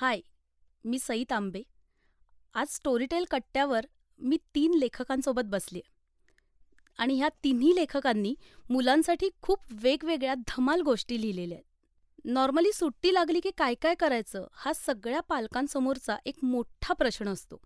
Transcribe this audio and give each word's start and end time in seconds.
हाय 0.00 0.20
मी 0.84 0.98
सई 0.98 1.24
तांबे 1.30 1.62
आज 2.54 2.68
स्टोरीटेल 2.68 3.24
कट्ट्यावर 3.30 3.86
मी 4.18 4.36
तीन 4.54 4.74
लेखकांसोबत 4.74 5.44
बसली 5.44 5.80
आणि 6.98 7.14
ह्या 7.14 7.28
तिन्ही 7.44 7.74
लेखकांनी 7.74 8.34
मुलांसाठी 8.70 9.28
खूप 9.42 9.58
वेगवेगळ्या 9.72 10.34
धमाल 10.48 10.80
गोष्टी 10.80 11.20
लिहिलेल्या 11.20 11.58
आहेत. 11.58 11.64
नॉर्मली 12.24 12.72
सुट्टी 12.72 13.14
लागली 13.14 13.40
की 13.40 13.50
काय 13.58 13.74
काय 13.74 13.94
करायचं 13.94 14.46
हा 14.54 14.72
सगळ्या 14.72 15.20
पालकांसमोरचा 15.20 16.16
एक 16.26 16.44
मोठा 16.44 16.94
प्रश्न 16.94 17.28
असतो. 17.28 17.60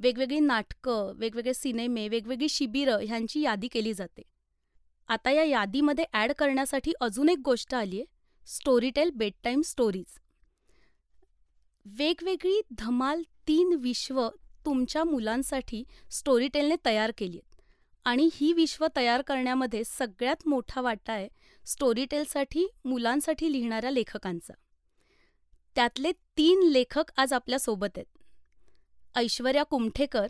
वेगवेगळी 0.00 0.40
नाटकं 0.40 1.12
वेगवेगळे 1.16 1.54
सिनेमे 1.54 2.08
वेगवेगळी 2.08 2.48
शिबिरं 2.48 3.04
ह्यांची 3.06 3.40
यादी 3.40 3.68
केली 3.68 3.94
जाते. 3.94 4.22
आता 5.08 5.30
या 5.30 5.44
यादीमध्ये 5.44 6.04
ॲड 6.12 6.32
करण्यासाठी 6.32 6.92
अजून 7.00 7.28
एक 7.28 7.38
गोष्ट 7.44 7.74
आली 7.74 8.00
आहे 8.00 8.14
स्टोरीटेल 8.46 9.10
बेड 9.14 9.32
टाईम 9.44 9.60
स्टोरीज. 9.62 10.18
वेगवेगळी 11.88 12.60
धमाल 12.78 13.22
तीन 13.48 13.74
विश्व 13.80 14.28
तुमच्या 14.64 15.04
मुलांसाठी 15.04 15.84
स्टोरीटेलने 16.10 16.74
तयार 16.86 17.12
केलीयत 17.18 17.54
आणि 18.04 18.28
ही 18.32 18.52
विश्व 18.52 18.86
तयार 18.96 19.22
करण्यामध्ये 19.22 19.82
सगळ्यात 19.84 20.48
मोठा 20.48 20.80
वाटा 20.80 21.12
आहे 21.12 21.28
स्टोरीटेलसाठी 21.66 22.66
मुलांसाठी 22.84 23.52
लिहिणाऱ्या 23.52 23.90
लेखकांचा. 23.90 24.52
त्यातले 25.74 26.12
तीन 26.12 26.62
लेखक 26.62 27.04
आज 27.16 27.32
आपल्यासोबत 27.32 27.88
आहेत. 27.96 28.06
ऐश्वर्या 29.16 29.62
कुमठेकर 29.62 30.26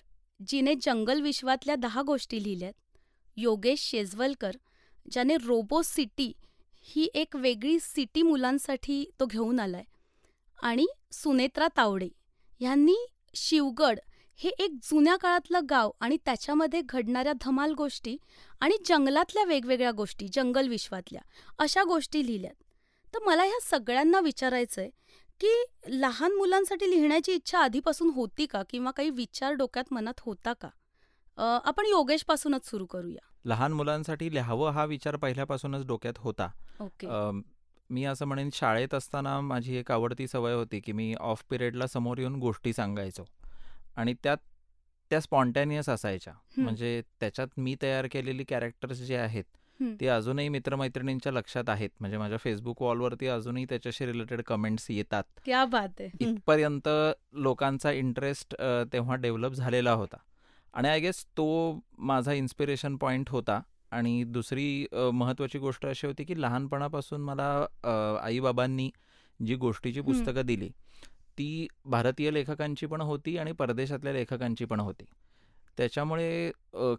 जिने 0.48 0.74
जंगल 0.82 1.20
विश्वातल्या 1.20 1.74
दहा 1.74 2.02
गोष्टी 2.02 2.42
लिहिल्यात 2.42 2.72
योगेश 3.36 3.90
शेजवलकर 3.90 4.56
ज्याने 5.12 5.36
रोबो 5.36 5.82
सिटी 5.82 6.32
ही 6.82 7.08
एक 7.14 7.36
वेगळी 7.36 7.78
सिटी 7.80 8.22
मुलांसाठी 8.22 9.04
तो 9.20 9.26
घेऊन 9.26 9.60
आलाय. 9.60 9.84
आणि 10.62 10.86
सुनेत्रा 11.12 11.68
तावडे 11.76 12.08
ह्यांनी 12.60 12.96
शिवगड 13.34 13.98
हे 14.40 14.48
एक 14.48 14.70
जुन्या 14.82 15.16
काळातलं 15.16 15.60
गाव 15.70 15.90
आणि 16.00 16.16
त्याच्यामध्ये 16.24 16.80
घडणाऱ्या 16.84 17.32
धमाल 17.40 17.72
गोष्टी 17.72 18.16
आणि 18.60 18.76
जंगलातल्या 18.86 19.44
वेगवेगळ्या 19.44 19.90
गोष्टी 19.90 20.28
जंगल 20.32 20.68
विश्वातल्या 20.68 21.22
अशा 21.58 21.82
गोष्टी 21.84 22.26
लिहिल्यात. 22.26 22.54
तर 23.14 23.18
मला 23.26 23.42
ह्या 23.42 23.60
सगळ्यांना 23.62 24.20
विचारायचंय 24.20 24.88
की 25.40 25.52
लहान 25.88 26.32
मुलांसाठी 26.32 26.90
लिहिण्याची 26.90 27.32
इच्छा 27.32 27.58
आधीपासून 27.58 28.10
होती 28.10 28.46
का? 28.46 28.62
किंवा 28.70 28.90
काही 28.90 29.10
विचार 29.10 29.52
डोक्यात 29.52 29.92
मनात 29.92 30.20
होता 30.20 30.52
का? 30.52 30.68
आपण 31.64 31.86
योगेशपासूनच 31.86 32.68
सुरू 32.70 32.86
करूया. 32.86 33.26
लहान 33.44 33.72
मुलांसाठी 33.72 34.32
लिहावं 34.34 34.70
हा 34.70 34.84
विचार 34.84 35.16
पहिल्यापासूनच 35.16 35.86
डोक्यात 35.86 36.18
होता. 36.18 36.48
ओके. 36.80 37.06
मी 37.90 38.04
असं 38.04 38.26
म्हणेन 38.26 38.48
शाळेत 38.52 38.94
असताना 38.94 39.40
माझी 39.40 39.76
एक 39.76 39.90
आवडती 39.92 40.26
सवय 40.28 40.54
होती 40.54 40.80
की 40.80 40.92
मी 40.92 41.14
ऑफ 41.14 41.44
पिरियडला 41.50 41.86
समोर 41.86 42.18
येऊन 42.18 42.34
गोष्टी 42.34 42.72
सांगायचो. 42.72 43.24
आणि 43.96 44.14
त्यात 44.22 44.36
त्या 45.10 45.20
स्पॉन्टॅनियस 45.20 45.88
असायच्या. 45.88 46.32
म्हणजे 46.56 47.02
त्याच्यात 47.20 47.48
मी 47.56 47.76
तयार 47.82 48.06
केलेली 48.12 48.44
कॅरेक्टर्स 48.44 48.98
जे 48.98 49.16
आहेत 49.16 49.44
ते 50.00 50.08
अजूनही 50.08 50.48
मित्रमैत्रिणींच्या 50.48 51.32
लक्षात 51.32 51.68
आहेत. 51.68 51.90
म्हणजे 52.00 52.18
माझ्या 52.18 52.38
फेसबुक 52.38 52.82
वॉलवरती 52.82 53.26
अजूनही 53.26 53.64
त्याच्याशी 53.64 54.06
रिलेटेड 54.06 54.42
कमेंट्स 54.42 54.86
येतात. 54.90 55.24
क्या 55.44 55.64
बात 55.64 56.00
आहे. 56.00 56.08
इथपर्यंत 56.20 56.88
लोकांचा 57.32 57.92
इंटरेस्ट 57.92 58.54
तेव्हा 58.92 59.16
डेव्हलप 59.16 59.52
झालेला 59.52 59.92
होता. 59.92 60.16
आणि 60.74 60.88
आय 60.88 61.00
गेस 61.00 61.24
तो 61.36 61.78
माझा 61.98 62.32
इन्स्पिरेशन 62.32 62.96
पॉईंट 62.96 63.30
होता. 63.30 63.60
आणि 63.90 64.22
दुसरी 64.24 64.86
महत्वाची 64.92 65.58
गोष्ट 65.58 65.86
अशी 65.86 66.06
होती 66.06 66.24
की 66.24 66.40
लहानपणापासून 66.42 67.20
मला 67.20 67.66
आईबाबांनी 68.22 68.90
जी 69.40 69.54
गोष्टीची 69.54 70.00
पुस्तकं 70.00 70.46
दिली 70.46 70.68
ती 71.38 71.66
भारतीय 71.84 72.30
लेखकांची 72.30 72.86
पण 72.86 73.00
होती 73.00 73.36
आणि 73.38 73.52
परदेशातल्या 73.52 74.12
लेखकांची 74.12 74.64
पण 74.64 74.80
होती. 74.80 75.04
त्याच्यामुळे 75.78 76.50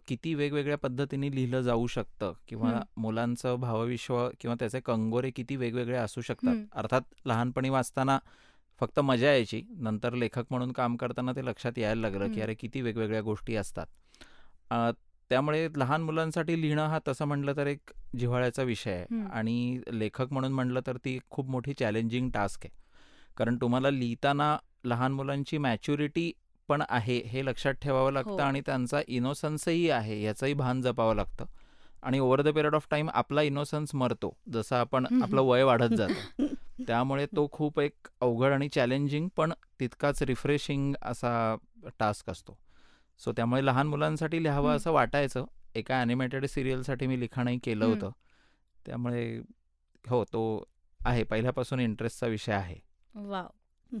किती 0.08 0.34
वेगवेगळ्या 0.34 0.76
पद्धतीने 0.78 1.30
लिहिलं 1.34 1.60
जाऊ 1.60 1.86
शकतं 1.86 2.32
किंवा 2.48 2.72
मुलांचं 2.96 3.56
भावविश्व 3.60 4.28
किंवा 4.40 4.54
त्याचे 4.60 4.80
कंगोरे 4.80 5.30
किती 5.30 5.56
वेगवेगळे 5.56 5.96
असू 5.96 6.20
शकतात. 6.20 6.54
अर्थात 6.72 7.02
लहानपणी 7.26 7.68
वाचताना 7.68 8.18
फक्त 8.80 9.00
मजा 9.00 9.28
यायची 9.28 9.62
नंतर 9.78 10.14
लेखक 10.14 10.44
म्हणून 10.50 10.72
काम 10.72 10.96
करताना 10.96 11.32
ते 11.32 11.44
लक्षात 11.46 11.78
यायला 11.78 12.00
लागलं 12.00 12.32
की 12.34 12.40
अरे 12.40 12.54
किती 12.54 12.80
वेगवेगळ्या 12.82 13.20
गोष्टी 13.22 13.56
असतात. 13.56 13.86
त्यामुळे 15.30 15.68
लहान 15.76 16.02
मुलांसाठी 16.02 16.60
लिहिणं 16.62 16.86
हा 16.86 16.98
तसं 17.08 17.24
म्हटलं 17.24 17.56
तर 17.56 17.66
एक 17.66 17.90
जिव्हाळ्याचा 18.16 18.62
विषय 18.62 18.92
आहे. 18.92 19.04
आणि 19.32 19.80
लेखक 19.92 20.32
म्हणून 20.32 20.52
म्हटलं 20.52 20.80
तर 20.86 20.96
ती 20.96 21.18
खूप 21.30 21.50
मोठी 21.50 21.72
चॅलेंजिंग 21.72 22.30
टास्क 22.30 22.60
आहे. 22.64 22.76
कारण 23.36 23.56
तुम्हाला 23.56 23.90
लिहिताना 23.90 24.58
लहान 24.84 25.12
मुलांची 25.12 25.58
मॅच्युरिटी 25.58 26.32
पण 26.68 26.82
आहे 26.88 27.22
हे 27.26 27.46
लक्षात 27.46 27.74
ठेवावं 27.82 28.12
लागतं 28.12 28.30
हो. 28.30 28.38
आणि 28.38 28.60
त्यांचा 28.60 29.00
इनोसन्सही 29.08 29.90
आहे 29.90 30.22
याचंही 30.22 30.54
भान 30.54 30.82
जपावं 30.82 31.14
लागतं. 31.16 31.44
आणि 32.02 32.18
over 32.18 32.42
the 32.42 32.48
period 32.48 32.74
of 32.74 32.86
time 32.90 33.08
आपला 33.14 33.42
इनोसन्स 33.42 33.94
मरतो 33.94 34.36
जसं 34.52 34.76
आपण 34.76 35.22
आपलं 35.22 35.40
वय 35.40 35.62
वाढत 35.62 35.94
जातं. 35.94 36.14
त्यामुळे 36.86 37.26
तो 37.26 37.48
खूप 37.52 37.80
एक 37.80 37.92
अवघड 38.20 38.52
आणि 38.52 38.68
चॅलेंजिंग 38.68 39.28
पण 39.36 39.52
तितकाच 39.80 40.22
रिफ्रेशिंग 40.22 40.94
असा 41.02 41.56
टास्क 41.98 42.30
असतो. 42.30 42.58
सो 43.20 43.32
त्यामुळे 43.32 43.64
लहान 43.66 43.86
मुलांसाठी 43.86 44.42
लिहावं 44.42 44.76
असं 44.76 44.92
वाटायचं. 44.92 45.44
एका 45.74 46.00
ॲनिमेटेड 46.00 46.46
सिरियलसाठी 46.46 47.06
मी 47.06 47.18
लिखाणही 47.20 47.58
केलं 47.58 47.84
होतं. 47.84 48.10
त्यामुळे 48.86 49.24
हो 50.04 50.24
तो 50.24 50.42
आहे. 51.00 51.24
पहिल्यापासून 51.24 51.80
इंटरेस्टचा 51.80 52.26
विषय 52.26 52.52
आहे. 52.52 52.76
वाव. 53.14 53.98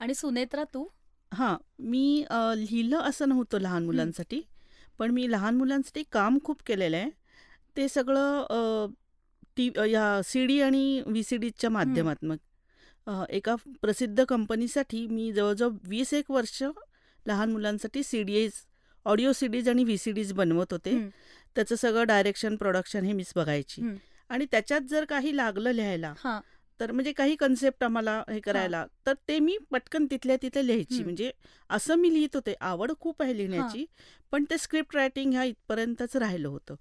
आणि 0.00 0.14
सुनेत्रा 0.14 0.64
तू? 0.74 0.86
हां. 1.32 1.56
मी 1.80 2.24
लिहिलं 2.56 2.98
असं 2.98 3.28
नव्हतं 3.28 3.60
लहान 3.60 3.84
मुलांसाठी. 3.86 4.40
पण 4.98 5.10
मी 5.10 5.30
लहान 5.30 5.56
मुलांसाठी 5.56 6.02
काम 6.12 6.38
खूप 6.44 6.62
केलेलं 6.66 6.96
आहे. 6.96 7.10
ते 7.76 7.88
सगळं 7.88 8.86
टी 9.56 9.70
या 9.90 10.20
सी 10.24 10.44
डी 10.46 10.60
आणि 10.60 11.02
व्ही 11.06 11.22
सी 11.22 11.36
डीच्या 11.36 11.70
माध्यमातून. 11.70 12.36
एका 13.30 13.54
प्रसिद्ध 13.80 14.24
कंपनीसाठी 14.24 15.06
मी 15.06 15.32
जवळजवळ 15.32 15.76
वीस 15.88 16.12
एक 16.14 16.30
वर्ष 16.30 16.62
लहान 17.26 17.52
मुलांसाठी 17.52 18.02
C 18.02 18.22
DS 18.22 18.52
audio 19.06 19.32
C 19.32 19.46
DS 19.46 19.68
आणि 19.68 19.84
व्ही 19.84 19.96
सी 19.98 20.12
डीज 20.12 20.32
बनवत 20.32 20.72
होते. 20.72 20.90
त्याचं 21.56 21.76
सगळं 21.76 22.06
डायरेक्शन 22.06 22.56
प्रोडक्शन 22.56 23.04
हे 23.04 23.12
मीच 23.12 23.32
बघायची. 23.36 23.82
आणि 24.30 24.46
त्याच्यात 24.50 24.80
जर 24.90 25.04
काही 25.04 25.36
लागलं 25.36 25.72
लिहायला 25.72 26.12
तर 26.80 26.90
म्हणजे 26.92 27.12
काही 27.12 27.36
कन्सेप्ट 27.36 27.84
आम्हाला 27.84 28.22
हे 28.28 28.40
करायला 28.40 28.84
तर 29.06 29.12
ते 29.28 29.38
मी 29.38 29.56
पटकन 29.70 30.06
तिथल्या 30.10 30.36
तिथे 30.42 30.66
लिहायची. 30.66 31.02
म्हणजे 31.04 31.30
असं 31.70 31.94
मी 31.98 32.12
लिहित 32.14 32.34
होते. 32.34 32.54
आवड 32.60 32.92
खूप 33.00 33.22
आहे 33.22 33.36
लिहिण्याची 33.36 33.84
पण 34.32 34.44
ते 34.50 34.58
स्क्रिप्ट 34.58 34.96
रायटिंग 34.96 35.32
ह्या 35.32 35.44
इथपर्यंतच 35.44 36.16
राहिलं 36.16 36.48
होतं. 36.48 36.74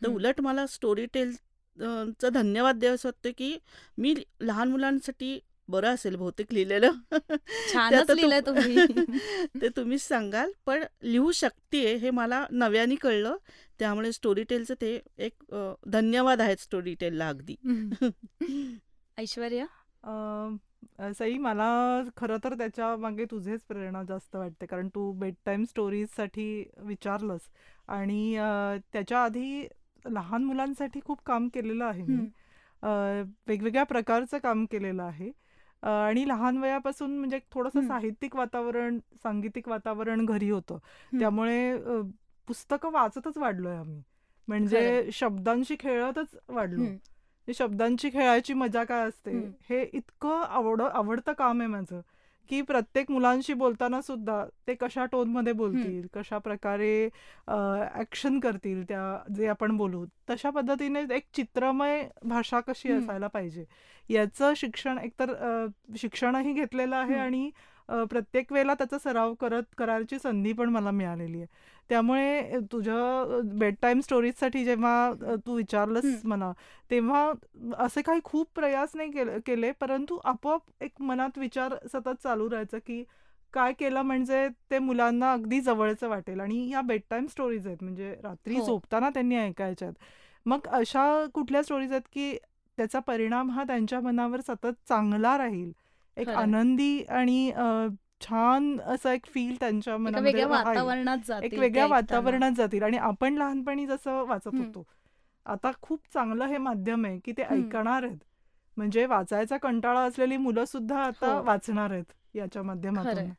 तर 0.00 0.08
उलट 0.08 0.40
मला 0.40 0.66
स्टोरी 0.66 1.06
टेल 1.14 1.32
चं 1.78 2.28
धन्यवाद 2.32 2.78
द्यावंसं 2.78 3.08
वाटतं 3.08 3.30
की 3.38 3.56
मी 3.98 4.14
लहान 4.40 4.68
मुलांसाठी 4.68 5.38
बरं 5.72 5.94
असेल 5.94 6.16
बहुतेक 6.16 6.52
लिहिलेलं. 6.52 6.90
ते 9.62 9.68
तुम्हीच 9.76 10.02
सांगाल. 10.02 10.50
पण 10.66 10.84
लिहू 11.02 11.32
शकते 11.32 11.94
हे 11.96 12.10
मला 12.10 12.44
नव्याने 12.50 12.94
कळलं. 12.94 13.36
त्यामुळे 13.78 14.12
स्टोरी 14.12 14.42
टेलचं 14.48 14.74
ते 14.80 14.98
एक 15.18 15.54
धन्यवाद 15.92 16.40
आहेत 16.40 16.56
स्टोरी 16.60 16.94
टेलला 17.00 17.28
अगदी 17.28 17.54
ऐश्वर्या? 19.18 19.66
सई 21.18 21.36
मला 21.38 21.68
खरं 22.16 22.36
तर 22.44 22.54
त्याच्यामागे 22.58 23.24
तुझेच 23.24 23.60
प्रेरणा 23.68 24.02
जास्त 24.08 24.36
वाटते. 24.36 24.66
कारण 24.66 24.88
तू 24.88 25.10
बेड 25.12 25.34
टाईम 25.46 25.64
स्टोरीजसाठी 25.64 26.46
विचारलंस. 26.78 27.40
आणि 27.88 28.36
त्याच्या 28.92 29.24
आधी 29.24 29.66
लहान 30.10 30.44
मुलांसाठी 30.44 31.00
खूप 31.04 31.20
काम 31.26 31.48
केलेलं 31.54 31.84
आहे 31.84 32.02
मी. 32.02 32.26
वेगवेगळ्या 33.46 33.84
प्रकारचं 33.84 34.38
काम 34.38 34.64
केलेलं 34.72 35.02
आहे. 35.02 35.30
आणि 35.82 36.28
लहान 36.28 36.58
वयापासून 36.58 37.18
म्हणजे 37.18 37.38
थोडंसं 37.52 37.80
साहित्यिक 37.88 38.36
वातावरण 38.36 38.98
सांगीतिक 39.22 39.68
वातावरण 39.68 40.24
घरी 40.24 40.50
होतं. 40.50 40.78
त्यामुळे 41.18 41.76
पुस्तकं 42.48 42.92
वाचतच 42.92 43.38
वाढलोय 43.38 43.76
आम्ही. 43.76 44.02
म्हणजे 44.48 45.08
शब्दांशी 45.12 45.76
खेळतच 45.80 46.36
वाढलो. 46.48 46.82
शब्दांची 47.48 48.10
खेळायची 48.10 48.54
मजा 48.54 48.84
काय 48.84 49.06
असते? 49.08 49.30
हे 49.70 49.82
इतकं 49.92 50.42
आवड 50.48 50.82
आवडतं 50.82 51.32
काम 51.32 51.60
आहे 51.60 51.68
माझं. 51.68 52.00
की 52.50 52.60
प्रत्येक 52.62 53.10
मुलांशी 53.10 53.54
बोलताना 53.54 54.00
सुद्धा 54.02 54.44
ते 54.68 54.74
कशा 54.74 55.04
टोनमध्ये 55.04 55.52
बोलतील 55.52 56.06
कशा 56.14 56.38
प्रकारे 56.38 57.08
ऍक्शन 58.00 58.38
करतील 58.40 58.82
त्या 58.88 59.02
जे 59.34 59.46
आपण 59.46 59.76
बोलू 59.76 60.04
तशा 60.30 60.50
पद्धतीने 60.50 61.02
एक 61.16 61.26
चित्रमय 61.34 62.02
भाषा 62.24 62.60
कशी 62.60 62.92
असायला 62.92 63.26
पाहिजे. 63.26 63.64
याचं 64.10 64.52
शिक्षण 64.56 64.98
एकतर 64.98 65.32
शिक्षणही 65.98 66.52
घेतलेलं 66.52 66.96
आहे 66.96 67.14
आणि 67.14 67.50
प्रत्येक 67.88 68.52
वेळेला 68.52 68.74
त्याचा 68.74 68.98
सराव 68.98 69.34
करत 69.34 69.74
करायची 69.78 70.18
संधी 70.18 70.52
पण 70.52 70.68
मला 70.68 70.90
मिळालेली 70.90 71.38
आहे 71.38 71.46
त्यामुळे 71.90 72.58
तुझ्या 72.72 73.40
बेड 73.54 73.74
टाईम 73.82 74.00
स्टोरीजसाठी 74.00 74.64
जेव्हा 74.64 75.36
तू 75.46 75.54
विचारलंस. 75.54 76.20
मला 76.24 76.52
तेव्हा 76.90 77.32
असे 77.78 78.02
काही 78.02 78.20
खूप 78.24 78.48
प्रयास 78.54 78.94
नाही 78.94 79.10
केले 79.10 79.38
केले 79.46 79.70
परंतु 79.80 80.18
आपोआप 80.24 80.82
एक 80.82 81.00
मनात 81.00 81.38
विचार 81.38 81.74
सतत 81.92 82.22
चालू 82.22 82.48
राहायचा 82.50 82.78
की 82.78 83.02
काय 83.54 83.72
केलं 83.72 84.02
म्हणजे 84.02 84.46
ते 84.70 84.78
मुलांना 84.78 85.32
अगदी 85.32 85.60
जवळचं 85.60 86.08
वाटेल 86.08 86.40
आणि 86.40 86.68
या 86.70 86.80
बेड 86.80 87.00
टाईम 87.10 87.26
स्टोरीज 87.26 87.66
आहेत 87.66 87.82
म्हणजे 87.82 88.14
रात्री 88.22 88.56
हो. 88.56 88.64
झोपताना 88.66 89.10
त्यांनी 89.10 89.36
ऐकायच्या 89.36 89.88
आहेत 89.88 90.48
मग 90.48 90.66
अशा 90.70 91.04
कुठल्या 91.34 91.62
स्टोरीज 91.62 91.90
आहेत 91.90 92.08
की 92.12 92.36
त्याचा 92.78 92.98
परिणाम 92.98 93.50
हा 93.50 93.64
त्यांच्या 93.64 94.00
मनावर 94.00 94.40
सतत 94.40 94.72
चांगला 94.88 95.36
राहील 95.38 95.70
एक. 96.16 96.28
आनंदी 96.30 97.02
आणि 97.10 97.50
छान 98.20 98.76
असा 98.82 99.12
एक 99.12 99.26
फील 99.26 99.54
त्यांच्या 99.60 99.92
एका 99.92 100.02
मनामध्ये 100.02 100.22
वेगळ्या 100.24 100.46
राहील 100.46 100.66
वातावरणात 100.66 101.16
एक 101.18 101.24
जातील 101.26 101.58
वेगळ्या. 101.60 101.86
वातावरणात 101.86 102.52
जातील 102.56 102.82
आणि 102.82 102.96
आपण 102.98 103.34
लहानपणी 103.34 103.86
जसं 103.86 104.24
वाचत. 104.26 104.48
होतो 104.48 104.84
आता 105.46 105.70
खूप 105.82 106.00
चांगलं 106.14 106.44
हे 106.46 106.58
माध्यम 106.58 107.06
आहे 107.06 107.18
की 107.18 107.32
ते. 107.32 107.42
ऐकणार 107.44 108.02
आहेत 108.02 108.18
म्हणजे 108.76 109.06
वाचायचा 109.06 109.56
कंटाळा 109.56 110.00
असलेली 110.00 110.36
मुलं 110.36 110.64
सुद्धा 110.64 110.98
आता 110.98 111.32
हो. 111.32 111.42
वाचणार 111.44 111.90
आहेत 111.90 112.12
याच्या 112.34 112.62
माध्यमातून. 112.62 113.30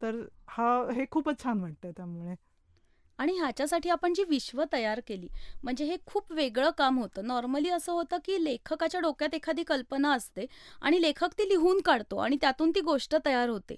तर 0.00 0.22
हा 0.48 0.68
हे 0.94 1.04
खूपच 1.10 1.42
छान 1.42 1.60
वाटतंय 1.60 1.92
त्यामुळे 1.92 2.34
आणि 3.18 3.32
ह्याच्यासाठी 3.38 3.88
आपण 3.90 4.12
जी 4.14 4.24
विश्व 4.28 4.62
तयार 4.72 5.00
केली 5.06 5.28
म्हणजे 5.62 5.84
हे 5.84 5.96
खूप 6.06 6.32
वेगळं 6.32 6.70
काम 6.70 6.98
होतं. 6.98 7.26
नॉर्मली 7.26 7.68
असं 7.68 7.92
होतं 7.92 8.18
की 8.24 8.42
लेखकाच्या 8.44 9.00
डोक्यात 9.00 9.34
एखादी 9.34 9.62
कल्पना 9.62 10.12
असते 10.12 10.46
आणि 10.82 11.02
लेखक 11.02 11.32
ती 11.38 11.48
लिहून 11.48 11.80
काढतो 11.80 12.16
आणि 12.16 12.36
त्यातून 12.40 12.70
ती 12.74 12.80
गोष्ट 12.80 13.16
तयार 13.26 13.48
होते. 13.48 13.76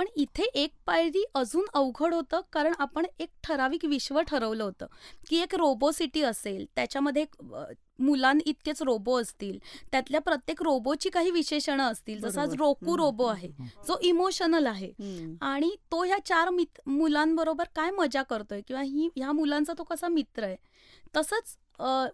पण 0.00 0.06
इथे 0.16 0.42
एक 0.54 0.70
पायरी 0.86 1.24
अजून 1.34 1.64
अवघड 1.74 2.14
होतं 2.14 2.40
कारण 2.52 2.72
आपण 2.78 3.06
एक 3.18 3.28
ठराविक 3.44 3.84
विश्व 3.84 4.20
ठरवलं 4.20 4.64
होतं 4.64 4.86
की 5.28 5.36
एक 5.36 5.54
रोबो 5.54 5.90
सिटी 5.90 6.22
असेल 6.22 6.64
त्याच्यामध्ये 6.76 7.22
एक 7.22 7.54
अ, 7.54 7.64
मुलां 7.98 8.38
इतकेच 8.46 8.82
रोबो 8.82 9.20
असतील 9.20 9.58
त्यातल्या 9.92 10.20
प्रत्येक 10.20 10.62
रोबोची 10.62 11.08
काही 11.10 11.30
विशेषणं 11.30 11.82
असतील 11.84 12.20
जसा. 12.20 12.44
रोकू. 12.58 12.96
रोबो 12.96 13.24
आहे 13.26 13.48
जो 13.86 13.98
इमोशनल 14.02 14.66
आहे. 14.66 14.90
आणि 15.40 15.70
तो 15.92 16.02
ह्या 16.04 16.18
चार 16.24 16.50
मित 16.50 16.80
मुलांबरोबर 16.86 17.64
काय 17.76 17.90
मजा 17.90 18.22
करतोय 18.22 18.60
किंवा 18.60 18.82
ही 18.82 19.08
ह्या 19.16 19.32
मुलांचा 19.32 19.72
तो 19.78 19.82
कसा 19.82 20.08
मित्र 20.08 20.44
आहे 20.44 20.56
तसंच 21.16 21.56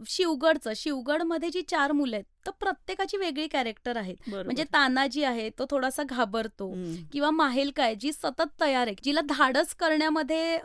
शिवगडचं 0.08 0.72
शिवगडमध्ये 0.76 1.48
जी 1.50 1.62
चार 1.68 1.92
मुलं 1.92 2.16
आहेत 2.16 2.24
तर 2.46 2.50
प्रत्येकाची 2.60 3.16
वेगळी 3.16 3.46
कॅरेक्टर 3.48 3.96
आहेत. 3.96 4.16
म्हणजे 4.30 4.64
तानाजी 4.72 5.22
आहे 5.24 5.48
तो 5.58 5.64
थोडासा 5.70 6.02
घाबरतो. 6.02 6.68
किंवा 7.12 7.30
माहेलका 7.30 7.92
जी 8.00 8.12
सतत 8.12 8.60
तयार 8.60 8.86
आहे 8.86 8.94
जिला 9.04 9.20
धाडस 9.28 9.74
करण्यामध्ये 9.74 10.56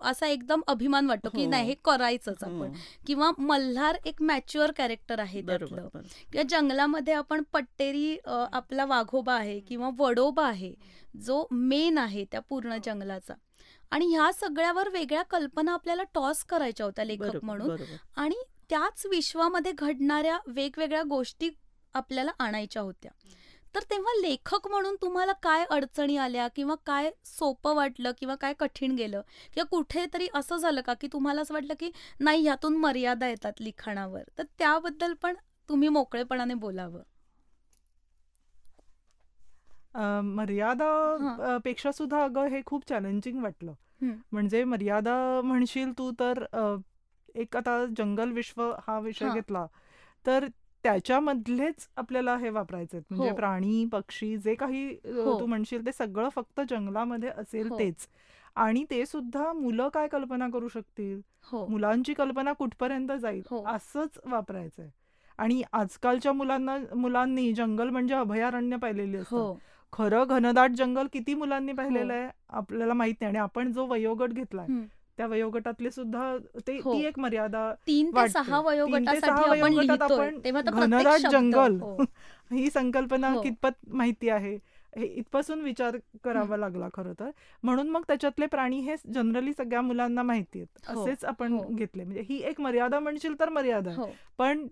असा 0.00 0.26
एकदम 0.26 0.60
अभिमान 0.66 1.06
वाटतो 1.06 1.28
की 1.34 1.44
हो. 1.44 1.50
नाही 1.50 1.66
हे 1.66 1.74
करायचंच 1.84 2.42
आपण 2.42 2.54
हो. 2.54 2.72
किंवा 3.06 3.30
मल्हार 3.38 3.96
एक 4.04 4.22
मॅच्युअर 4.22 4.72
कॅरेक्टर 4.76 5.18
आहे 5.18 5.42
त्यातलं. 5.42 5.88
किंवा 6.32 6.42
जंगलामध्ये 6.50 7.14
आपण 7.14 7.42
पट्टेरी 7.52 8.16
आपला 8.26 8.84
वाघोबा 8.84 9.34
आहे 9.34 9.58
किंवा 9.60 9.90
वडोबा 9.98 10.46
आहे 10.48 10.74
जो 11.24 11.46
मेन 11.50 11.98
आहे 11.98 12.24
त्या 12.32 12.40
पूर्ण 12.40 12.76
जंगलाचा 12.84 13.34
आणि 13.90 14.06
ह्या 14.06 14.32
सगळ्यावर 14.32 14.88
वेगळ्या 14.88 15.22
कल्पना 15.22 15.72
आपल्याला 15.72 16.02
टॉस 16.14 16.44
करायच्या 16.44 16.86
होत्या 16.86 17.04
लेखक 17.04 17.22
म्हणून. 17.42 17.70
आणि 18.16 18.34
त्याच 18.70 19.06
विश्वामध्ये 19.06 19.72
घडणाऱ्या 19.72 20.38
वेगवेगळ्या 20.46 21.02
गोष्टी 21.02 21.50
आपल्याला 21.94 22.30
आणायच्या 22.38 22.82
होत्या. 22.82 23.10
तर 23.74 23.80
तेव्हा 23.82 24.20
लेखक 24.20 24.68
म्हणून 24.68 24.96
तुम्हाला 25.02 25.32
काय 25.32 25.64
अडचणी 25.70 26.16
आल्या 26.16 26.48
किंवा 26.48 26.74
काय 26.74 27.10
सोपं 27.24 27.74
वाटलं 27.74 28.12
किंवा 28.18 28.34
काय 28.34 28.54
कठीण 28.58 28.94
गेलं? 28.94 29.20
किंवा 29.54 29.64
कुठेतरी 29.64 30.28
असं 30.34 30.56
झालं 30.56 30.80
का 30.80 30.94
की 30.94 31.08
तुम्हाला 31.12 31.42
असं 31.42 31.54
वाटलं 31.54 31.74
की 31.80 31.90
नाही 32.20 32.42
ह्यातून 32.42 32.76
मर्यादा 32.76 33.28
येतात 33.28 33.52
लिखाणावर? 33.60 34.22
तर 34.38 34.42
त्याबद्दल 34.58 35.14
पण 35.14 35.34
तुम्ही 35.68 35.88
मोकळेपणाने 35.88 36.54
बोलावं. 36.54 37.02
मर्यादा 39.96 41.58
पेक्षा 41.64 41.92
सुद्धा 41.92 42.22
अगं 42.24 42.46
हे 42.46 42.60
खूप 42.66 42.88
चॅलेंजिंग 42.88 43.42
वाटलं. 43.42 43.72
म्हणजे 44.32 44.62
मर्यादा 44.64 45.14
म्हणशील 45.44 45.92
तू 45.98 46.10
तर 46.10 46.44
एक 47.34 47.56
आता 47.56 47.84
जंगल 47.98 48.32
विश्व 48.32 48.62
हा 48.88 48.98
विषय. 49.00 49.28
घेतला 49.34 49.66
तर 50.26 50.46
त्याच्यामधलेच 50.84 51.88
आपल्याला 51.96 52.36
हे 52.36 52.50
वापरायचे 52.50 52.98
म्हणजे 52.98 53.30
हो. 53.30 53.36
प्राणी 53.36 53.84
पक्षी 53.92 54.36
जे 54.36 54.54
काही 54.54 54.86
हो. 55.04 55.38
तू 55.40 55.46
म्हणशील 55.46 55.86
ते 55.86 55.92
सगळं 55.92 56.28
फक्त 56.28 56.60
जंगलामध्ये 56.70 57.28
असेल 57.28 57.68
हो. 57.68 57.78
तेच 57.78 58.06
आणि 58.56 58.84
ते 58.90 59.06
सुद्धा 59.06 59.52
मुलं 59.52 59.88
काय 59.88 60.08
कल्पना 60.08 60.48
करू 60.48 60.68
शकतील 60.68 61.20
मुलांची 61.68 62.14
कल्पना 62.14 62.52
कुठपर्यंत 62.52 63.12
जाईल. 63.12 63.42
असंच 63.66 64.18
वापरायचंय 64.24 64.88
आणि 65.38 65.62
आजकालच्या 65.72 66.32
मुलांना 66.32 66.76
मुलांनी 66.94 67.52
जंगल 67.52 67.88
म्हणजे 67.88 68.14
अभयारण्य 68.14 68.76
पाहिलेली 68.76 69.16
असतात 69.16 69.54
खरं 69.96 70.24
घनदाट 70.24 70.70
जंगल 70.70 71.06
किती 71.12 71.34
मुलांनी 71.34 71.72
पाहिलेलं 71.72 72.12
हो. 72.12 72.18
आहे 72.18 72.28
आपल्याला 72.50 72.94
माहीत 72.94 73.14
नाही 73.20 73.28
आणि 73.28 73.38
आपण 73.38 73.72
जो 73.72 73.86
वयोगट 73.86 74.32
घेतलाय 74.32 74.66
हं. 74.68 74.84
त्या 75.16 75.26
वयोगटातले 75.26 75.90
सुद्धा 75.90 76.36
ते 76.66 76.78
हो. 76.84 76.92
ती 76.94 77.04
एक 77.06 77.18
मर्यादा 77.18 77.72
तीन 77.86 78.10
ते. 78.10 78.28
सहा 78.28 78.60
वयोगटासाठी 78.60 79.60
आपण 79.60 80.60
घनदाट 80.64 81.26
जंगल 81.30 81.78
हो. 81.80 81.96
ही 82.52 82.70
संकल्पना 82.70 83.28
हो. 83.28 83.40
कितपत 83.42 83.78
माहिती 83.90 84.28
आहे 84.28 84.58
हे 84.92 85.06
इथपासून 85.06 85.60
विचार 85.60 85.96
करावा 86.24 86.56
लागला 86.56 86.88
खरं 86.94 87.12
तर 87.12 87.30
म्हणून 87.62 87.88
मग 87.88 88.02
त्याच्यातले 88.08 88.46
प्राणी 88.46 88.78
हे 88.80 88.94
जनरली 89.14 89.52
सगळ्या 89.52 89.80
मुलांना 89.80 90.22
माहिती 90.22 90.58
आहेत 90.58 90.90
हो. 90.90 91.02
असेच 91.02 91.24
आपण 91.24 91.52
हो. 91.52 91.62
घेतले 91.70 92.04
म्हणजे 92.04 92.22
ही 92.28 92.38
एक 92.42 92.60
मर्यादा 92.60 93.00
म्हणशील 93.00 93.34
तर 93.40 93.48
मर्यादा 93.48 93.92
हो 93.96 94.08
पण 94.38 94.66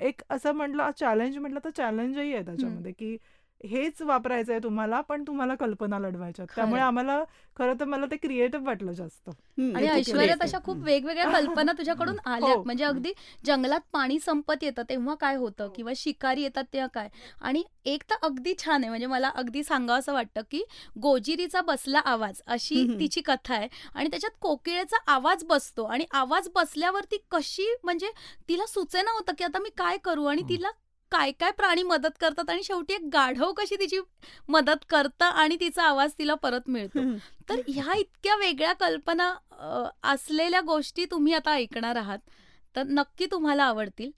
एक 0.00 0.22
असं 0.30 0.52
म्हटलं 0.52 0.90
चॅलेंज 0.96 1.38
म्हटलं 1.38 1.60
तर 1.64 1.70
चॅलेंजही 1.70 2.34
आहे 2.34 2.44
त्याच्यामध्ये 2.44 2.92
की 2.92 3.16
हेच 3.64 4.00
वापरायचं 4.02 4.52
आहे 4.52 4.62
तुम्हाला 4.62 5.00
पण 5.02 5.22
तुम्हाला 5.26 5.54
कल्पना 5.54 5.98
लढवायच्या. 5.98 6.44
त्यामुळे. 6.46 6.80
आम्हाला 6.82 7.22
खरं 7.56 7.74
तर 7.80 7.84
मला 7.84 8.06
ते 8.06 8.16
क्रिएटिव्ह 8.16 8.66
वाटलं 8.66 8.92
जास्त 8.92 9.28
आणि 9.28 9.66
हे 9.76 9.86
खूप 9.86 9.96
ऐश्वर्या 9.96 10.24
great 10.24 10.30
आहे. 10.32 10.48
तशा 10.48 10.58
खूप. 10.64 10.76
वेगवेगळ्या 10.84 11.24
कल्पना 11.62 11.72
तुझ्याकडून 11.72 12.16
आल्या 12.26 12.52
हो. 12.52 12.62
म्हणजे 12.64 12.84
अगदी 12.84 13.12
जंगलात 13.44 13.80
पाणी 13.92 14.18
संपत 14.18 14.62
येतं 14.62 14.82
तेव्हा 14.88 15.14
काय 15.14 15.36
होतं 15.36 15.68
किंवा 15.76 15.92
शिकारी 15.96 16.42
येतात 16.42 16.64
तेव्हा 16.72 16.88
काय 16.94 17.08
आणि 17.40 17.62
एक 17.86 18.02
तर 18.10 18.16
अगदी 18.22 18.54
छान 18.58 18.80
आहे 18.80 18.88
म्हणजे 18.88 19.06
मला 19.06 19.30
अगदी 19.34 19.62
सांगावं 19.64 19.98
असं 19.98 20.12
वाटतं 20.12 20.40
की 20.50 20.62
गोजिरीचा 20.98 21.60
बसला 21.62 21.98
आवाज 22.06 22.40
अशी. 22.48 22.86
तिची 23.00 23.20
कथा 23.20 23.54
आहे 23.54 23.68
आणि 23.94 24.08
त्याच्यात 24.10 24.36
कोकिळेचा 24.40 24.96
आवाज 25.06 25.44
बसतो 25.44 25.84
आणि 25.86 26.04
आवाज 26.14 26.48
बसल्यावरती 26.54 27.16
कशी 27.30 27.74
म्हणजे 27.84 28.10
तिला 28.48 28.66
सुचेना 28.66 29.10
होतं 29.10 29.32
की 29.38 29.44
आता 29.44 29.58
मी 29.58 29.70
काय 29.78 29.96
करू 30.04 30.24
आणि 30.24 30.40
हम्म. 30.40 30.54
तिला 30.54 30.70
काय 31.12 31.30
काय 31.40 31.50
प्राणी 31.50 31.82
मदत 31.82 32.16
करतात 32.20 32.50
आणि 32.50 32.62
शेवटी 32.64 32.94
एक 32.94 33.08
गाढव 33.12 33.52
कशी 33.56 33.76
तिची 33.80 34.00
मदत 34.48 34.84
करतं 34.88 35.24
आणि 35.24 35.56
तिचा 35.60 35.82
आवाज 35.82 36.12
तिला 36.18 36.34
परत 36.34 36.68
मिळतो. 36.68 37.00
तर 37.48 37.60
ह्या 37.68 37.94
इतक्या 37.98 38.36
वेगळ्या 38.36 38.72
कल्पना 38.80 39.32
असलेल्या 40.12 40.60
गोष्टी 40.60 41.04
तुम्ही 41.10 41.34
आता 41.34 41.52
ऐकणार 41.54 41.96
आहात 41.96 42.18
तर 42.74 42.82
नक्की 42.88 43.26
तुम्हाला 43.30 43.64
आवडतील 43.64 44.10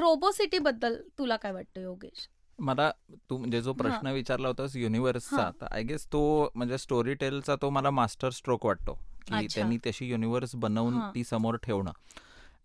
रोबो 0.00 0.30
सिटी 0.30 0.58
बद्दल 0.58 0.96
तुला 1.18 1.36
काय 1.36 1.52
वाटतं 1.52 1.80
योगेश 1.80 2.28
मला 2.58 2.90
तू 3.30 3.36
म्हणजे 3.38 3.60
जो 3.62 3.72
प्रश्न. 3.72 4.06
विचारला 4.06 4.48
होतास 4.48 4.74
युनिव्हर्सचा. 4.76 5.50
तर 5.60 5.66
आय 5.70 5.82
गेस 5.82 6.06
तो 6.12 6.50
म्हणजे 6.54 6.78
स्टोरी 6.78 7.14
टेलचा 7.14 7.54
तो 7.62 7.70
मला 7.70 7.90
मास्टर 7.90 8.30
स्ट्रोक 8.30 8.66
वाटतो 8.66 8.92
की. 9.26 9.46
त्यांनी 9.54 9.78
तशी 9.86 10.08
युनिव्हर्स 10.08 10.54
बनवून. 10.56 10.98
ती 11.14 11.24
समोर 11.24 11.56
ठेवणं 11.62 11.92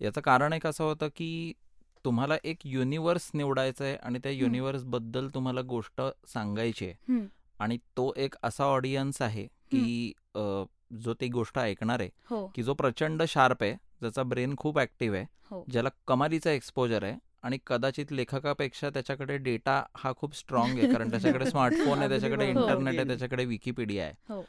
याचं 0.02 0.22
कारण 0.22 0.54
एक 0.54 0.66
असं 0.68 0.84
होतं 0.84 1.08
की 1.16 1.54
तुम्हाला 2.06 2.36
एक 2.44 2.58
युनिव्हर्स 2.66 3.30
निवडायचं 3.34 3.84
आहे 3.86 3.96
आणि 3.96 4.20
त्या 4.20 4.32
युनिव्हर्सबद्दल 4.32 5.28
तुम्हाला 5.28 5.62
गोष्ट 5.62 6.02
सांगायची 6.28 6.86
आहे. 6.86 7.20
आणि 7.60 7.78
तो 7.98 8.12
एक 8.18 8.36
असा 8.44 8.64
ऑडियन्स 8.64 9.22
आहे 9.22 9.46
की 9.72 10.12
जो 11.04 11.14
ती 11.14 11.28
गोष्ट 11.28 11.60
ऐकणार 11.60 12.00
आहे 12.00 12.10
हो 12.30 12.46
की 12.48 12.64
जो 12.64 12.74
प्रचंड 12.74 13.24
शार्प 13.24 13.64
आहे 13.64 13.74
ज्याचा 13.74 14.24
ब्रेन 14.24 14.56
खूप 14.58 14.80
ऍक्टिव्ह 14.80 15.18
आहे 15.18 15.26
हो 15.52 15.64
ज्याला 15.72 15.90
कमालीचा 16.08 16.52
एक्सपोजर 16.52 17.04
आहे 17.04 17.16
आणि 17.44 17.58
कदाचित 17.68 18.12
लेखकापेक्षा 18.12 18.90
त्याच्याकडे 18.90 19.38
डेटा 19.38 19.82
हा 19.98 20.12
खूप 20.18 20.36
स्ट्रॉंग 20.36 20.78
आहे 20.80 20.92
कारण 20.94 21.10
त्याच्याकडे 21.10 21.46
स्मार्टफोन 21.50 22.00
आहे 22.00 22.10
त्याच्याकडे. 22.10 22.48
इंटरनेट 22.50 22.88
आहे 22.90 23.00
हो. 23.00 23.08
त्याच्याकडे 23.08 23.46
विकिपीडिया 23.46 24.06
आहे 24.06 24.42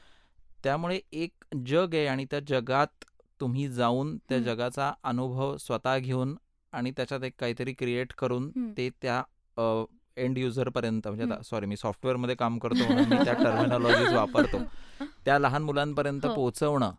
त्यामुळे 0.64 1.00
एक 1.12 1.44
जग 1.66 1.94
आहे 1.94 2.06
आणि 2.06 2.24
त्या 2.24 2.40
जगात 2.40 3.04
तुम्ही 3.40 3.68
जाऊन 3.68 4.16
त्या. 4.28 4.38
जगाचा 4.38 4.92
अनुभव 5.02 5.56
स्वतः 5.56 5.98
घेऊन 5.98 6.34
आणि 6.76 6.90
त्याच्यात 6.96 7.22
एक 7.24 7.32
काहीतरी 7.38 7.72
क्रिएट 7.72 8.12
करून. 8.18 8.50
ते 8.76 8.88
त्या 9.02 9.22
एंड 10.16 10.38
युजर 10.38 10.68
पर्यंत 10.68 11.08
म्हणजे. 11.08 11.42
सॉरी 11.44 11.66
मी 11.66 11.76
सॉफ्टवेअरमध्ये 11.76 12.34
काम 12.34 12.58
करतो 12.58 12.74
मी 13.10 13.24
त्या 13.24 13.32
टर्मिनॉलॉजीज 13.34 14.12
वापरतो 14.14 14.58
त्या 15.24 15.38
लहान 15.38 15.62
मुलांपर्यंत 15.62 16.26
हो. 16.26 16.34
पोहोचवणं 16.34 16.92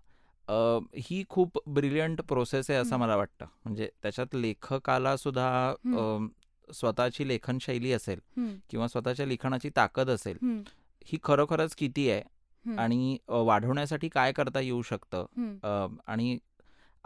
ही 0.98 1.24
खूप 1.30 1.58
ब्रिलियंट 1.70 2.22
प्रोसेस 2.22 2.70
आहे 2.70 2.80
असं. 2.80 2.98
मला 2.98 3.16
वाटतं 3.16 3.46
म्हणजे 3.66 3.90
त्याच्यात 4.04 4.36
लेखकाला 4.36 5.16
सुद्धा 5.18 5.74
स्वतःची 6.68 7.28
लेखन 7.28 7.58
शैली 7.62 7.92
असेल. 7.94 8.20
किंवा 8.70 8.88
स्वतःच्या 8.88 9.26
लिखाणाची 9.26 9.70
ताकद 9.76 10.10
असेल. 10.10 10.38
ही 11.06 11.18
खरोखरच 11.24 11.76
किती 11.76 12.10
आहे 12.10 12.76
आणि 12.78 13.18
वाढवण्यासाठी 13.28 14.10
काय 14.10 14.32
करता 14.32 14.60
येऊ 14.60 14.82
शकतं 14.82 15.96
आणि 16.08 16.38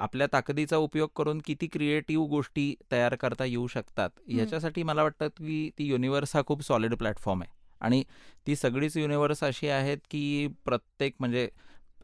आपल्या 0.01 0.27
ताकदीचा 0.33 0.77
उपयोग 0.77 1.09
करून 1.15 1.41
किती 1.45 1.67
क्रिएटिव्ह 1.67 2.27
गोष्टी 2.27 2.73
तयार 2.91 3.15
करता 3.15 3.45
येऊ 3.45 3.67
शकतात 3.67 4.09
ह्याच्यासाठी 4.27 4.83
मला 4.83 5.03
वाटतं 5.03 5.27
की 5.27 5.69
ती 5.79 5.85
युनिवर्स 5.85 6.35
हा 6.35 6.41
खूप 6.47 6.63
सॉलिड 6.63 6.95
प्लॅटफॉर्म 6.95 7.41
आहे 7.41 7.59
आणि 7.81 8.03
ती 8.47 8.55
सगळीच 8.55 8.97
युनिवर्स 8.97 9.43
अशी 9.43 9.67
आहेत 9.67 9.97
की 10.09 10.47
प्रत्येक 10.65 11.15
म्हणजे 11.19 11.49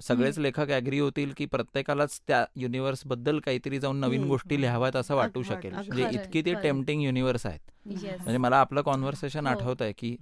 सगळेच 0.01 0.38
लेखक 0.39 0.70
ॲग्री 0.70 1.00
होतील 1.00 1.34
की 1.38 1.46
प्रत्येकालाच 1.46 2.20
त्या 2.27 2.46
युनिवर्सबद्दल 2.56 3.39
काहीतरी 3.39 3.80
जाऊन 3.80 4.00
नवीन. 4.00 4.24
गोष्टी 4.24 4.62
लिहाव्यात 4.62 4.96
असं 4.96 5.16
वाटू 5.16 5.44
शकेल. 5.44 5.74
म्हणजे 5.74 6.08
इतकी 6.12 6.42
ती. 6.42 6.54
टेम्पटिंग 6.54 7.01
युनिवर्स 7.01 7.46
आहेत. 7.46 7.60
म्हणजे 7.88 8.38
मला 8.38 8.58
आपलं 8.58 8.82
कॉन्व्हर्सेशन. 8.82 9.48
आठवत 9.48 9.82
आहे 9.82 9.94
की 9.98 10.16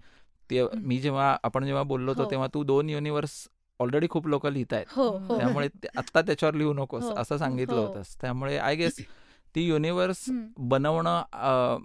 ते 0.50 0.63
मी 0.75 0.98
जेव्हा 0.98 1.36
आपण 1.44 1.65
जेव्हा 1.65 1.84
बोललो 1.84 2.12
होतो 2.12 2.24
हो. 2.24 2.32
तेव्हा 2.32 2.48
तू 2.53 2.63
दोन 2.63 2.89
युनिवर्स 2.89 3.32
ऑलरेडी 3.79 4.08
खूप 4.10 4.27
लोक 4.27 4.46
लिहित 4.48 4.74
आहेत 4.74 4.86
हो 4.89 5.08
हो. 5.10 5.38
त्यामुळे 5.38 5.67
आत्ता 5.98 6.22
त्याच्यावर 6.22 6.55
लिहू 6.55 6.74
नकोस 6.74 7.03
हो. 7.03 7.13
असं 7.17 7.38
सांगितलं. 7.38 7.75
होतंस. 7.77 8.15
त्यामुळे 8.22 8.58
आय 8.58 8.75
गेस 8.75 8.98
ती 9.55 9.62
युनिवर्स 9.62 10.24
हं, 10.29 10.46
बनवणं 10.70 11.22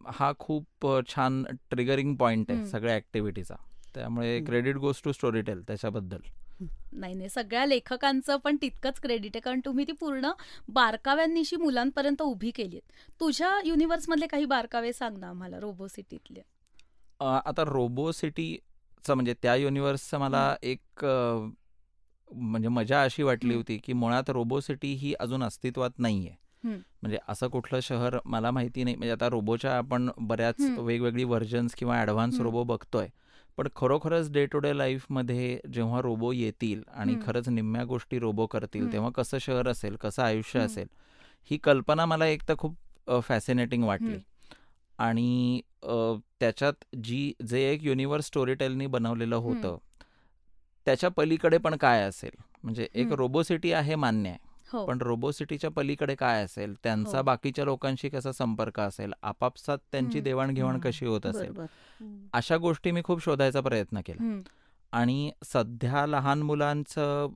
हा 0.08 0.32
खूप 0.38 0.86
छान 1.08 1.42
ट्रिगरिंग 1.70 2.14
पॉइंट 2.16 2.50
आहे. 2.50 2.66
सगळ्या 2.66 2.94
ऍक्टिव्हिटीचा 2.96 3.54
त्यामुळे. 3.94 4.38
Credit 4.44 4.76
goes 4.76 5.00
to 5.04 5.12
story 5.12 5.40
tail 5.40 5.62
त्याच्याबद्दल. 5.62 6.18
नाही 6.92 7.14
नाही. 7.14 7.28
सगळ्या 7.28 7.64
लेखकांचं 7.66 8.36
पण 8.36 8.56
तितकंच 8.62 9.00
क्रेडिट 9.00 9.36
आहे. 9.36 9.40
कारण 9.40 9.60
तुम्ही 9.64 9.84
ती 9.86 9.92
पूर्ण 9.92 10.30
बारकाव्यांनीशी 10.68 11.56
मुलांपर्यंत 11.56 12.22
उभी 12.22 12.50
केली 12.50 12.80
तुझ्या 13.20 13.50
युनिव्हर्समधले 13.64 14.26
काही 14.26 14.44
बारकावे 14.44 14.92
सांग 14.92 15.16
ना 15.18 15.28
आम्हाला 15.28 15.60
रोबोसिटीतले 15.60 16.40
अ, 17.20 17.24
आता 17.44 17.62
रोबो 17.66 18.10
सिटीचं 18.12 19.14
म्हणजे 19.14 19.34
त्या 19.42 19.54
युनिवर्सचं 19.56 20.18
मला 20.18 20.54
एक 20.62 21.04
म्हणजे 22.32 22.68
मजा 22.68 23.02
अशी 23.02 23.22
वाटली. 23.22 23.54
होती 23.54 23.76
की 23.84 23.92
मुळात 23.92 24.30
रोबो 24.30 24.60
सिटी 24.60 24.92
ही 24.94 25.12
अजून 25.20 25.42
अस्तित्वात 25.44 25.98
नाहीये. 25.98 26.34
म्हणजे 26.64 27.18
असं 27.28 27.48
कुठलं 27.48 27.80
शहर 27.82 28.16
मला 28.24 28.50
माहिती 28.50 28.84
नाही 28.84 28.96
म्हणजे 28.96 29.12
आता 29.12 29.28
रोबोच्या 29.30 29.76
आपण 29.76 30.08
बऱ्याच. 30.18 30.60
वेगवेगळी 30.78 31.24
व्हर्जन्स 31.24 31.74
किंवा 31.74 31.98
ॲडव्हान्स. 32.00 32.40
रोबो 32.40 32.64
बघतोय 32.64 33.08
पण 33.58 33.68
खरोखरच 33.76 34.30
डे 34.32 34.44
टू 34.46 34.58
डे 34.58 34.76
लाईफमध्ये 34.78 35.58
जेव्हा 35.72 36.00
रोबो 36.02 36.32
येतील 36.32 36.82
आणि. 36.88 37.14
खरंच 37.22 37.48
निम्म्या 37.48 37.84
गोष्टी 37.84 38.18
रोबो 38.18 38.46
करतील. 38.46 38.92
तेव्हा 38.92 39.10
कसं 39.10 39.38
शहर 39.40 39.68
असेल 39.68 39.96
कसं 39.96 40.22
आयुष्य. 40.22 40.60
असेल 40.60 40.86
ही 41.50 41.56
कल्पना 41.58 42.06
मला 42.06 42.26
एक 42.26 42.42
तर 42.48 42.54
खूप 42.58 42.76
फॅसिनेटिंग 43.22 43.84
वाटली. 43.84 44.18
आणि 44.98 45.60
त्याच्यात 46.40 46.84
जी 47.04 47.32
जे 47.48 47.60
एक 47.70 47.84
युनिवर्स 47.84 48.26
स्टोरी 48.26 48.54
टेलनी 48.54 48.86
बनवलेलं 48.86 49.36
होतं 49.36 49.76
त्याच्या 50.90 51.10
पलीकडे 51.10 51.58
पण 51.58 51.76
काय 51.76 52.02
असेल? 52.02 52.30
म्हणजे 52.62 52.86
एक 52.94 53.06
हं. 53.06 53.14
रोबो 53.14 53.42
सिटी 53.42 53.72
आहे 53.72 53.94
मान्य 53.94 54.30
आहे. 54.30 54.38
हो. 54.72 54.84
पण 54.86 54.98
रोबो 55.00 55.30
सिटीच्या 55.30 55.70
पलीकडे 55.70 56.14
काय 56.14 56.42
असेल? 56.44 56.74
त्यांचा 56.82 57.18
हो. 57.18 57.22
बाकीच्या 57.24 57.64
लोकांशी 57.64 58.08
कसा 58.08 58.32
संपर्क 58.32 58.80
असेल? 58.80 59.12
आपापसात 59.22 59.78
त्यांची. 59.92 60.20
देवाणघेवाण. 60.20 60.78
कशी 60.80 61.06
होत 61.06 61.26
असेल? 61.26 61.60
अशा 62.32 62.56
गोष्टी 62.56 62.90
मी 62.90 63.02
खूप 63.04 63.22
शोधायचा 63.24 63.60
प्रयत्न 63.60 64.00
केला. 64.06 64.40
आणि 64.92 65.30
सध्या 65.44 66.06
लहान 66.06 66.42
मुलांचं 66.42 67.28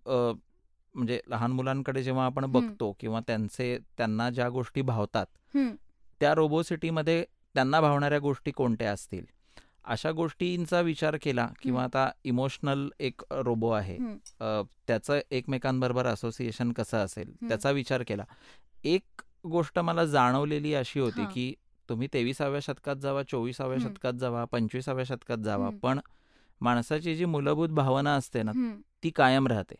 म्हणजे 0.94 1.20
लहान 1.28 1.52
मुलांकडे 1.52 2.02
जेव्हा 2.02 2.26
आपण. 2.26 2.44
बघतो 2.46 2.96
किंवा 3.00 3.20
त्यांचे 3.20 3.78
त्यांना 3.99 4.30
ज्या 4.30 4.49
गोष्टी 4.49 4.82
भावतात 4.82 5.26
त्या 6.20 6.34
रोबो 6.34 6.62
सिटीमध्ये 6.62 7.25
त्यांना 7.54 7.80
भावणाऱ्या 7.80 8.18
गोष्टी 8.18 8.50
कोणत्या 8.50 8.92
असतील? 8.92 9.25
अशा 9.84 10.10
गोष्टींचा 10.12 10.80
विचार 10.80 11.16
केला 11.22 11.48
किंवा. 11.62 11.82
आता 11.84 12.10
इमोशनल 12.24 12.88
एक 13.00 13.22
रोबो 13.30 13.70
आहे 13.70 13.96
त्याचं 14.86 15.20
एकमेकांबरोबर 15.30 16.06
असोसिएशन 16.06 16.72
कसं 16.72 16.98
असेल. 16.98 17.32
त्याचा 17.48 17.70
विचार 17.70 18.02
केला 18.02 18.24
एक 18.84 19.22
गोष्ट 19.46 19.78
मला 19.78 20.04
जाणवलेली 20.04 20.74
अशी 20.74 21.00
होती. 21.00 21.24
की 21.32 21.54
तुम्ही 21.88 22.08
तेविसाव्या 22.12 22.60
शतकात 22.60 22.96
जावा 22.96 23.22
चोवीसाव्या. 23.22 23.78
शतकात 23.78 24.12
जावा 24.12 24.44
पंचवीसाव्या 24.44 25.04
शतकात 25.04 25.38
जावा. 25.38 25.70
पण 25.82 26.00
माणसाची 26.60 27.14
जी 27.16 27.24
मूलभूत 27.24 27.68
भावना 27.68 28.14
असते 28.14 28.42
ना. 28.42 28.52
ती 29.02 29.10
कायम 29.10 29.46
राहते 29.46 29.74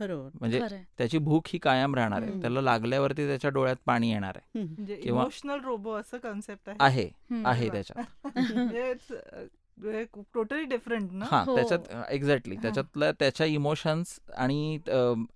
बरोबर 0.00 0.30
म्हणजे. 0.34 0.68
त्याची 0.98 1.18
भूक 1.18 1.42
ही 1.46 1.58
कायम 1.58 1.94
राहणार 1.94 2.22
आहे. 2.22 2.40
त्याला 2.40 2.60
लागल्यावरती 2.60 3.26
त्याच्या 3.26 3.50
डोळ्यात 3.50 3.76
पाणी 3.86 4.10
येणार 4.10 4.36
आहे. 4.36 4.64
म्हणजे 4.64 4.96
किंवा- 4.96 5.22
इमोशनल 5.22 5.64
रोबो 5.64 5.92
असं 5.92 6.18
कन्सेप्ट 6.18 6.70
आहे 6.80 7.10
आहे. 7.44 7.68
त्याच्यात 7.68 8.24
टोटली 10.34 10.64
डिफरंट 10.64 11.12
ना 11.12 11.24
हा. 11.30 11.44
त्याच्यात 11.44 12.10
एक्झॅक्टली. 12.10 12.56
त्याच्यातल्या 12.56 13.12
त्याच्या 13.12 13.46
इमोशन्स 13.46 14.20
आणि 14.36 14.78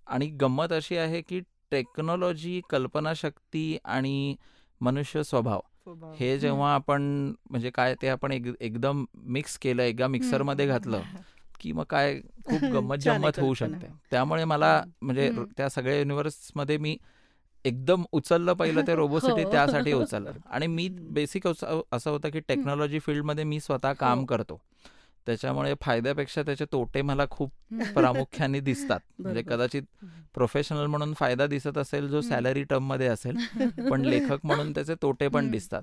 आणि 0.07 0.27
गंमत 0.27 0.73
अशी 0.73 0.97
आहे 0.97 1.21
की 1.21 1.41
टेक्नॉलॉजी 1.71 2.61
कल्पनाशक्ती 2.71 3.79
आणि 3.85 4.37
मनुष्य 4.81 5.23
स्वभाव. 5.23 5.61
हे 6.19 6.39
जेव्हा 6.39 6.75
आपण 6.75 7.33
म्हणजे 7.51 7.71
काय 7.71 7.95
ते 8.03 8.09
आपण 8.09 8.33
एक, 8.33 8.43
एकदम 8.61 9.05
मिक्स 9.15 9.59
केलं 9.59 9.83
एकदा 9.83 10.07
मिक्सरमध्ये 10.07 10.67
घातलं 10.67 11.03
की 11.63 11.73
मग 11.73 11.85
काय 11.85 12.21
खूप 12.45 12.61
गंमत 12.75 12.99
जम्मत 12.99 13.39
होऊ. 13.41 13.55
शकते 13.55 13.87
त्यामुळे 14.11 14.45
मला. 14.45 14.83
म्हणजे. 15.03 15.31
त्या 15.57 15.69
सगळ्या 15.69 15.99
युनिव्हर्समध्ये 15.99 16.77
मी 16.79 16.97
एकदम 17.65 18.03
उचललं 18.13 18.53
पहिलं 18.53 18.87
ते 18.87 18.95
रोबोसिटी 18.95 19.43
हो. 19.45 19.51
त्यासाठी 19.53 19.93
उचललं 19.93 20.33
आणि 20.47 20.67
मी 20.67 20.89
बेसिक 21.11 21.47
असं 21.47 22.11
होतं 22.11 22.31
की 22.31 22.41
टेक्नॉलॉजी 22.41 22.99
फील्डमध्ये 22.99 23.45
मी 23.45 23.61
स्वतः 23.61 23.93
काम 23.93 24.19
हो. 24.19 24.25
करतो 24.25 24.61
त्याच्यामुळे 25.27 25.75
फायद्यापेक्षा 25.81 26.43
त्याचे 26.43 26.65
तोटे 26.65 27.03
मला 27.03 27.25
खूप. 27.31 27.51
प्रामुख्याने 27.95 28.61
दिसतात 28.61 29.01
म्हणजे. 29.19 29.43
कदाचित 29.43 29.83
प्रोफेशनल 30.35 30.87
म्हणून 30.87 31.13
फायदा 31.15 31.47
दिसत 31.47 31.79
असेल 31.79 32.09
जो. 32.09 32.21
सॅलरी 32.21 32.63
टर्ममध्ये 32.63 33.07
असेल 33.07 33.37
पण 33.91 34.01
लेखक 34.01 34.47
म्हणून 34.47 34.73
त्याचे 34.73 34.95
तोटे 35.03 35.29
पण. 35.29 35.51
दिसतात. 35.51 35.83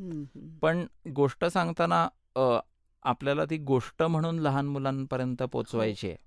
पण 0.61 0.85
गोष्ट 1.15 1.45
सांगताना 1.45 2.07
आपल्याला 3.03 3.45
ती 3.45 3.57
गोष्ट 3.57 4.03
म्हणून 4.03 4.39
लहान 4.39 4.67
मुलांपर्यंत 4.67 5.43
पोचवायची 5.43 6.07
आहे. 6.07 6.17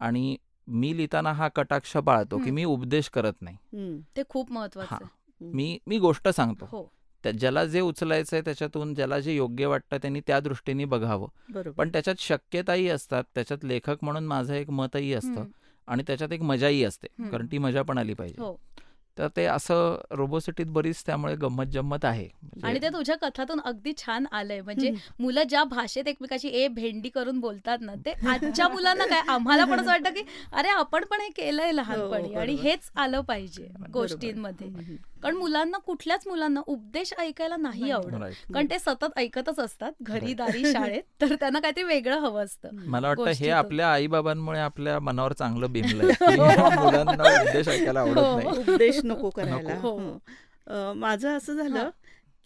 आणि 0.00 0.36
मी 0.66 0.96
लिहिताना 0.96 1.32
हा 1.32 1.48
कटाक्ष 1.48 1.96
पाळतो 1.96 2.38
की 2.38 2.48
हं. 2.48 2.54
मी 2.54 2.64
उपदेश 2.64 3.08
करत 3.08 3.32
नाही. 3.40 3.56
ते 4.16 4.22
खूप 4.28 4.52
महत्वाचं 4.52 4.94
हा. 4.94 4.98
मी 5.40 5.78
मी 5.86 5.98
गोष्ट 5.98 6.28
सांगतो. 6.28 6.68
हो. 6.72 6.92
ज्याला 7.38 7.64
जे 7.64 7.80
उचलायचं 7.80 8.36
आहे 8.36 8.44
त्याच्यातून 8.44 8.94
ज्याला 8.94 9.20
जे 9.20 9.34
योग्य 9.34 9.66
वाटतं 9.66 9.96
त्यांनी 9.96 10.20
त्या 10.26 10.40
दृष्टीने 10.40 10.84
बघावं. 10.84 11.28
पण 11.70 11.88
त्याच्यात 11.88 12.16
शक्यताही 12.18 12.88
असतात 12.88 13.24
त्याच्यात 13.34 13.64
लेखक 13.64 13.96
म्हणून 14.02 14.26
माझं 14.26 14.54
एक 14.54 14.70
मतही 14.70 15.14
असतं 15.14 15.40
हं. 15.40 15.46
आणि 15.86 16.02
त्याच्यात 16.06 16.32
एक 16.32 16.42
मजाही 16.42 16.84
असते. 16.84 17.08
हं. 17.18 17.30
कारण 17.30 17.46
ती 17.52 17.58
मजा 17.58 17.82
पण 17.82 17.98
आली 17.98 18.14
पाहिजे. 18.14 18.42
हो. 18.42 18.60
तर 19.18 19.28
ते 19.36 19.44
असं 19.44 19.96
रोबोसिटीत 20.10 20.66
बरीच 20.66 21.02
त्यामुळे 21.06 21.34
गंमत 21.34 21.64
जम्मत 21.64 22.04
आहे. 22.04 22.28
म्हणजे 22.42 22.66
आणि 22.68 22.78
ते 22.82 22.88
तुझ्या 22.88 23.16
कथातून 23.16 23.60
अगदी 23.64 23.92
छान 23.96 24.26
आलंय. 24.32 24.60
म्हणजे 24.60 24.90
मुलं 25.18 25.42
ज्या 25.42 25.64
भाषेत 25.64 26.08
एकमेकाची 26.08 26.48
ए 26.48 26.66
भेंडी 26.68 27.08
करून 27.08 27.40
बोलतात 27.40 27.78
ना 27.80 27.94
ते 28.06 28.12
आजच्या 28.28 28.68
मुलांना 28.68 29.06
काय 29.06 29.20
आम्हाला 29.28 29.64
पण 29.64 29.80
असं 29.80 29.90
वाटतं 29.90 30.10
की 30.10 30.22
अरे 30.52 30.68
आपण 30.68 31.04
पण 31.04 31.20
हे 31.20 31.28
केलंय 31.28 31.72
लहानपणी 31.72 32.34
हो, 32.34 32.40
आणि 32.40 32.52
बरोबर. 32.52 32.68
हेच 32.68 32.90
आलं 32.96 33.20
पाहिजे 33.20 33.68
गोष्टींमध्ये. 33.92 34.68
कारण 35.22 35.36
मुलांना 35.36 35.78
कुठल्याच 35.78 36.26
मुलांना 36.26 36.60
उपदेश 36.66 37.12
ऐकायला 37.18 37.56
नाही. 37.56 37.90
आवडत. 37.90 38.52
कारण 38.54 38.66
ते 38.70 38.78
सतत 38.78 39.18
ऐकतच 39.18 39.58
असतात 39.58 39.92
घरी. 40.02 40.34
दारी 40.34 40.72
शाळेत 40.72 41.02
तर 41.20 41.34
त्यांना 41.34 41.60
काहीतरी 41.60 41.82
वेगळं 41.82 42.18
हवं 42.18 42.44
असतं 42.44 42.68
मला 42.86 43.08
वाटतं 43.08 43.30
हे. 43.30 43.50
आपल्या 43.50 43.92
आईबाबांमुळे 43.92 44.60
आपल्या 44.60 44.98
मनावर 45.00 45.32
चांगलं 45.32 45.72
की 45.72 46.36
मुलांना 46.76 47.40
उपदेश 47.42 47.68
ऐकायला 47.68 48.00
आवडत 48.00 48.18
हो. 48.18 48.36
नाही 48.36 48.58
उपदेश 48.58 49.00
नको 49.04 49.30
करायला 49.30 49.74
हो. 49.80 49.96
हं. 49.98 50.18
अं, 50.66 50.92
माझं 50.96 51.36
असं 51.36 51.54
झालं 51.54 51.78
हां. 51.78 51.90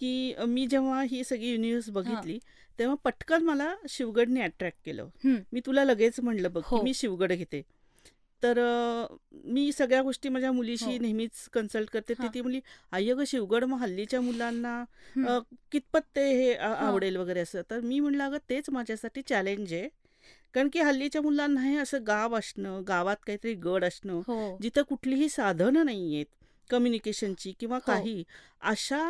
की 0.00 0.35
मी 0.47 0.66
जेव्हा 0.66 1.02
ही 1.02 1.25
सगळी 1.25 1.50
युनिव्हर्स 1.50 1.90
बघितली 1.90 2.38
तेव्हा 2.78 2.95
पटकन 3.04 3.42
मला 3.42 3.75
शिवगडने 3.88 4.40
अट्रॅक्ट 4.42 4.78
केलं 4.85 5.09
हं. 5.25 5.35
मी 5.52 5.61
तुला 5.66 5.85
लगेच 5.85 6.21
म्हणलं 6.21 6.52
बघ 6.52 6.62
हो. 6.64 6.83
मी 6.83 6.95
शिवगड 6.95 7.33
घेते 7.33 7.62
तर 8.46 8.58
मी 9.46 9.70
सगळ्या 9.72 10.02
गोष्टी 10.02 10.28
माझ्या 10.28 10.50
मुलीशी 10.52 10.84
हो. 10.86 10.98
नेहमीच 11.00 11.48
कन्सल्ट 11.52 11.90
करते 11.90 12.14
ती. 12.14 12.28
ती 12.34 12.40
मुली 12.40 12.60
आई 12.92 13.08
अगं 13.10 13.24
शिवगड 13.26 13.64
मग 13.64 13.78
हल्लीच्या 13.78 14.20
मुलांना 14.20 14.82
कितपत 15.72 16.00
ते 16.16 16.28
हे. 16.32 16.54
आवडेल 16.54 17.16
वगैरे 17.16 17.40
असं 17.40 17.62
तर 17.70 17.80
मी 17.80 18.00
म्हणलं 18.00 18.24
अगं 18.24 18.48
तेच 18.50 18.70
माझ्यासाठी 18.70 19.22
चॅलेंज 19.22 19.72
आहे 19.72 19.88
कारण 20.54 20.68
की 20.68 20.80
हल्लीच्या 20.80 21.22
मुलांना 21.22 21.60
हे 21.60 21.76
असं 21.76 22.04
गाव 22.06 22.36
असणं 22.38 22.82
गावात 22.88 23.16
काहीतरी 23.26 23.54
गड 23.54 23.84
असणं 23.84 24.20
हो 24.28 24.56
जिथं 24.62 24.82
कुठलीही 24.82 25.28
साधनं 25.28 25.84
नाही 25.84 26.14
आहेत 26.14 26.26
कम्युनिकेशनची 26.70 27.52
किंवा 27.60 27.76
हो. 27.76 27.82
काही 27.86 28.22
अशा 28.62 29.02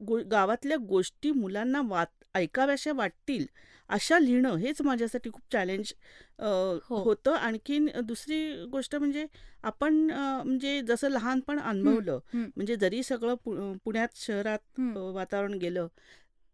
गो 0.00 0.18
गावातल्या 0.30 0.76
गोष्टी 0.88 1.30
मुलांना 1.30 1.80
वाट 1.84 2.08
ऐकाव्याशा 2.34 2.92
वाटतील 2.92 3.46
अशा 3.90 4.18
लिहिणं 4.18 4.56
हेच 4.56 4.80
माझ्यासाठी 4.82 5.30
खूप 5.30 5.42
चॅलेंज 5.52 5.92
हो. 6.38 6.96
होतं 6.96 7.32
आणखीन 7.32 7.88
दुसरी 8.04 8.40
गोष्ट 8.72 8.96
म्हणजे 8.96 9.26
आपण 9.64 9.94
म्हणजे 10.10 10.80
जसं 10.82 11.08
लहानपण 11.10 11.58
अनुभवलं. 11.60 12.18
म्हणजे 12.32 12.76
जरी 12.76 13.02
सगळं 13.02 13.34
पु 13.44 13.54
पुण्यात 13.84 14.16
शहरात 14.16 14.80
वातावरण 14.96 15.54
गेलं 15.54 15.86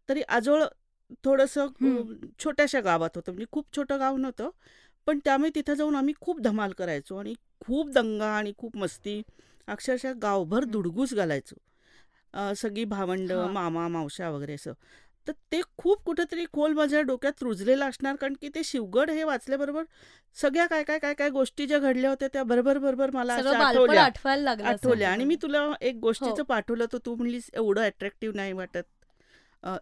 तरी 0.09 0.21
आजोळ 0.29 0.63
थोडंसं 1.23 1.67
छोट्याशा 2.39 2.79
गावात 2.81 3.15
होतं 3.15 3.31
म्हणजे 3.31 3.45
खूप 3.51 3.75
छोटं 3.75 3.99
गाव 3.99 4.17
नव्हतं 4.17 4.49
पण 5.07 5.19
त्यामुळे 5.25 5.49
तिथं 5.55 5.73
जाऊन 5.73 5.95
आम्ही 5.95 6.13
खूप 6.21 6.39
धमाल 6.41 6.71
करायचो 6.77 7.15
आणि 7.15 7.33
खूप 7.59 7.89
दंगा 7.89 8.27
आणि 8.27 8.53
खूप 8.57 8.77
मस्ती 8.77 9.21
अक्षरशः 9.67 10.13
गावभर. 10.21 10.63
धुडगूस 10.65 11.13
घालायचो 11.13 11.55
सगळी 12.55 12.83
भावंड. 12.85 13.31
मामा 13.31 13.87
मावश्या 13.87 14.29
वगैरे 14.29 14.53
असं 14.53 14.73
तर 15.27 15.31
ते 15.51 15.61
खूप 15.77 16.03
कुठेतरी 16.05 16.45
खोल 16.53 16.73
माझ्या 16.73 17.01
डोक्यात 17.01 17.43
रुजलेलं 17.43 17.85
असणार 17.85 18.15
कारण 18.15 18.33
की 18.41 18.49
ते 18.55 18.61
शिवगड 18.63 19.09
हे 19.09 19.23
वाचल्याबरोबर 19.23 19.83
सगळ्या 20.37 20.65
काय 20.65 20.83
काय 20.83 20.99
काय 20.99 21.13
काय 21.13 21.29
गोष्टी 21.29 21.65
ज्या 21.67 21.79
घडल्या 21.79 22.09
होत्या 22.09 22.27
त्या 22.33 22.43
बरोबर 22.43 22.77
बरोबर 22.77 23.11
मला 23.11 23.33
आठवल्या 23.33 24.03
आठवल्या 24.65 25.11
आणि 25.11 25.23
मी. 25.23 25.35
तुला 25.41 25.67
एक 25.81 25.95
गोष्टीचं 25.95 26.31
हो. 26.31 26.43
पाठवलं 26.43 26.85
तर 26.93 26.97
तू 27.05 27.15
म्हणलीस 27.15 27.49
एवढं 27.53 27.81
अट्रॅक्टिव्ह 27.81 28.35
नाही 28.35 28.53
वाटत 28.53 28.83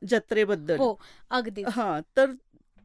जत्रेबद्दल 0.06 0.78
हो 0.78 0.96
अगदीच 1.32 1.68
हां 1.70 2.00
तर 2.18 2.32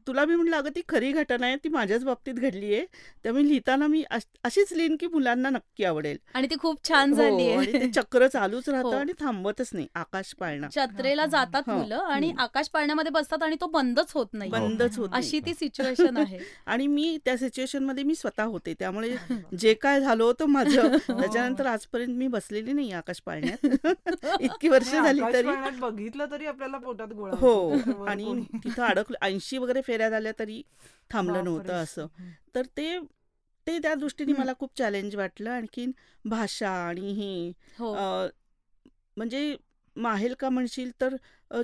तुला 0.09 0.23
मी 0.25 0.35
म्हटलं 0.35 0.55
अगं 0.57 0.69
ती 0.75 0.81
खरी 0.89 1.11
घटना 1.13 1.45
आहे 1.45 1.55
ती 1.55 1.69
माझ्याच 1.69 2.03
बाबतीत 2.03 2.33
घडली 2.35 2.73
आहे 2.75 2.85
त्यामुळे 3.23 3.43
लिहिताना 3.47 3.87
मी 3.87 4.01
अश- 4.09 4.27
अशीच 4.43 4.71
लिहिन 4.73 4.95
की 4.95 5.07
मुलांना 5.07 5.49
नक्की 5.49 5.83
आवडेल. 5.83 6.17
आणि 6.33 6.47
ती 6.47 6.55
खूप 6.59 6.77
छान 6.89 7.09
हो 7.09 7.15
झाली 7.15 7.47
आहे 7.47 7.89
चक्र 7.91 8.27
चालूच 8.27 8.69
हो. 8.69 8.73
राहतं 8.73 8.97
आणि 8.97 9.13
थांबतच 9.19 9.69
नाही 9.73 9.87
आकाश 9.95 10.33
पाळणा. 10.39 10.67
जत्रेला 10.71 11.25
जातात 11.25 11.69
हो. 11.69 11.75
मुलं 11.77 11.99
आणि 12.05 12.29
हं. 12.29 12.39
आकाश 12.39 12.69
पाळण्यामध्ये 12.69 13.11
बसतात 13.11 13.43
आणि 13.43 13.55
तो 13.61 13.67
बंदच 13.67 14.11
होत 14.13 14.33
नाही. 14.33 14.51
बंदच 14.51 14.97
होत 14.97 15.09
अशी 15.13 15.39
ती 15.39 15.53
सिच्युएशन 15.53 16.17
आहे. 16.17 16.39
आणि 16.65 16.87
मी 16.87 17.17
त्या 17.25 17.37
सिच्युएशनमध्ये 17.37 18.03
मी 18.03 18.15
स्वतः 18.15 18.43
होते. 18.45 18.73
त्यामुळे 18.79 19.09
जे 19.59 19.73
काय 19.73 19.99
झालं 20.01 20.23
होतं 20.23 20.45
माझं 20.45 20.97
त्याच्यानंतर 20.97 21.65
आजपर्यंत 21.65 22.17
मी 22.17 22.27
बसलेली 22.29 22.73
नाही 22.73 22.91
आकाश 22.93 23.21
पाळण्यात. 23.21 23.67
इतकी 24.41 24.69
वर्ष 24.69 24.91
झाली 24.93 25.21
तरी. 25.33 25.55
बघितलं 25.79 26.25
तरी 26.31 26.45
आपल्याला 26.45 26.77
पोटात 26.77 27.13
गोळा 27.13 27.35
हो 27.39 28.05
आणि 28.05 28.41
तिथं 28.55 28.83
अडकलं 28.83 29.17
ऐंशी 29.21 29.57
वगैरे 29.57 29.81
फेऱ्या 29.99 30.09
झाल्या 30.09 30.31
तरी 30.39 30.61
थांबलं. 31.11 31.43
नव्हतं 31.43 31.73
असं 31.73 32.07
हं. 32.19 32.29
तर 32.55 32.65
ते 32.77 32.97
ते 33.67 33.77
त्या 33.79 33.93
दृष्टीने 33.95 34.31
हं. 34.31 34.39
मला 34.39 34.53
खूप 34.59 34.77
चॅलेंज 34.77 35.15
वाटलं 35.15 35.49
आणखीन 35.49 35.91
भाषा 36.25 36.69
आणि 36.87 37.11
ही 37.13 37.51
हो 37.79 37.93
म्हणजे 39.17 39.55
माहेल 39.95 40.33
का 40.39 40.49
म्हणशील 40.49 40.91
तर 41.01 41.15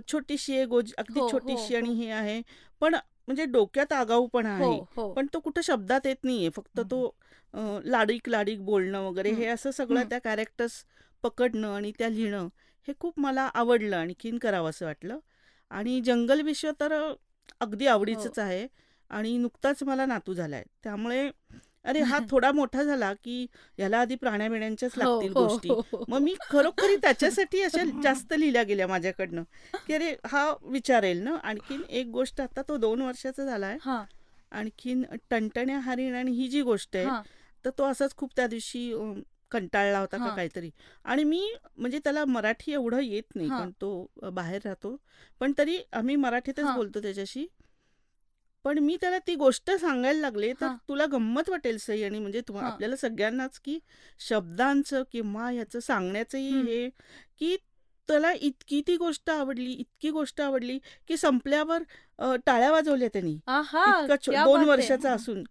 छोटीशी 0.07 0.55
आहे 0.55 0.65
गोज 0.65 0.93
अगदी 0.97 1.19
हो, 1.19 1.25
हो, 1.25 1.31
छोटीशी 1.31 1.75
आणि 1.75 1.89
हो. 1.89 1.95
हे 1.95 2.09
आहे 2.11 2.41
पण 2.81 2.95
म्हणजे 3.27 3.45
डोक्यात 3.45 3.93
आगाऊपणा 3.93 4.57
हो 4.57 4.63
आहे 4.63 4.79
हो 4.95 5.11
पण 5.13 5.27
तो 5.33 5.39
कुठं 5.39 5.61
शब्दात 5.61 6.05
येत 6.05 6.23
नाहीये 6.23 6.49
फक्त 6.49 6.79
हं. 6.79 6.87
तो 6.91 7.79
लाडीक 7.85 8.29
लाडीक 8.29 8.59
बोलणं 8.65 8.99
वगैरे 8.99 9.29
हं. 9.29 9.37
हे 9.37 9.45
असं 9.45 9.71
सगळं 9.71 9.99
हं. 9.99 10.09
त्या 10.09 10.19
कॅरेक्टर्स 10.19 10.83
पकडणं 11.23 11.73
आणि 11.73 11.91
त्या 11.99 12.09
लिहिणं 12.09 12.47
हे 12.87 12.93
खूप 12.99 13.19
मला 13.19 13.49
आवडलं 13.53 13.95
आणखीन 13.95 14.37
करावं 14.37 14.69
असं 14.69 14.85
वाटलं 14.85 15.19
आणि 15.71 15.99
जंगल 16.01 16.41
विश्व 16.41 16.71
तर 16.79 16.93
अगदी 17.59 17.87
आवडीचंच 17.87 18.39
आहे 18.39 18.67
आणि 19.11 19.37
नुकताच 19.37 19.83
मला 19.83 20.05
नातू 20.05 20.33
झालाय. 20.33 20.63
त्यामुळे 20.83 21.29
अरे 21.85 21.99
हा 22.01 22.19
थोडा 22.31 22.51
मोठा 22.51 22.83
झाला 22.83 23.13
की 23.13 23.45
याला 23.77 23.99
आधी 23.99 24.15
प्राण्या 24.15 24.49
बिण्यांच्याच 24.49 24.91
हो, 24.95 25.01
लागतील 25.01 25.33
हो, 25.35 25.47
गोष्टी. 25.47 25.69
हो, 25.69 25.81
हो. 25.91 26.03
मग 26.07 26.19
मी 26.19 26.33
खरोखरी 26.49 26.95
त्याच्यासाठी 26.95 27.61
अशा 27.61 27.83
जास्त 28.03 28.33
लिहिल्या 28.33 28.63
गेल्या 28.63 28.87
माझ्याकडनं 28.87 29.43
की 29.87 29.93
अरे 29.93 30.15
हा 30.25 30.53
विचारेल 30.61 31.21
ना. 31.23 31.35
आणखीन 31.43 31.81
एक 31.89 32.07
गोष्ट 32.07 32.41
आता 32.41 32.61
तो 32.61 32.77
दोन 32.77 33.01
वर्षाचा 33.01 33.45
झालाय. 33.45 33.77
हा. 33.81 34.03
आणखीन 34.51 35.03
टणटण्या 35.29 35.79
हरिण 35.79 36.15
आणि 36.15 36.31
ही 36.31 36.47
जी 36.47 36.61
गोष्ट 36.61 36.95
आहे 36.95 37.05
हा. 37.05 37.21
तर 37.65 37.69
तो 37.69 37.83
असाच 37.83 38.15
खूप 38.15 38.31
त्या 38.35 38.47
दिवशी 38.47 38.91
कंटाळला 39.51 39.99
होता 39.99 40.17
का. 40.17 40.35
काहीतरी 40.35 40.69
आणि 41.05 41.23
मी 41.23 41.41
म्हणजे 41.77 41.99
त्याला 42.03 42.23
मराठी 42.25 42.71
एवढं 42.73 42.99
येत 42.99 43.35
नाही. 43.35 43.49
कारण 43.49 43.71
तो 43.81 44.29
बाहेर 44.33 44.61
राहतो 44.65 44.95
पण 45.41 45.53
तरी 45.57 45.77
आम्ही 45.93 46.15
मराठीतच. 46.15 46.65
बोलतो 46.75 47.01
त्याच्याशी 47.01 47.45
पण 48.65 48.77
मी 48.79 48.95
त्याला 49.01 49.17
ती 49.19 49.33
गोष्ट 49.35 49.71
सांगायला 49.71 50.19
लागले 50.19 50.51
तर. 50.53 50.67
तुला 50.89 51.05
गंमत 51.05 51.49
वाटेल 51.49 51.77
सई 51.77 52.03
आणि 52.03 52.19
म्हणजे. 52.19 52.41
आपल्याला 52.61 52.95
सगळ्यांनाच 52.95 53.59
की 53.59 53.77
शब्दांचं 54.19 55.03
किंवा 55.11 55.49
ह्याचं 55.49 55.79
सांगण्याचंही 55.79 56.49
हं. 56.51 56.65
हे 56.65 56.89
की 57.39 57.55
त्याला 58.09 58.31
इतकी 58.33 58.81
ती 58.87 58.95
गोष्ट 58.97 59.29
आवडली 59.29 59.71
इतकी 59.73 60.09
गोष्ट 60.09 60.41
आवडली 60.41 60.77
की 61.07 61.17
संपल्यावर 61.17 61.83
टाळ्या 62.45 62.71
वाजवल्या 62.71 63.07
त्यांनी 63.13 63.37
दोन. 64.57 64.69
वर्षाचा 64.69 65.11
असून 65.11 65.43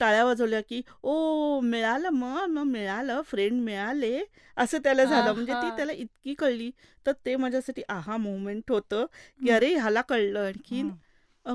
टाळ्या 0.00 0.24
वाजवल्या 0.24 0.60
की 0.60 0.80
ओ 1.02 1.60
मिळालं 1.60 2.08
मग 2.10 2.44
मग 2.48 2.62
मिळालं 2.62 3.20
फ्रेंड 3.22 3.60
मिळाले 3.62 4.18
असं 4.56 4.78
त्याला 4.84 5.04
झालं 5.04 5.32
म्हणजे 5.32 5.52
ती. 5.52 5.70
त्याला 5.76 5.92
इतकी 5.92 6.34
कळली 6.34 6.70
तर 7.06 7.12
ते 7.26 7.36
माझ्यासाठी 7.36 7.82
आहा 7.88 8.16
मोमेंट 8.16 8.70
होतं 8.70 9.06
की. 9.40 9.50
अरे 9.50 9.74
ह्याला 9.74 10.00
कळलं 10.00 10.46
आणखीन 10.46 10.90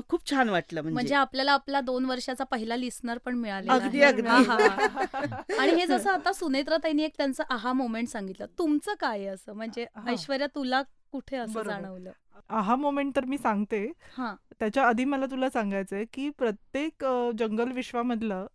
खूप 0.08 0.30
छान 0.30 0.48
वाटलं 0.48 0.80
म्हणजे 0.80 0.94
म्हणजे 0.94 1.14
आपल्याला 1.14 1.52
आपला 1.52 1.80
दोन 1.80 2.04
वर्षाचा 2.04 2.44
पहिला 2.44 2.76
लिस्नर 2.76 3.18
पण 3.18 3.34
मिळालेला 3.34 3.72
अगदी. 3.74 4.00
अगदी. 4.00 4.28
आणि 5.58 5.72
हे 5.72 5.86
जसं 5.86 6.10
आता 6.10 6.32
सुनेत्रा 6.32 6.76
ताईंनी 6.76 7.02
एक 7.02 7.12
त्यांचं 7.16 7.42
आहा 7.50 7.72
मोमेंट 7.72 8.08
सांगितलं 8.08 8.46
तुमचं 8.58 8.94
काय 9.00 9.18
आहे 9.18 9.26
असं 9.26 9.52
म्हणजे. 9.52 9.86
ऐश्वर्या 10.06 10.46
तुला 10.46 10.82
कुठे 11.12 11.36
असं. 11.36 11.62
जाणवलं 11.62 12.10
आहा 12.50 12.76
मोमेंट 12.76 13.16
तर 13.16 13.24
मी 13.24 13.38
सांगते. 13.38 13.92
हा. 14.16 14.34
त्याच्या 14.60 14.86
आधी 14.86 15.04
मला 15.04 15.26
तुला 15.26 15.50
सांगायचंय 15.50 16.04
की 16.12 16.30
प्रत्येक 16.30 17.04
जंगल 17.38 17.72
विश्वामधलं 17.72 18.46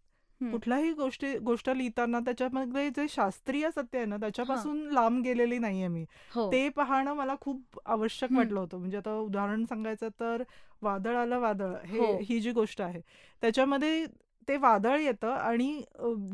हं. 0.42 0.52
कुठलाही 0.52 0.92
गोष्टी 0.94 1.38
गोष्ट 1.38 1.70
लिहिताना 1.70 2.20
त्याच्यामध्ये 2.20 2.90
जे 2.90 3.08
शास्त्रीय 3.10 3.70
सत्य 3.72 3.98
आहे 3.98 4.06
ना 4.06 4.18
त्याच्यापासून 4.18 4.78
लांब 4.92 5.24
गेलेली 5.24 5.58
नाहीये 5.58 5.88
मी. 5.88 6.06
हो. 6.36 6.52
ते 6.52 6.70
पाहणं 6.70 7.14
मला 7.14 7.36
खूप 7.42 7.80
आवश्यक 7.86 8.32
हं. 8.32 8.38
वाटलं 8.38 8.60
होतं. 8.60 8.78
म्हणजे 8.78 8.98
आता 8.98 9.14
उदाहरण 9.16 9.66
सांगायचं 9.66 10.10
तर 10.20 10.44
वादळ 10.82 11.16
आलं 11.16 11.40
वादळ 11.40 11.74
हे 11.86 11.98
हो. 12.00 12.18
ही 12.22 12.40
जी 12.40 12.52
गोष्ट 12.52 12.82
आहे. 12.82 13.02
त्याच्यामध्ये 13.42 14.06
ते 14.48 14.58
वादळ 14.58 15.00
येतं 15.00 15.30
आणि 15.30 15.84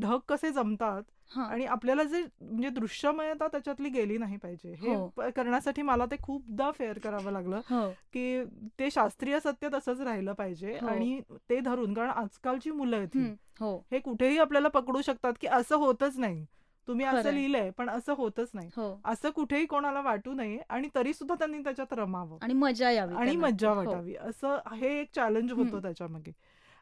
ढग 0.01 0.17
कसे 0.27 0.51
जमतात 0.51 1.03
हा 1.03 1.12
आणि 1.31 1.65
आपल्याला 1.65 2.03
जे 2.03 2.21
म्हणजे 2.41 2.69
दृश्यमयता 2.69 3.47
त्याच्यातली 3.47 3.89
गेली 3.89 4.17
नाही 4.17 4.37
पाहिजे 4.37 4.73
हे 4.73 4.93
हो. 4.95 5.07
करण्यासाठी 5.35 5.81
मला 5.81 6.05
ते 6.05 6.15
खूपदा 6.21 6.69
फेअर 6.71 6.99
करावं 6.99 7.31
लागलं 7.31 7.61
हो 7.69 7.87
की 8.13 8.43
ते 8.79 8.89
शास्त्रीय 8.91 9.39
सत्य 9.39 9.69
तसंच 9.73 10.01
राहिलं 10.01 10.33
पाहिजे 10.33 10.77
हो. 10.77 10.87
आणि 10.87 11.19
ते 11.49 11.59
धरून 11.59 11.93
कारण 11.93 12.09
आजकालची 12.09 12.71
मुलं 12.71 12.97
आहेत 12.97 13.15
ही, 13.15 13.99
कुठेही 13.99 14.37
आपल्याला 14.37 14.67
पकडू 14.67 15.01
शकतात 15.01 15.33
की 15.41 15.47
असं 15.47 15.75
होतच 15.75 16.17
नाही 16.17 16.45
तुम्ही 16.87 17.05
असं. 17.05 17.29
लिहिलंय 17.31 17.69
पण 17.69 17.89
असं 17.89 18.13
होतच 18.13 18.49
नाही 18.53 18.69
असं 19.05 19.29
कुठेही 19.29 19.65
कोणाला 19.65 20.01
वाटू 20.01 20.33
नये 20.33 20.57
आणि 20.69 20.87
तरी 20.95 21.13
सुद्धा 21.13 21.35
त्यांनी 21.35 21.63
त्याच्यात 21.63 21.93
रमावं 21.93 22.37
आणि 22.41 22.53
मजा 22.53 22.91
यावी 22.91 23.15
आणि. 23.15 23.35
मज्जा. 23.35 23.73
वाटावी 23.73 24.15
असं 24.15 24.57
हे 24.73 24.99
एक 24.99 25.09
चॅलेंज 25.15 25.51
होतं. 25.51 25.79
त्याच्यामागे 25.81 26.31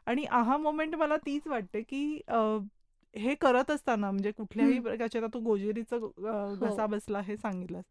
आणि 0.06 0.24
आहा 0.30 0.56
मोमेंट 0.56 0.94
मला 0.94 1.16
तीच 1.16 1.46
वाटते 1.46 1.80
की 1.82 2.20
हे 3.14 3.34
करत 3.34 3.70
असताना 3.70 4.10
म्हणजे 4.10 4.30
कुठल्याही 4.32 4.72
हम्म. 4.72 4.82
प्रकारचे 4.82 5.18
आता 5.18 5.26
तू 5.34 5.40
गोजेरीचं 5.40 5.96
हो. 5.98 6.54
घसा 6.60 6.86
बसला 6.86 7.20
हे 7.20 7.36
सांगितलंस 7.36 7.84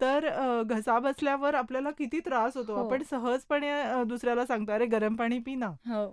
तर 0.00 0.28
घसा 0.64 0.98
बसल्यावर 0.98 1.54
आपल्याला 1.54 1.90
किती 1.90 2.20
त्रास 2.20 2.56
होतो 2.56 2.74
हो. 2.74 2.84
आपण 2.84 3.02
सहजपणे 3.02 3.70
दुसऱ्याला 4.08 4.46
सांगतो 4.46 4.72
अरे 4.72 4.86
गरम 4.86 5.16
पाणी 5.16 5.38
पी 5.38 5.54
ना 5.54 5.66
हो 5.86 6.06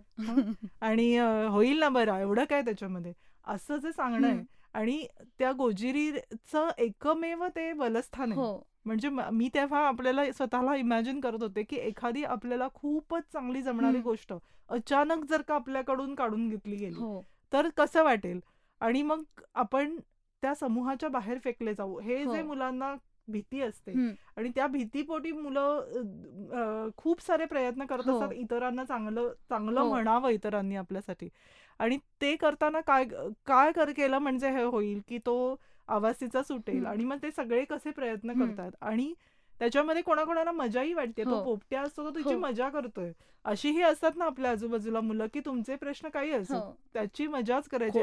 आणि 0.82 1.16
होईल 1.50 1.80
ना 1.80 1.90
बरं 1.90 2.18
एवढं 2.18 2.46
काय 2.46 2.62
त्याच्यामध्ये 2.62 3.14
असं 3.48 3.78
जे 3.78 3.92
सांगणं 3.92 4.28
आहे. 4.28 4.42
आणि 4.74 5.06
त्या 5.40 5.52
गोजिरीचं 5.52 6.70
एकमेव 6.78 7.46
ते 7.48 7.72
बलस्थान 7.74 8.32
आहे 8.32 8.56
म्हणजे 8.86 9.10
म- 9.10 9.48
तेव्हा 9.54 9.80
आपल्याला 9.88 10.24
स्वतःला 10.32 10.76
इमॅजिन 10.76 11.20
करत 11.20 11.42
होते 11.44 11.64
की 11.64 11.76
एखादी 11.78 12.24
आपल्याला 12.26 12.68
खूपच 12.74 13.24
चांगली 13.34 13.62
जमणारी. 13.62 14.00
गोष्ट 14.02 14.34
अचानक 14.70 15.26
जर 15.30 15.42
का 15.42 15.56
आपल्याकडून 15.56 16.14
काढून 16.16 16.48
घेतली 16.50 16.76
गेली 16.76 17.00
तर 17.52 17.70
कसं 17.78 18.04
वाटेल 18.04 18.40
आणि 18.82 19.02
मग 19.02 19.24
आपण 19.56 19.96
त्या 20.44 20.54
समूहाच्या 20.56 21.10
बाहेर 21.10 21.38
फेकले 21.44 21.74
जाऊ 21.74 22.00
हे 22.00 22.24
जे 22.26 22.40
हो. 22.42 22.48
मुलांना 22.48 22.94
भीती 23.28 23.62
असते. 23.62 23.92
आणि 24.38 24.50
त्या 24.56 24.68
भीतीपोटी 24.68 25.32
मुलं 25.32 26.90
खूप 26.98 27.22
सारे 27.22 27.46
प्रयत्न 27.46 27.86
करत 27.86 28.08
हो. 28.08 28.14
असतात 28.14 28.34
इतरांना 28.34 28.84
चांगलं 28.84 29.32
चांगलं 29.50 29.80
हो. 29.82 29.90
म्हणावं 29.90 30.30
इतरांनी 30.30 30.76
आपल्यासाठी 30.76 31.30
आणि 31.80 31.98
ते 32.22 32.36
करताना 32.36 32.82
काय 32.82 33.06
काय 33.46 33.72
कर 33.72 33.92
केलं 33.92 34.18
म्हणजे 34.18 34.50
हे 34.50 34.64
होईल 34.64 35.02
की 35.08 35.18
तो 35.26 35.36
आवाज 35.88 36.16
तिचा 36.22 36.44
सुटेल. 36.44 36.86
आणि 36.86 37.06
मग 37.06 37.18
ते 37.24 37.32
सगळे 37.32 37.64
कसे 37.66 37.92
प्रयत्न. 37.92 38.40
करतात 38.40 38.72
आणि 38.82 39.14
त्याच्यामध्ये 39.60 40.02
कोणाकोणाला 40.02 40.52
मजाही 40.52 40.94
वाटते. 40.94 41.26
तो 41.26 41.30
हो. 41.30 41.44
पोपट्या 41.44 41.82
असतो 41.82 42.04
तो 42.04 42.16
तिची 42.16 42.34
हो. 42.34 42.40
मजा 42.40 42.70
करतोय. 42.70 43.12
अशीही 43.44 43.82
असतात 43.82 44.12
ना 44.16 44.26
आपल्या 44.26 44.52
आजूबाजूला 44.52 45.02
मुलं 45.02 45.26
की 45.34 45.40
तुमचे 45.40 45.76
प्रश्न 45.76 46.10
काही 46.10 46.32
असो 46.32 46.58
हो. 46.58 46.78
त्याची 46.94 47.28
मजाच 47.28 47.68
करायची. 47.68 48.00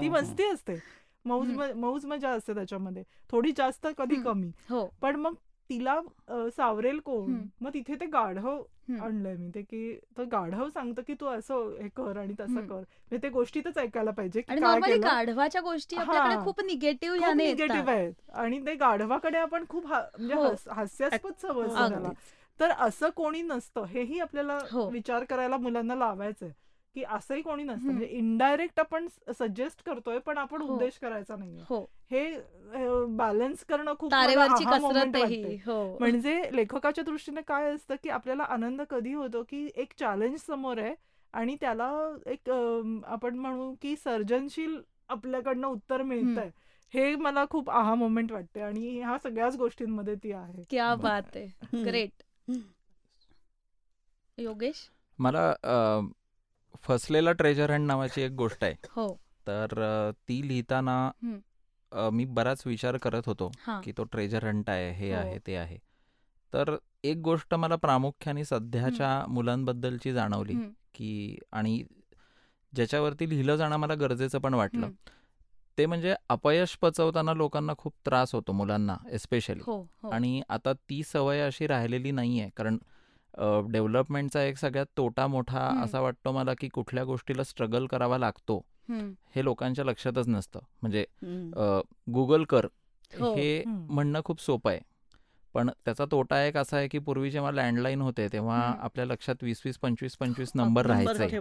ती. 0.00 0.08
मस्ती 0.08 0.44
असते. 0.44 0.80
मौज 1.24 1.72
मौज 1.76 2.06
मजा 2.06 2.30
असते 2.30 2.54
त्याच्यामध्ये. 2.54 3.02
थोडी 3.30 3.52
जास्त 3.56 3.86
कधी. 3.98 4.22
कमी. 4.22 4.50
हो. 4.70 4.94
पण 5.00 5.16
मग 5.16 5.34
तिला 5.72 6.00
सावरेल 6.56 6.98
कोण. 6.98 7.40
मग 7.60 7.70
तिथे 7.74 7.94
ते 7.94 8.06
गाढव. 8.06 8.62
आणलंय 9.00 9.36
मी 9.36 9.50
ते 9.54 9.62
की 9.62 9.94
तो 10.18 10.24
गाढव 10.24 10.68
सांगतं 10.68 11.02
की 11.06 11.14
तू 11.14 11.26
असं 11.26 11.70
हे 11.80 11.88
कर 11.88 12.16
आणि 12.16 12.32
तसं. 12.40 12.66
कर 12.66 12.74
म्हणजे 12.74 13.18
ते 13.22 13.28
गोष्टीतच 13.28 13.78
ऐकायला 13.78 14.10
पाहिजे 14.10 14.40
गाढवाच्या 14.98 15.60
गोष्टी 15.60 15.96
हा. 15.96 16.44
खूप 16.44 16.60
निगेटिव्ह 16.60 17.32
निगेटिव्ह 17.34 17.90
आहेत 17.90 18.12
आणि 18.34 18.60
ते 18.66 18.74
गाढवाकडे 18.74 19.38
आपण 19.38 19.64
खूप 19.68 19.86
हा- 19.86 20.02
म्हणजे 20.18 20.34
हो. 20.34 20.42
हास- 20.42 20.68
हास्यास्पद 20.68 21.32
समजतो 21.42 21.74
त्याला 21.74 21.96
अगदीच 21.96 22.60
तर 22.60 22.70
असं 22.78 23.08
कोणी 23.16 23.42
नसतं 23.42 23.84
हेही 23.84 24.18
आपल्याला 24.20 24.58
हो. 24.72 24.88
विचार 24.90 25.24
करायला 25.24 25.56
मुलांना 25.56 25.94
लावायचंय 25.94 26.50
की 26.94 27.02
असंही 27.04 27.42
कोणी 27.42 27.62
नसतं. 27.62 27.84
म्हणजे 27.84 28.06
इनडायरेक्ट 28.06 28.80
आपण 28.80 29.06
सजेस्ट 29.38 29.82
करतोय 29.86 30.18
पण 30.18 30.38
आपण 30.38 30.62
हो. 30.62 30.72
उद्देश 30.72 30.98
करायचा 30.98 31.36
नाहीये. 31.36 31.62
हो. 31.68 31.80
हे 32.10 33.06
बॅलन्स 33.08 33.64
करणं 33.64 33.94
खूप. 33.98 34.10
ही. 35.26 35.56
म्हणजे 36.00 36.42
लेखकाच्या 36.52 37.04
दृष्टीने 37.04 37.40
काय 37.40 37.70
असतं 37.74 37.94
की 38.02 38.08
आपल्याला 38.08 38.42
आनंद 38.42 38.82
कधी 38.90 39.12
होतो 39.12 39.42
की 39.42 39.68
एक 39.76 39.92
चॅलेंज 39.98 40.38
समोर 40.46 40.78
आहे 40.78 40.94
आणि 41.34 41.56
त्याला 41.60 41.90
एक 42.26 42.50
आपण 42.50 43.38
म्हणू 43.38 43.74
की 43.82 43.94
सर्जनशील 43.96 44.80
आपल्याकडनं 45.08 45.66
उत्तर 45.66 46.02
मिळतंय. 46.02 46.50
हे 46.94 47.14
मला 47.16 47.44
खूप 47.50 47.70
आहा 47.70 47.94
मोमेंट 47.94 48.32
वाटते 48.32 48.60
आणि 48.60 48.98
ह्या 48.98 49.16
सगळ्याच 49.22 49.56
गोष्टींमध्ये 49.56 50.14
ती 50.14 50.32
आहे. 50.32 50.62
क्या 50.70 50.94
बात 50.94 51.36
आहे. 51.36 51.82
ग्रेट 51.84 52.22
योगेश? 54.38 54.88
मला 55.18 55.52
फसलेला 56.80 57.32
ट्रेजर 57.32 57.70
हंट 57.70 57.86
नावाची 57.86 58.22
एक 58.22 58.32
गोष्ट 58.32 58.64
आहे. 58.64 58.74
हो. 58.90 59.08
तर 59.46 60.10
ती 60.28 60.40
लिहिताना 60.48 61.10
मी 62.12 62.24
बराच 62.24 62.62
विचार 62.66 62.96
करत 62.96 63.26
होतो 63.26 63.50
की 63.84 63.92
तो 63.92 64.04
ट्रेजर 64.04 64.44
हंट 64.44 64.70
आहे 64.70 64.90
हे 64.92 65.10
हो. 65.14 65.20
आहे 65.20 65.38
ते 65.46 65.56
आहे. 65.56 65.78
तर 66.52 66.76
एक 67.04 67.16
गोष्ट 67.16 67.54
मला 67.54 67.76
प्रामुख्याने 67.76 68.44
सध्याच्या 68.44 69.24
मुलांबद्दलची 69.28 70.12
जाणवली. 70.12 70.54
की 70.94 71.38
आणि 71.52 71.82
ज्याच्यावरती 72.72 73.28
लिहिलं 73.28 73.56
जाणं 73.56 73.76
मला 73.76 73.94
गरजेचं 73.94 74.38
पण 74.38 74.54
वाटलं. 74.54 74.90
ते 75.78 75.86
म्हणजे 75.86 76.14
अपयश 76.28 76.76
पचवताना 76.82 77.34
लोकांना 77.34 77.72
खूप 77.78 77.92
त्रास 78.06 78.34
होतो 78.34 78.52
मुलांना 78.52 78.96
एस्पेशली 79.10 79.62
हो 79.66 79.80
हो. 80.02 80.10
आणि 80.10 80.42
आता 80.48 80.72
ती 80.72 81.02
सवय 81.02 81.40
अशी 81.40 81.66
राहिलेली 81.66 82.10
नाही 82.10 82.40
आहे 82.40 82.50
कारण 82.56 82.76
डेव्हलपमेंटचा 83.38 84.42
एक 84.42 84.56
सगळ्यात 84.56 84.86
तोटा 84.96 85.26
मोठा. 85.26 85.66
असा 85.82 86.00
वाटतो 86.00 86.32
मला 86.32 86.52
की 86.60 86.68
कुठल्या 86.68 87.04
गोष्टीला 87.04 87.42
स्ट्रगल 87.42 87.86
करावा 87.86 88.18
लागतो. 88.18 88.60
हे 89.34 89.44
लोकांच्या 89.44 89.84
लक्षातच 89.84 90.28
नसतं 90.28 90.60
म्हणजे. 90.82 91.04
गुगल 92.14 92.44
कर 92.44 92.66
हो. 93.12 93.32
हे. 93.34 93.62
म्हणणं 93.66 94.20
खूप 94.24 94.40
सोपं 94.40 94.70
आहे 94.70 94.80
पण 95.54 95.70
त्याचा 95.84 96.04
तोटा 96.10 96.42
एक 96.44 96.56
असा 96.56 96.76
आहे 96.76 96.88
की 96.88 96.98
पूर्वी 96.98 97.30
जेव्हा 97.30 97.50
लँडलाईन 97.52 98.00
होते 98.00 98.26
तेव्हा. 98.32 98.60
आपल्या 98.80 99.04
लक्षात 99.06 99.42
वीस 99.42 99.62
वीस 99.64 99.78
पंचवीस 99.78 100.16
पंचवीस 100.16 100.52
नंबर 100.54 100.86
राहायचे. 100.86 101.36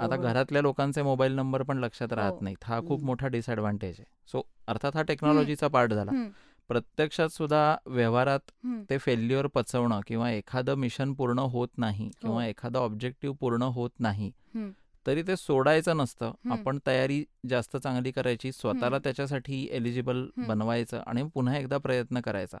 आता 0.00 0.16
घरातल्या 0.16 0.62
लोकांचे 0.62 1.02
मोबाईल 1.02 1.32
नंबर 1.32 1.62
पण 1.62 1.78
लक्षात 1.78 2.08
हो. 2.10 2.16
राहत 2.16 2.42
नाहीत 2.42 2.64
हा 2.64 2.80
खूप. 2.88 3.04
मोठा 3.04 3.28
डिसएडव्हान्टेज 3.28 3.96
आहे 3.98 4.04
सो 4.32 4.42
अर्थात 4.68 4.96
हा 4.96 5.02
टेक्नॉलॉजीचा 5.02 5.68
पार्ट 5.68 5.92
झाला. 5.92 6.10
प्रत्यक्षात 6.68 7.28
सुद्धा 7.28 7.76
व्यवहारात. 7.86 8.40
ते 8.90 8.98
फेल्युअर 8.98 9.46
पचवणं 9.46 10.00
किंवा 10.06 10.30
एखादं 10.30 10.74
मिशन 10.74 11.14
पूर्ण 11.14 11.38
होत 11.38 11.68
नाही 11.78 12.10
किंवा 12.22 12.42
हो. 12.42 12.48
एखादं 12.48 12.78
ऑब्जेक्टिव्ह 12.78 13.36
पूर्ण 13.40 13.62
होत 13.62 13.90
नाही. 13.98 14.30
तरी 15.06 15.22
ते 15.22 15.36
सोडायचं 15.36 15.96
नसतं. 15.96 16.32
आपण 16.50 16.78
तयारी 16.86 17.24
जास्त 17.48 17.76
चांगली 17.76 18.10
करायची 18.10 18.52
स्वतःला. 18.52 18.98
त्याच्यासाठी 18.98 19.68
एलिजिबल. 19.70 20.26
बनवायचं 20.36 21.02
आणि 21.06 21.22
पुन्हा 21.34 21.58
एकदा 21.58 21.78
प्रयत्न 21.78 22.20
करायचा. 22.20 22.58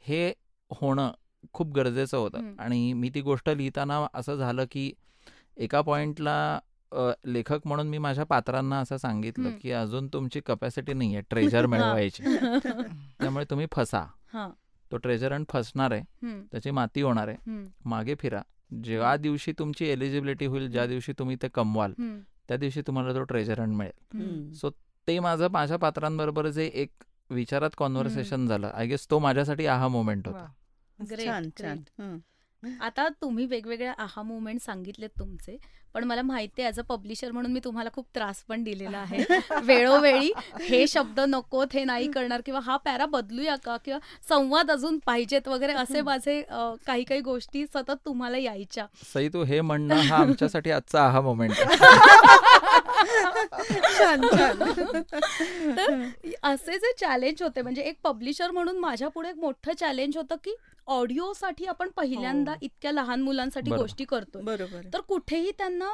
हे 0.00 0.32
होणं 0.70 1.10
खूप 1.52 1.72
गरजेचं 1.72 2.16
होतं. 2.18 2.38
आणि 2.58 2.92
मी 2.92 3.10
ती 3.14 3.20
गोष्ट 3.20 3.50
लिहिताना 3.50 4.06
असं 4.14 4.34
झालं 4.36 4.64
की 4.70 4.92
एका 5.56 5.80
पॉइंटला 5.80 6.58
लेखक 7.26 7.58
म्हणून 7.64 7.88
मी 7.88 7.98
माझ्या 7.98 8.24
पात्रांना 8.24 8.78
असं 8.78 8.96
सांगितलं. 8.96 9.48
की 9.62 9.70
अजून 9.72 10.08
तुमची 10.08 10.40
कपॅसिटी 10.40 10.92
नाही 10.92 11.14
आहे 11.14 11.22
ट्रेजर 11.30 11.66
मिळवायची. 11.66 12.22
त्यामुळे 13.20 13.44
तुम्ही 13.50 13.66
फसा. 13.72 14.06
हा. 14.32 14.50
तो 14.92 14.96
ट्रेजर 14.96 15.32
आणि 15.32 15.44
फसणार 15.48 15.90
आहे. 15.90 16.02
त्याची 16.52 16.70
माती 16.70 17.02
होणार 17.02 17.28
आहे. 17.28 17.36
हम्म. 17.50 17.64
मागे 17.84 18.14
फिरा. 18.14 18.42
ज्या 18.84 19.16
दिवशी 19.16 19.52
तुमची 19.52 19.86
एलिजिबिलिटी 19.86 20.46
होईल 20.46 20.70
ज्या 20.70 20.86
दिवशी 20.86 21.12
तुम्ही 21.18 21.36
ते 21.42 21.48
कमवाल 21.48 21.92
हम्म. 21.98 22.20
त्या 22.48 22.56
दिवशी 22.56 22.82
तुम्हाला 22.86 23.14
तो 23.14 23.22
ट्रेजर 23.22 23.60
हंट 23.60 23.74
मिळेल. 23.74 24.20
हम्म. 24.20 24.52
सो 24.52 24.70
ते 25.08 25.18
माझं 25.18 25.48
माझ्या 25.50 25.76
पात्रांबरोबर 25.76 26.48
जे 26.48 26.70
एक 26.74 26.90
विचारात 27.30 27.70
कॉन्व्हर्सेशन 27.76 28.46
झालं 28.46 28.70
आय 28.74 28.86
गेस 28.86 29.10
तो 29.10 29.18
माझ्यासाठी 29.18 29.66
आहा 29.66 29.88
मोमेंट 29.88 30.28
होता. 30.28 30.46
हं. 32.62 32.70
आता 32.80 33.08
तुम्ही 33.22 33.44
वेगवेगळ्या 33.46 33.92
आहा 33.98 34.22
मुवमेंट 34.22 34.60
सांगितलेत 34.60 35.10
तुमचे 35.18 35.56
पण 35.94 36.04
मला 36.04 36.22
माहिती 36.22 36.62
आहे 36.62 36.68
ॲज 36.68 36.78
अ 36.78 36.82
पब्लिशर 36.88 37.30
म्हणून 37.32 37.52
मी 37.52 37.60
तुम्हाला 37.64 37.90
खूप 37.92 38.04
त्रास 38.14 38.42
पण 38.48 38.62
दिलेला 38.64 38.98
आहे. 38.98 39.18
वेळोवेळी 39.64 40.30
हे 40.60 40.86
शब्द 40.86 41.18
नकोत 41.20 41.74
हे 41.74 41.84
नाही 41.84 42.10
करणार 42.10 42.40
किंवा 42.40 42.60
हा 42.60 42.76
पॅरा 42.76 43.06
बदलूया 43.06 43.56
का? 43.56 43.76
किंवा 43.76 43.98
संवाद 44.28 44.70
अजून 44.70 44.98
पाहिजेत 45.06 45.48
वगैरे 45.48 45.72
असे 45.74 46.00
माझे 46.02 46.40
काही 46.86 47.04
काही 47.04 47.20
गोष्टी 47.20 47.64
सतत 47.66 48.04
तुम्हाला 48.04 48.38
यायच्या. 48.38 48.86
सई 49.14 49.28
तू 49.28 49.42
हे 49.44 49.60
म्हणणं 49.60 49.94
हा 50.00 50.16
आमच्यासाठी 50.16 50.70
आजचा 50.70 51.02
आहा 51.02 51.20
मोमेंट 51.20 51.52
छान 53.02 54.26
छान 54.26 54.62
तर 55.76 55.94
असे 56.42 56.78
जे 56.78 56.92
चॅलेंज 56.98 57.42
होते 57.42 57.62
म्हणजे 57.62 57.82
एक 57.82 57.98
पब्लिशर 58.04 58.50
म्हणून 58.50 58.78
माझ्या 58.78 59.08
पुढे 59.08 59.28
एक 59.28 59.38
मोठं 59.38 59.72
चॅलेंज 59.72 60.16
होतं 60.16 60.36
की 60.44 60.54
ऑडिओसाठी 60.88 61.66
आपण 61.66 61.88
पहिल्यांदा 61.96 62.52
हो. 62.52 62.58
इतक्या 62.62 62.92
लहान 62.92 63.22
मुलांसाठी. 63.22 63.70
गोष्टी 63.70 64.04
करतो 64.04 64.40
बरोबर. 64.42 64.86
तर 64.94 65.00
कुठेही 65.00 65.50
त्यांना 65.58 65.88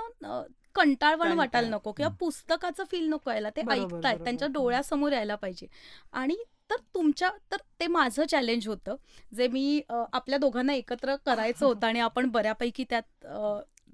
कंटाळवाण 0.74 1.18
कंटाळ. 1.20 1.36
वाटायला 1.36 1.68
नको 1.68 1.92
किंवा. 1.92 2.10
पुस्तकाचं 2.20 2.84
फील 2.90 3.08
नको 3.08 3.30
यायला 3.30 3.50
ते 3.50 3.60
ऐकतायत. 3.62 4.18
त्यांच्या 4.18 4.48
डोळ्यासमोर 4.48 5.12
यायला 5.12 5.34
पाहिजे 5.34 5.66
आणि 6.12 6.36
तर 6.70 6.76
तुमच्या 6.94 7.30
तर 7.52 7.56
ते 7.80 7.86
माझं 7.86 8.24
चॅलेंज 8.24 8.66
होतं 8.68 8.96
जे 9.32 9.48
मी 9.48 9.80
आपल्या 9.90 10.38
दोघांना 10.38 10.74
एकत्र 10.74 11.14
करायचं 11.26 11.66
होतं 11.66 11.86
आणि 11.86 12.00
आपण 12.00 12.30
बऱ्यापैकी 12.30 12.84
त्यात 12.90 13.26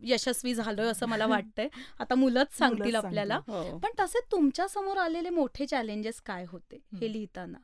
यशस्वी 0.03 0.55
झालोय 0.55 0.87
असं 0.87 1.07
मला 1.07 1.27
वाटतंय. 1.43 1.69
आता 1.99 2.15
मुलंच 2.15 2.57
सांगतील 2.59 2.95
आपल्याला. 2.95 3.39
हो. 3.49 3.79
पण 3.79 3.91
तसे 4.01 4.19
तुमच्यासमोर 4.33 4.97
आलेले 4.97 5.31
मोठे 5.31 5.67
चॅलेंजेस 5.67 6.21
काय 6.21 6.45
होते 6.49 6.81
हे. 7.01 7.13
लिहिताना? 7.13 7.59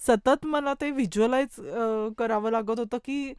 सतत 0.00 0.46
मला 0.46 0.74
ते 0.74 0.90
व्हिज्युअलाइज 0.90 1.60
करावं 2.18 2.50
लागत 2.50 2.78
होतं 2.78 2.98
की 2.98 3.32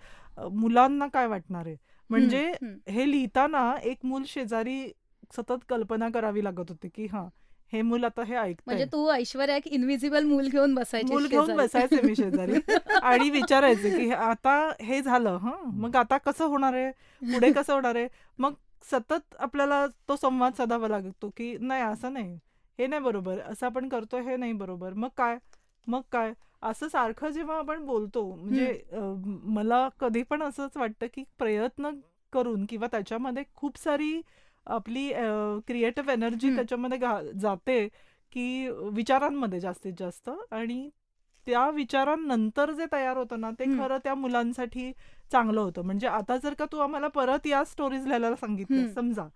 मुलांना 0.51 1.07
काय 1.07 1.27
वाटणार 1.27 1.65
आहे? 1.65 1.75
म्हणजे. 2.09 2.51
हे 2.89 3.11
लिहिताना 3.11 3.73
एक 3.83 4.05
मूल 4.05 4.23
शेजारी 4.27 4.91
सतत 5.35 5.63
कल्पना 5.69 6.09
करावी 6.09 6.43
लागत 6.43 6.69
होती 6.69 6.89
की 6.89 7.05
हा 7.05 7.27
हे 7.73 7.81
मूल 7.81 8.03
आता 8.03 8.23
हे 8.23 8.33
म्हणजे 8.33 8.49
ऐकतंय 8.51 8.85
तू 8.85 9.09
ऐश्वर्या 9.11 9.55
एक 9.55 9.67
इनविजिबल 9.67 10.23
मूल 10.23 10.47
घेऊन 10.47 10.73
बसायची 10.75 11.13
मूल 11.13 11.27
घेऊन. 11.27 11.55
बसायचे 11.55 12.01
मी 12.01 12.15
शेजारी. 12.15 12.53
आणि 13.03 13.29
विचारायचे 13.29 13.89
की 13.89 14.09
आता 14.11 14.55
हे 14.81 15.01
झालं 15.01 15.37
हं? 15.37 15.69
मग 15.73 15.95
आता 15.95 16.17
कसं 16.17 16.45
होणार 16.45 16.73
आहे? 16.73 16.91
पुढे 17.33 17.51
कसं 17.51 17.73
होणार 17.73 17.95
आहे? 17.95 18.07
मग 18.39 18.53
सतत 18.91 19.35
आपल्याला 19.39 19.85
तो 20.07 20.15
संवाद 20.15 20.53
साधावा 20.53 20.87
लागतो 20.87 21.29
की 21.29 21.55
नाही 21.61 21.81
असं 21.83 22.13
नाही. 22.13 22.37
हे 22.79 22.87
नाही 22.87 23.01
बरोबर. 23.01 23.39
असं 23.39 23.65
आपण 23.65 23.89
करतो 23.89 24.19
हे 24.19 24.35
नाही 24.35 24.53
बरोबर. 24.53 24.93
मग 24.93 25.09
काय? 25.17 25.37
मग 25.87 26.01
काय? 26.11 26.33
असं 26.63 26.87
सारखं 26.87 27.29
जेव्हा 27.29 27.57
आपण 27.57 27.85
बोलतो 27.85 28.23
म्हणजे 28.35 28.81
मला 29.45 29.87
कधी 29.99 30.23
पण 30.23 30.43
असंच 30.43 30.77
वाटतं 30.77 31.07
की 31.13 31.23
प्रयत्न 31.39 31.89
करून 32.33 32.65
किंवा 32.65 32.87
त्याच्यामध्ये 32.87 33.43
खूप 33.55 33.77
सारी 33.77 34.21
आपली 34.67 35.07
क्रिएटिव्ह 35.67 36.11
एनर्जी. 36.11 36.55
त्याच्यामध्ये 36.55 36.97
जाते 37.41 37.87
की 38.33 38.69
विचारांमध्ये 38.93 39.59
जास्तीत 39.59 39.93
जास्त 39.99 40.29
आणि 40.51 40.89
त्या 41.47 41.69
विचारांनंतर 41.69 42.71
जे 42.71 42.85
तयार 42.91 43.17
होतं 43.17 43.39
ना 43.41 43.49
ते. 43.59 43.65
खरं 43.77 43.97
त्या 44.03 44.15
मुलांसाठी 44.15 44.91
चांगलं 45.31 45.59
होतं 45.61 45.85
म्हणजे 45.85 46.07
आता 46.07 46.37
जर 46.37 46.53
का 46.53 46.65
तू 46.71 46.77
आम्हाला 46.79 47.07
परत 47.07 47.47
या 47.47 47.63
स्टोरीज 47.65 48.05
लिहायला 48.05 48.35
सांगितलं. 48.35 48.87
समजा 48.93 49.27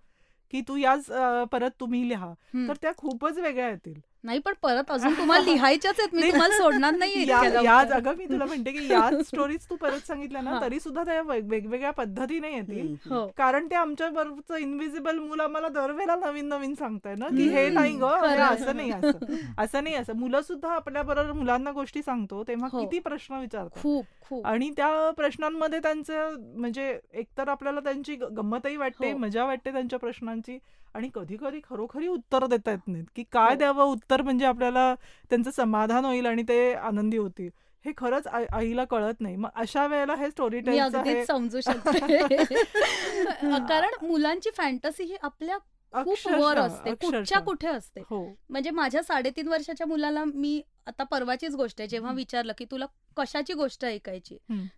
की 0.53 0.61
तू 0.67 0.75
याच 0.77 1.05
परत 1.51 1.79
तुम्ही 1.79 2.07
लिहा. 2.09 2.33
तर 2.67 2.73
त्या 2.81 2.91
खूपच 2.97 3.37
वेगळ्या 3.37 3.69
येतील 3.69 3.99
नाही 4.25 4.39
पण 4.39 4.53
परत 4.61 4.91
अजून 4.91 5.13
तुम्हाला 5.13 5.43
लिहायच्याच 5.43 5.99
आहेत 5.99 6.13
मी. 6.15 6.21
तुम्हाला 6.31 6.57
सोडणार 6.57 6.95
नाही 6.95 7.27
या 7.27 7.41
याच 7.63 7.91
अगं 7.91 8.15
मी 8.17 8.25
तुला 8.25 8.45
म्हणते 8.45 8.71
की 8.71 8.87
याच 8.89 9.13
स्टोरीज 9.27 9.65
तू 9.69 9.75
परत 9.75 10.07
सांगितल्या 10.07 10.41
ना. 10.41 10.59
तरी 10.61 10.79
सुद्धा 10.79 11.03
त्या 11.03 11.21
वेग- 11.21 11.49
वेगवेगळ्या 11.49 11.91
पद्धतीने 11.91 12.51
येतील 12.51 12.95
हं, 13.05 13.27
कारण 13.37 13.67
ते 13.67 13.75
आमच्या 13.75 14.09
बरोबरचं 14.09 14.57
इनविजिबल 14.57 15.19
मूल 15.19 15.39
आम्हाला 15.39 15.67
दरवेळेला 15.71 16.15
नवीन 16.17 16.47
नवीन 16.47 16.73
सांगताय 16.73 17.15
ना 17.15 17.27
की 17.27 17.47
हे 17.49 17.67
नाही 17.69 17.95
ग. 17.95 18.03
असं 18.03 18.75
नाही 18.75 18.91
असं 18.91 19.35
असं 19.57 19.83
नाही 19.83 19.95
असं 19.95 20.15
मुलं 20.15 20.41
सुद्धा 20.41 20.71
आपल्या 20.71 21.03
बरोबर 21.03 21.31
मुलांना 21.31 21.71
गोष्टी 21.71 22.01
सांगतो 22.01 22.43
तेव्हा 22.43 22.69
हो. 22.71 22.79
किती 22.79 22.99
प्रश्न 23.01 23.43
खूप 23.73 24.45
आणि 24.45 24.69
त्या 24.69 25.09
प्रश्नांमध्ये 25.11 25.79
त्यांचं 25.79 26.35
म्हणजे 26.55 26.87
एकतर 27.13 27.47
आपल्याला 27.49 27.79
त्यांची 27.79 28.15
गंमतही 28.17 28.75
वाटते 28.77 29.11
हो. 29.11 29.17
मजा 29.17 29.45
वाटते 29.45 29.71
त्यांच्या 29.71 29.99
प्रश्नांची 29.99 30.57
आणि 30.95 31.09
कधी 31.13 31.37
कधी 31.41 31.59
खरोखरी 31.63 32.07
उत्तर 32.07 32.45
देता 32.45 32.71
येत 32.71 32.87
नाहीत 32.87 33.05
की 33.15 33.23
काय 33.31 33.49
हो. 33.49 33.55
द्यावं 33.55 33.83
उत्तर 33.83 34.21
म्हणजे 34.21 34.45
आपल्याला 34.45 34.93
त्यांचं 35.29 35.51
समाधान 35.51 36.05
होईल 36.05 36.25
आणि 36.25 36.43
ते 36.43 36.73
आनंदी 36.73 37.17
होतील. 37.17 37.49
हे 37.85 37.91
खरंच 37.97 38.27
आई- 38.27 38.47
आईला 38.53 38.83
कळत 38.85 39.21
नाही. 39.21 39.35
मग 39.35 39.49
अशा 39.55 39.85
वेळेला 39.87 40.15
हे 40.15 40.29
स्टोरी 40.31 40.61
समजू 41.25 41.59
शकते. 41.65 42.45
कारण 43.67 44.05
मुलांची 44.05 44.49
फॅन्टसी 44.57 45.03
ही 45.03 45.15
आपल्या 45.21 45.57
खूप 46.03 46.27
वर 46.27 46.57
असते 46.57 46.93
कुठच्या. 46.95 47.39
कुठे 47.39 47.67
असते. 47.67 48.01
हो. 48.09 48.35
म्हणजे 48.49 48.69
माझ्या 48.69 49.03
साडेतीन 49.03 49.47
वर्षाच्या 49.47 49.87
मुलाला 49.87 50.23
मी 50.25 50.61
आता 50.85 51.03
परवाचीच 51.03 51.55
गोष्ट 51.55 51.81
आहे 51.81 51.87
जेव्हा. 51.87 52.11
विचारलं 52.13 52.53
की 52.57 52.65
तुला 52.71 52.85
कशाची 53.17 53.53
गोष्ट 53.53 53.85
ऐकायची. 53.85 54.37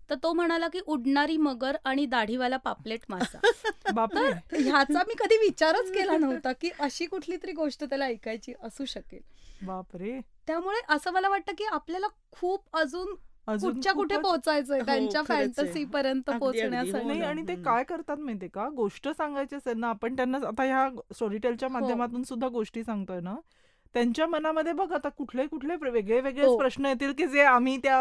तर 0.10 0.16
तो 0.24 0.34
म्हणाला 0.34 0.68
की 0.68 0.80
उडणारी 0.88 1.38
मगर 1.38 1.78
आणि 1.84 2.06
दाढीवाला 2.06 2.58
पापलेट 2.58 3.00
मासा. 3.10 3.38
बापरे. 3.94 4.32
तर 4.52 4.58
ह्याचा 4.58 5.04
मी 5.08 5.14
कधी 5.20 5.38
विचारच 5.38 5.92
केला 5.92 6.18
नव्हता 6.18 6.52
की 6.52 6.70
अशी 6.80 7.06
कुठली 7.06 7.36
तरी 7.36 7.52
गोष्ट 7.52 7.84
त्याला 7.84 8.06
ऐकायची 8.06 8.54
असू 8.64 8.86
शकेल. 8.86 9.22
बापरे. 9.62 10.20
त्यामुळे 10.48 10.82
असं 10.90 11.12
मला 11.12 11.30
वाटतं 11.30 11.54
की 11.58 11.64
आपल्याला 11.64 12.08
खूप 12.32 12.64
अजून 12.74 13.16
कुठच्या 13.48 13.92
कुठे 13.94 14.18
पोहोचायचंय 14.18 14.80
हो, 14.80 14.86
त्यांच्या. 14.86 15.22
फॅन्टसी 15.24 15.84
पर्यंत. 15.86 16.30
हो 16.30 16.38
पोहोचण्यासाठी 16.40 17.06
नाही 17.08 17.20
ना. 17.20 17.28
आणि 17.28 17.42
ते 17.48 17.54
हम्म. 17.54 17.64
काय 17.64 17.84
करतात 17.84 18.18
माहितीये 18.18 18.50
का 18.50 18.68
गोष्ट 18.70 19.08
सांगायची 19.10 19.56
असेल 19.56 19.78
ना 19.80 19.90
आपण 19.90 20.16
त्यांना 20.16 20.38
आता 20.48 20.64
ह्या 20.64 20.90
स्टोरीटेलच्या 21.14 21.70
हो. 21.70 21.74
माध्यमातून 21.74 22.24
सुद्धा 22.24 22.48
गोष्टी 22.48 22.84
सांगतोय 22.84 23.20
ना 23.20 23.36
त्यांच्या 23.96 24.26
मनामध्ये 24.28 24.74
बघ 24.74 24.92
आता 24.94 25.10
कुठले 25.10 25.46
कुठले 25.48 25.76
वेगळे 25.82 26.20
वेगळे 26.22 26.46
हो. 26.46 26.58
प्रश्न 26.58 26.86
येतील 26.86 27.14
की 27.14 27.28
जे 27.28 27.44
आम्ही 27.44 27.78
त्या 27.78 27.98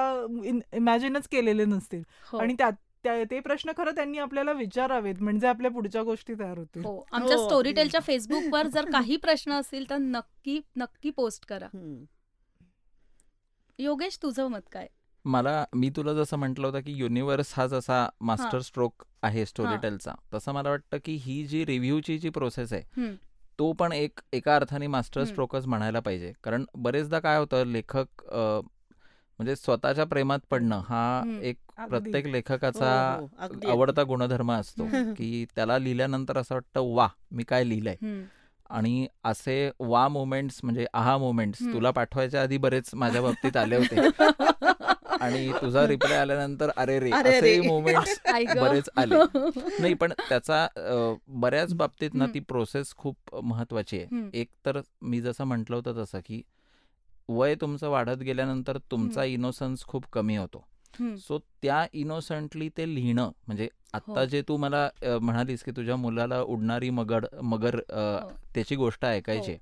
इमॅजिनच 0.73 1.29
केलेले 1.29 1.65
नसतील 1.65 2.03
हो. 2.33 2.39
आणि 2.39 2.55
त्यात 2.59 2.73
त्या- 3.05 3.25
ते 3.31 3.39
प्रश्न 3.41 3.73
खरं 3.77 3.95
त्यांनी 3.95 4.19
आपल्याला 4.19 4.53
विचारावेत 4.53 5.23
म्हणजे 5.23 5.47
आपल्या 5.47 5.71
पुढच्या 5.71 6.03
गोष्टी 6.03 6.35
तयार 6.35 6.59
होतील 6.59 6.85
हो 6.85 6.97
आमच्या 7.13 7.37
हो, 7.37 7.45
स्टोरी 7.45 7.69
अगदी. 7.69 7.81
टेलच्या 7.81 8.01
फेसबुकवर 8.01 8.67
जर 8.67 8.91
काही 8.93 9.17
प्रश्न 9.17 9.53
असतील 9.53 9.89
तर 9.91 9.97
नक्की 9.99 10.61
नक्की 10.77 11.11
पोस्ट 11.11 11.47
करा. 11.47 11.67
योगेश 13.79 14.19
तुझं 14.23 14.49
मत 14.49 14.69
काय 14.73 14.87
मला 15.27 15.65
मी 15.75 15.91
तुला 15.91 16.13
जसं 16.15 16.37
म्हटलं 16.37 16.67
होतं 16.67 16.81
की 16.81 16.93
युनिव्हर्स 16.93 17.53
हा 17.57 17.67
जसा 17.67 18.07
मास्टर. 18.21 18.61
स्ट्रोक 18.61 19.05
आहे 19.23 19.47
स्टोरी 19.47 19.77
टेलचा 19.83 20.13
तसं 20.35 20.53
मला 20.53 20.71
वाटतं 20.71 20.99
की 21.05 21.15
ही 21.15 21.45
जी 21.45 21.65
रिव्ह्यूची 21.67 22.19
जी 22.19 22.31
प्रोसेस 22.31 22.73
आहे. 22.73 23.11
तो 23.59 23.73
पण 23.73 23.93
एक 23.93 24.21
एका 24.33 24.57
अर्थाने 24.57 24.87
मास्टर. 24.87 25.25
स्ट्रोकच 25.25 25.67
म्हणायला 25.67 26.01
पाहिजे 26.01 26.33
कारण 26.45 26.65
बरेचदा 26.75 27.19
काय 27.19 27.39
होतं 27.39 27.67
लेखक 27.67 28.23
म्हणजे 29.39 29.57
स्वतःच्या 29.57 30.05
प्रेमात 30.05 30.39
पडणं 30.51 30.81
हा. 30.89 31.39
एक. 31.43 31.57
प्रत्येक 31.89 32.27
लेखकाचा 32.27 32.93
हो, 33.21 33.27
हो. 33.27 33.71
आवडता 33.71 34.03
गुणधर्म 34.03 34.53
असतो. 34.53 34.85
की 35.17 35.45
त्याला 35.55 35.79
लिहिल्यानंतर 35.79 36.39
असं 36.39 36.55
वाटतं 36.55 36.95
वा 36.95 37.09
मी 37.31 37.45
काय 37.45 37.65
लिहिलंय. 37.65 37.97
आणि 38.71 39.07
असे 39.25 39.71
वा 39.81 40.07
मोमेंट्स 40.09 40.61
म्हणजे 40.65 40.87
आहा 40.95 41.19
मोमेंट्स. 41.19 41.59
तुला 41.73 41.91
पाठवायच्या 41.91 42.43
आधी 42.43 42.59
बरेच 42.59 42.91
माझ्या 42.95 43.23
बाबतीत 43.23 43.57
आले 43.57 43.77
होते 43.77 43.97
आणि 45.27 45.53
तुझा 45.63 45.87
रिप्लाय 45.87 46.19
आल्यानंतर 46.19 46.71
अरे 46.77 46.99
रे 47.01 47.11
अरे 47.11 47.29
असे 47.29 47.61
गं. 48.47 48.61
बरेच 48.61 48.89
आले 48.97 49.15
नाही 49.81 49.95
पण 49.95 50.13
त्याचा 50.29 50.67
बऱ्याच 51.29 51.75
बाबतीत 51.75 52.11
ना. 52.15 52.27
ती 52.27 52.41
प्रोसेस 52.41 52.95
खूप 52.97 53.35
महत्वाची 53.43 53.99
आहे. 54.01 54.29
एक 54.35 54.49
तर 54.67 54.81
मी 55.03 55.21
जसं 55.21 55.45
म्हटलं 55.45 55.77
होतं 55.77 56.05
तसं 56.05 56.21
की 56.25 56.43
वय 57.29 57.55
तुमचं 57.55 57.89
वाढत 57.89 58.17
गेल्यानंतर 58.17 58.79
तुमचा 58.91 59.25
इनोसन्स 59.25 59.85
खूप 59.85 60.05
कमी 60.13 60.37
होतो. 60.37 60.65
सो 61.19 61.39
त्या 61.63 61.87
इनोसंटली 61.93 62.69
ते 62.77 62.95
लिहिणं 62.95 63.31
म्हणजे 63.47 63.69
आता 63.95 64.21
हो. 64.21 64.25
जे 64.25 64.43
तू 64.43 64.57
मला 64.57 64.89
म्हणालीस 65.21 65.63
की 65.63 65.71
तुझ्या 65.71 65.97
मुलाला 65.97 66.41
उडणारी 66.43 66.91
मगर 66.91 67.25
अ, 67.91 67.99
हो. 67.99 68.31
त्याची 68.55 68.77
गोष्ट 68.77 69.05
ऐकायची 69.05 69.51
आहे. 69.51 69.59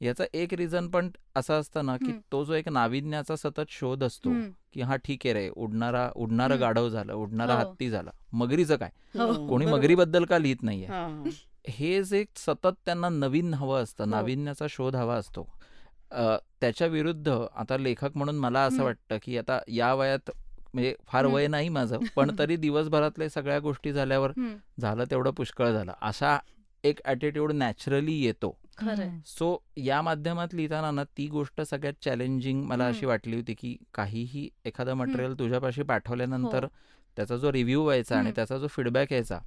याचं 0.00 0.24
एक 0.34 0.54
रिझन 0.54 0.88
पण 0.88 1.08
असं 1.36 1.60
असतं 1.60 1.86
ना 1.86 1.96
की. 1.96 2.12
तो 2.32 2.44
जो 2.44 2.52
एक 2.54 2.68
नाविन्याचा 2.68 3.36
सतत 3.36 3.70
शोध 3.70 4.04
असतो. 4.04 4.32
की 4.72 4.80
हा 4.80 4.96
ठीक 4.96 5.26
आहे 5.26 5.32
रे 5.34 5.48
उडणारा 5.56 6.08
उडणारं. 6.16 6.60
गाढव 6.60 6.88
झालं 6.88 7.12
उडणारा 7.12 7.54
हो. 7.54 7.60
हत्ती 7.60 7.88
झाला 7.90 8.10
मगरीचं 8.32 8.76
काय 8.76 8.90
हो. 9.14 9.32
कोणी 9.48 9.64
बरोबर. 9.64 9.78
मगरीबद्दल 9.78 10.24
का 10.24 10.38
लिहित 10.38 10.62
नाहीये 10.62 10.86
हा, 10.86 11.06
हा. 11.06 11.30
हे 11.68 12.02
जे 12.04 12.24
सतत 12.36 12.74
त्यांना 12.84 13.08
नवीन 13.08 13.54
हवं 13.54 13.82
असतं 13.82 14.04
हो. 14.04 14.10
नाविन्याचा 14.10 14.66
शोध 14.70 14.96
हवा 14.96 15.14
असतो 15.16 15.48
अ, 16.10 16.36
त्याच्या 16.60 16.86
विरुद्ध 16.86 17.28
आता 17.54 17.76
लेखक 17.76 18.16
म्हणून 18.16 18.36
मला 18.38 18.60
असं. 18.60 18.82
वाटतं 18.82 19.18
की 19.22 19.36
आता 19.38 19.58
या 19.68 19.92
वयात 19.94 20.30
म्हणजे 20.74 20.94
फार. 21.06 21.26
वय 21.26 21.46
नाही 21.46 21.68
माझं 21.68 21.98
पण 22.16 22.30
तरी 22.38 22.56
दिवसभरातले 22.56 23.28
सगळ्या 23.28 23.58
गोष्टी 23.58 23.92
झाल्यावर. 23.92 24.32
झालं 24.80 25.04
तेवढं 25.10 25.30
पुष्कळ 25.30 25.70
झालं 25.72 25.92
असा 26.02 26.38
एक 26.84 27.00
ॲटिट्यूड 27.04 27.52
नॅचरली 27.52 28.14
येतो. 28.20 28.56
सो 29.26 29.56
या 29.76 30.00
माध्यमात 30.02 30.54
लिहिताना 30.54 30.90
ना 30.90 31.04
ती 31.16 31.26
गोष्ट 31.28 31.60
सगळ्यात 31.60 32.04
चॅलेंजिंग 32.04 32.62
मला. 32.64 32.86
अशी 32.86 33.06
वाटली 33.06 33.36
होती 33.36 33.54
की 33.54 33.76
काहीही 33.94 34.48
एखादं 34.64 34.94
मटेरियल 34.94 35.38
तुझ्यापाशी 35.38 35.82
पाठवल्यानंतर 35.82 36.64
हो. 36.64 36.68
त्याचा 37.16 37.36
जो 37.36 37.52
रिव्ह्यू 37.52 37.82
व्हायचा 37.82 38.18
आणि. 38.18 38.32
त्याचा 38.36 38.58
जो 38.58 38.66
फीडबॅक 38.66 39.12
यायचा 39.12 39.38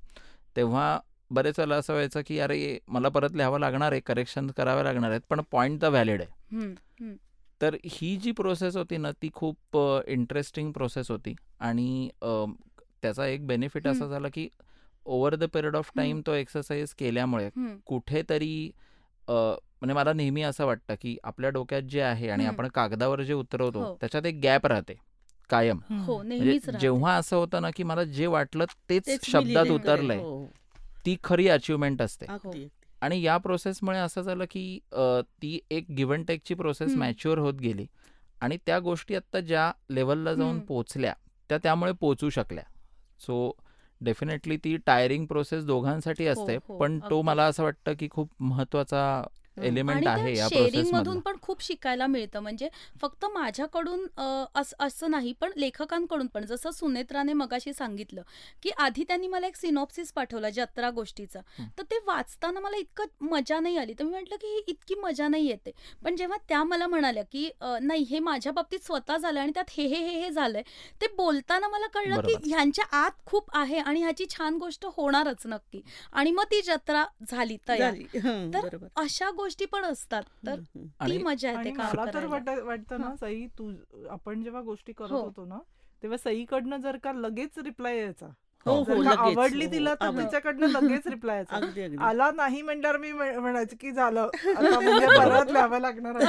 तेव्हा 0.55 0.99
बरेच 1.31 1.59
वेळेला 1.59 1.75
असं 1.75 1.93
व्हायचं 1.93 2.21
की 2.27 2.39
अरे 2.39 2.77
मला 2.87 3.09
परत 3.09 3.35
लिहावं 3.35 3.59
लागणार 3.59 3.91
आहे 3.91 4.01
करेक्शन 4.01 4.47
करावे 4.47 4.83
लागणार 4.83 5.09
आहेत 5.09 5.21
पण 5.29 5.41
पॉईंट 5.51 5.81
तर 5.81 5.89
व्हॅलिड 5.89 6.21
आहे. 6.21 7.13
तर 7.61 7.75
ही 7.85 8.15
जी 8.17 8.31
प्रोसेस 8.31 8.75
होती 8.75 8.97
ना 8.97 9.11
ती 9.21 9.29
खूप 9.33 9.77
इंटरेस्टिंग 10.07 10.71
प्रोसेस 10.71 11.11
होती 11.11 11.33
आणि 11.59 12.09
त्याचा 12.21 13.27
एक 13.27 13.45
बेनिफिट 13.47 13.87
असा. 13.87 14.07
झाला 14.07 14.27
की 14.27 14.47
over 15.05 15.35
the 15.35 15.43
period 15.43 15.75
of 15.75 15.91
time. 15.95 16.21
तो 16.27 16.33
एक्सरसाइज 16.33 16.93
केल्यामुळे. 16.93 17.49
कुठेतरी 17.85 18.71
अ, 19.27 19.33
म्हणजे 19.33 19.93
मला 19.93 20.13
नेहमी 20.13 20.41
असं 20.41 20.65
वाटतं 20.65 20.95
की 21.01 21.17
आपल्या 21.23 21.49
डोक्यात 21.49 21.81
जे 21.81 22.01
आहे 22.01 22.29
आणि. 22.29 22.45
आपण 22.45 22.67
कागदावर 22.67 23.21
जे 23.21 23.33
उतरवतो 23.33 23.83
हो. 23.83 23.95
त्याच्यात 23.99 24.25
एक 24.25 24.39
गॅप 24.43 24.65
राहते 24.65 24.93
कायम 25.49 25.79
हो 25.89 26.17
म्हणजे. 26.17 26.57
जेव्हा 26.79 27.15
असं 27.15 27.35
होतं 27.35 27.61
ना 27.61 27.69
की 27.75 27.83
मला 27.83 28.03
जे 28.03 28.27
वाटलं 28.27 28.65
तेच 28.89 29.25
शब्दात. 29.25 29.65
उतरलंय 29.71 30.17
हो. 30.17 30.45
ती 31.05 31.15
खरी 31.23 31.47
अचिव्हमेंट 31.47 32.01
असते. 32.01 32.25
आणि 33.01 33.21
या 33.21 33.37
प्रोसेसमुळे 33.37 33.97
असं 33.99 34.21
झालं 34.21 34.45
की 34.51 34.79
अ, 34.91 35.19
ती 35.41 35.59
एक 35.71 35.85
गिव्ह 35.91 36.13
अँड 36.13 36.25
टेकची 36.27 36.53
प्रोसेस. 36.53 36.95
मॅच्युअर 36.95 37.37
होत 37.37 37.53
गेली 37.53 37.85
आणि 38.41 38.57
त्या 38.65 38.79
गोष्टी 38.79 39.15
आता 39.15 39.39
ज्या 39.39 39.71
लेवलला 39.89 40.33
जाऊन. 40.33 40.59
पोचल्या 40.59 41.13
त्या 41.49 41.57
त्यामुळे 41.57 41.91
पोचू 41.91 42.29
शकल्या 42.29 42.63
सो 43.19 43.51
डेफिनेटली 44.01 44.57
ती 44.57 44.77
टायरिंग 44.77 45.25
प्रोसेस 45.25 45.65
दोघांसाठी 45.65 46.27
असते 46.27 46.55
हो, 46.55 46.77
पण 46.77 46.99
तो 46.99 47.05
अगदी. 47.05 47.25
मला 47.25 47.45
असं 47.45 47.63
वाटतं 47.63 47.93
की 47.99 48.07
खूप 48.11 48.29
महत्त्वाचा 48.39 49.21
हो. 49.25 49.40
एलिमेंट 49.57 49.97
आणि 49.97 50.05
आहे 50.07 50.37
या 50.37 50.47
शेअरिंग 50.49 50.71
प्रोसेस 50.71 50.93
मधून 50.93 51.19
पण 51.19 51.35
खूप 51.41 51.61
शिकायला 51.63 52.07
मिळतं. 52.07 52.39
म्हणजे 52.39 52.69
फक्त 53.01 53.25
माझ्याकडून 53.25 54.05
अस- 54.55 54.73
असं 54.79 55.11
नाही 55.11 55.33
पण 55.41 55.51
लेखकांकडून 55.57 56.27
पण. 56.27 56.45
जसं 56.45 56.71
सुनेत्राने 56.71 57.33
मगाशी 57.33 57.73
सांगितलं 57.73 58.21
की 58.63 58.69
आधी 58.77 59.03
त्यांनी 59.03 59.27
मला 59.27 59.47
एक 59.47 59.55
सिनॉप्सिस 59.55 60.11
पाठवला 60.13 60.49
जत्रा 60.49 60.89
गोष्टीचा. 60.89 61.39
तर 61.77 61.83
ते 61.83 61.97
वाचताना 62.05 62.59
मला 62.59 62.77
इतकं 62.77 63.05
मजा 63.21 63.59
नाही 63.59 63.77
आली. 63.77 63.93
तर 63.93 64.03
मी 64.03 64.11
म्हटलं 64.11 64.35
की 64.35 64.47
ही 64.47 64.61
इतकी 64.67 64.95
मजा 64.95 65.27
नाही 65.27 65.47
येते. 65.47 65.71
पण 66.05 66.15
जेव्हा 66.15 66.37
त्या 66.49 66.63
मला 66.63 66.87
म्हणाल्या 66.87 67.23
की 67.23 67.49
नाही 67.61 68.03
हे 68.03 68.19
माझ्या 68.19 68.51
बाबतीत 68.51 68.79
स्वतः 68.79 69.17
झालं 69.17 69.39
आणि 69.39 69.51
त्यात 69.53 69.69
हे 69.69 69.85
हे 69.85 69.95
हे 69.95 70.19
हे 70.21 70.29
झालंय 70.29 70.61
ते 71.01 71.07
बोलताना 71.17 71.67
मला 71.67 71.87
कळलं 71.87 72.15
की. 72.21 72.33
ह्यांच्या 72.49 72.85
आत 72.97 73.11
खूप 73.25 73.49
आहे 73.53 73.77
आणि 73.79 74.01
ह्याची 74.01 74.25
छान 74.29 74.55
गोष्ट 74.55 74.85
होणारच 74.97 75.45
नक्की. 75.45 75.81
आणि 76.13 76.31
मग 76.31 76.43
ती 76.43 76.61
जत्रा 76.61 77.05
झाली 77.29 77.57
तयार. 77.67 77.93
तर 78.53 78.67
अशा 78.95 79.29
गोष्टी 79.41 79.65
पण 79.65 79.83
असतात 79.83 80.23
तर. 80.47 80.59
ती 81.07 81.17
मजा 81.17 81.51
येते 81.51 81.71
काम 81.71 81.85
मला 81.87 82.05
तर 82.13 82.25
वाटतं 82.25 83.01
ना. 83.01 83.15
सई 83.19 83.45
तू 83.57 83.71
आपण 84.09 84.43
जेव्हा 84.43 84.61
गोष्टी 84.61 84.93
करत 84.93 85.11
हो. 85.11 85.21
होतो 85.21 85.45
ना 85.45 85.59
तेव्हा 86.03 86.17
सईकडनं 86.17 86.77
जर 86.77 86.97
का 87.03 87.11
लगेच 87.13 87.57
रिप्लाय 87.57 87.97
यायचा. 87.97 88.27
हो 88.65 88.73
हो. 88.83 89.03
आवडली 89.09 89.65
तिला 89.65 89.93
तर 89.93 90.09
तिच्याकडनं 90.17 90.67
लगेच 90.67 91.07
रिप्लाय 91.07 91.43
आला 91.99 92.29
नाही 92.31 92.61
म्हणल्यावर 92.61 92.97
मी 92.97 93.11
म्हण- 93.11 93.37
म्हणायचे 93.37 93.75
की 93.75 93.91
झालं. 93.91 94.27
म्हणजे 94.45 95.07
परत 95.07 95.51
लिहावं 95.51 95.79
लागणार 95.79 96.21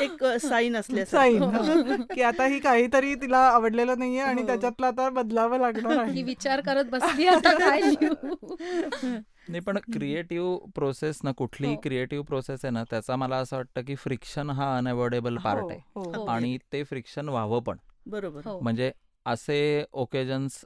एक 0.00 0.24
साईन 0.24 0.38
साईन 0.38 0.76
असल्यासारखं. 0.76 2.02
की 2.14 2.22
आता 2.22 2.46
ही 2.46 2.58
काहीतरी 2.58 3.14
तिला 3.14 3.38
आवडलेलं 3.38 3.98
नाहीये 3.98 4.20
आणि. 4.20 4.46
त्याच्यातलं 4.46 4.86
आता 4.86 5.08
बदलावं 5.10 5.58
लागणार 5.58 6.04
ही 6.04 6.22
विचार 6.22 6.60
करत 6.60 6.84
बसली 6.84 7.26
आता 7.26 7.58
काय 7.58 7.80
नाही 9.48 9.60
पण 9.60 9.78
क्रिएटिव्ह 9.92 10.58
प्रोसेस 10.74 11.20
ना 11.24 11.32
कुठलीही 11.32 11.74
हो. 11.74 11.80
क्रिएटिव्ह 11.80 12.24
प्रोसेस 12.24 12.64
आहे 12.64 12.72
ना 12.72 12.82
त्याचा 12.90 13.16
मला 13.16 13.36
असं 13.36 13.56
वाटतं 13.56 13.82
की 13.82 13.94
फ्रिक्शन 13.94 14.50
हा 14.50 14.76
अनअवॉइडेबल 14.78 15.36
पार्ट 15.36 15.60
हो, 15.62 15.68
आहे 15.68 15.80
हो. 16.16 16.24
आणि 16.26 16.56
ते 16.72 16.82
फ्रिक्शन 16.84 17.28
व्हावं 17.28 17.60
पण 17.62 17.76
बरोबर. 18.06 18.48
म्हणजे 18.62 18.90
असे 19.26 19.84
ओकेजन्स 19.92 20.64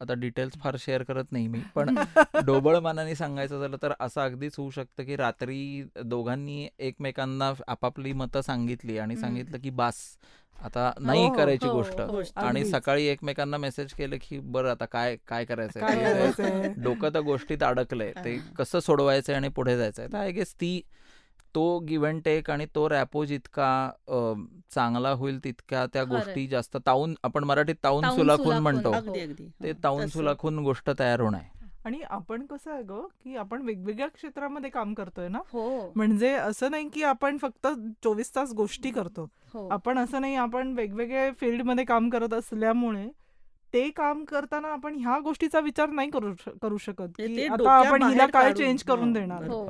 आता 0.00 0.14
डिटेल्स 0.14 0.56
फार 0.58 0.76
शेअर 0.78 1.02
करत 1.02 1.32
नाही 1.32 1.46
मी 1.48 1.58
पण 1.74 1.94
डोबळ 2.44 2.78
मानाने 2.82 3.14
सांगायचं 3.14 3.60
झालं 3.60 3.76
तर 3.82 3.92
असं 4.00 4.20
अगदीच 4.20 4.54
होऊ 4.58 4.70
शकतं 4.70 5.04
की 5.04 5.16
रात्री 5.16 5.82
दोघांनी 6.04 6.68
एकमेकांना 6.78 7.52
आपापली 7.66 8.12
मतं 8.12 8.40
सांगितली 8.40 8.98
आणि. 8.98 9.16
सांगितलं 9.16 9.58
की 9.58 9.70
बास 9.70 9.96
आता 10.64 10.90
नाही 11.00 11.26
हो, 11.26 11.32
करायची 11.34 11.66
हो, 11.66 11.72
गोष्ट. 11.72 12.00
आणि. 12.38 12.64
सकाळी 12.64 13.06
एकमेकांना 13.06 13.56
मेसेज 13.56 13.92
केलं 13.92 14.16
की 14.22 14.38
बरं 14.38 14.70
आता 14.70 14.84
काय 14.84 15.16
काय 15.28 15.44
करायचंय 15.44 16.72
डोकं 16.76 17.08
त्या 17.08 17.20
गोष्टीत 17.20 17.62
अडकलंय 17.62 18.12
ते. 18.16 18.38
कसं 18.58 18.80
सोडवायचंय 18.80 19.34
आणि 19.34 19.48
पुढे 19.48 19.76
जायचंय 19.76 20.06
तर 20.06 20.18
आय 20.18 20.30
गेस 20.32 20.54
ती 20.54 20.80
तो 21.54 21.78
गिव्ह 21.78 22.08
अँड 22.08 22.20
टेक 22.24 22.50
आणि 22.50 22.66
तो 22.74 22.88
रॅपो 22.88 23.24
जितका 23.24 23.68
चांगला 24.74 25.10
होईल 25.10 25.38
तितक्या 25.44 25.84
त्या. 25.92 26.04
गोष्टी 26.04 26.46
जास्त 26.46 26.76
ताऊन 26.86 27.14
आपण 27.22 27.44
मराठीत 27.44 27.74
ताऊन 27.84 28.08
सुलाखून. 28.10 28.56
म्हणतो 28.58 28.92
ते 29.14 29.24
हं, 29.62 29.82
ताऊन. 29.84 30.06
सुलाखून 30.06 30.58
गोष्ट 30.58 30.90
तयार 30.98 31.20
होणं 31.20 31.36
आहे 31.36 31.53
आणि 31.84 32.00
आपण 32.10 32.44
कसं 32.46 32.70
आहे 32.72 32.82
ग 32.82 33.00
की 33.24 33.36
आपण 33.36 33.62
वेगवेगळ्या 33.62 34.06
क्षेत्रामध्ये 34.08 34.70
काम 34.70 34.94
करतोय 34.94 35.28
ना 35.28 35.38
हो 35.52 35.92
म्हणजे 35.96 36.32
असं 36.32 36.70
नाही 36.70 36.88
की 36.88 37.02
आपण 37.02 37.36
फक्त 37.38 37.66
चोवीस 38.04 38.34
तास 38.34 38.52
गोष्टी 38.52 38.90
करतो 38.90 39.28
हो 39.54 39.66
आपण 39.68 39.98
असं 39.98 40.20
नाही 40.20 40.36
आपण 40.36 40.72
वेगवेगळ्या 40.72 41.30
फील्डमध्ये 41.40 41.84
काम 41.84 42.08
करत 42.10 42.34
असल्यामुळे 42.34 43.06
ते 43.74 43.88
काम 43.90 44.24
करताना 44.24 44.68
आपण 44.68 44.94
ह्या 44.98 45.18
गोष्टीचा 45.18 45.60
विचार 45.60 45.90
नाही 45.90 46.10
करू 46.10 46.32
करू 46.62 46.76
शकत 46.78 47.16
की 47.16 47.46
आता 47.46 47.72
आपण 47.78 48.02
हिला 48.02 48.26
काय 48.26 48.52
चेंज 48.52 48.82
करून 48.82 49.12
देणार 49.12 49.46
हो. 49.48 49.66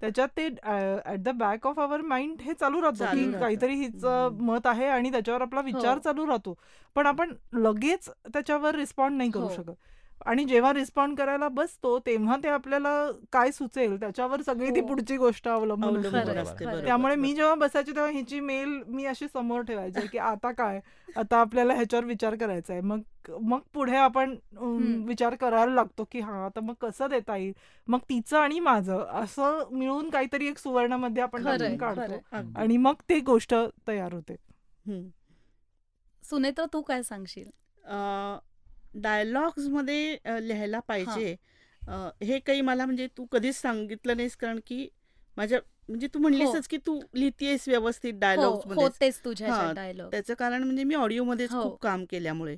त्याच्यात 0.00 0.28
ते 0.36 0.46
at 0.46 1.18
the 1.18 1.28
back 1.36 1.66
of 1.66 1.78
our 1.80 2.00
mind 2.02 2.40
हे 2.42 2.52
चालू 2.54 2.80
राहतं 2.82 3.04
की. 3.06 3.30
काहीतरी 3.32 3.74
हिच. 3.74 4.04
मत 4.40 4.66
आहे 4.66 4.86
आणि 4.86 5.10
त्याच्यावर 5.10 5.42
आपला 5.42 5.60
विचार. 5.60 5.98
चालू 5.98 6.26
राहतो 6.26 6.56
पण 6.96 7.06
आपण 7.06 7.34
लगेच 7.54 8.08
त्याच्यावर 8.08 8.74
रिस्पॉन्ड 8.74 9.16
नाही 9.16 9.30
करू. 9.30 9.48
शकत 9.48 9.70
आणि 10.26 10.44
जेव्हा 10.44 10.72
रिस्पॉन्ड 10.72 11.16
करायला 11.18 11.48
बसतो 11.48 11.98
तेव्हा 11.98 12.36
ते 12.44 12.48
आपल्याला 12.48 12.90
काय 13.32 13.50
सुचेल 13.52 13.98
त्याच्यावर 14.00 14.42
सगळी 14.42 14.70
ती 14.74 14.80
हो. 14.80 14.86
पुढची 14.86 15.16
गोष्ट 15.16 15.48
अवलंबून 15.48 16.00
त्यामुळे 16.02 17.14
मी. 17.16 17.32
जेव्हा 17.34 17.54
बसायचे 17.54 17.92
तेव्हा 17.92 18.10
ह्याची 18.10 18.40
मेल 18.40 18.82
मी 18.86 19.04
अशी 19.06 19.26
समोर 19.28 19.62
ठेवायची 19.62 20.06
की 20.06 20.18
आता 20.18 20.52
काय 20.52 20.80
आता 21.16 21.40
आपल्याला 21.40 21.74
ह्याच्यावर 21.74 22.04
विचार 22.04 22.34
करायचा 22.34 22.72
आहे 22.72 22.82
मग 22.82 23.00
मग 23.40 23.60
पुढे 23.74 23.96
आपण. 23.96 24.34
विचार 25.06 25.34
करायला 25.34 25.74
लागतो 25.74 26.04
की 26.12 26.20
हा 26.20 26.44
आता 26.44 26.60
मग 26.60 26.74
कसं 26.80 27.08
देता 27.08 27.36
येईल 27.36 27.52
मग 27.88 27.98
तिचं 28.08 28.38
आणि 28.38 28.60
माझं 28.60 29.04
असं 29.14 29.62
मिळून 29.72 30.08
काहीतरी 30.10 30.46
एक 30.48 30.58
सुवर्णामध्ये 30.58 31.22
आपण 31.22 31.42
काढतो. 31.76 32.18
आणि 32.56 32.76
मग 32.76 32.94
ती 33.08 33.20
गोष्ट 33.20 33.54
तयार 33.88 34.14
होते. 34.14 34.36
सुनेत्रा 36.24 36.64
तू 36.72 36.80
काय 36.82 37.02
सांगशील 37.02 37.48
डायलॉग्समध्ये 38.94 40.16
अ, 40.24 40.38
लिहायला 40.38 40.80
पाहिजे. 40.80 41.36
हे 42.22 42.38
काही 42.38 42.60
मला 42.60 42.84
म्हणजे 42.86 43.06
तू 43.06 43.24
कधीच 43.24 43.56
सांगितलं 43.56 44.16
नाहीस 44.16 44.36
कारण 44.36 44.60
की 44.66 44.88
माझ्या 45.36 45.58
म्हणजे 45.88 46.06
तू 46.14 46.18
म्हणलीसच 46.18 46.68
की 46.68 46.76
तू 46.76 47.00
लिहितेस 47.14 47.68
व्यवस्थित 47.68 48.12
हो 48.12 48.62
मध्ये 48.66 48.84
होतेच 48.84 49.20
तुझ्या 49.24 49.48
हा, 49.48 49.72
डायलॉग 49.72 50.10
त्याचं 50.10 50.34
कारण 50.34 50.62
म्हणजे 50.62 50.84
मी 50.84 50.94
ऑडिओमध्येच 50.94 51.50
हो. 51.50 51.62
खूप 51.62 51.80
काम 51.80 52.04
केल्यामुळे. 52.04 52.56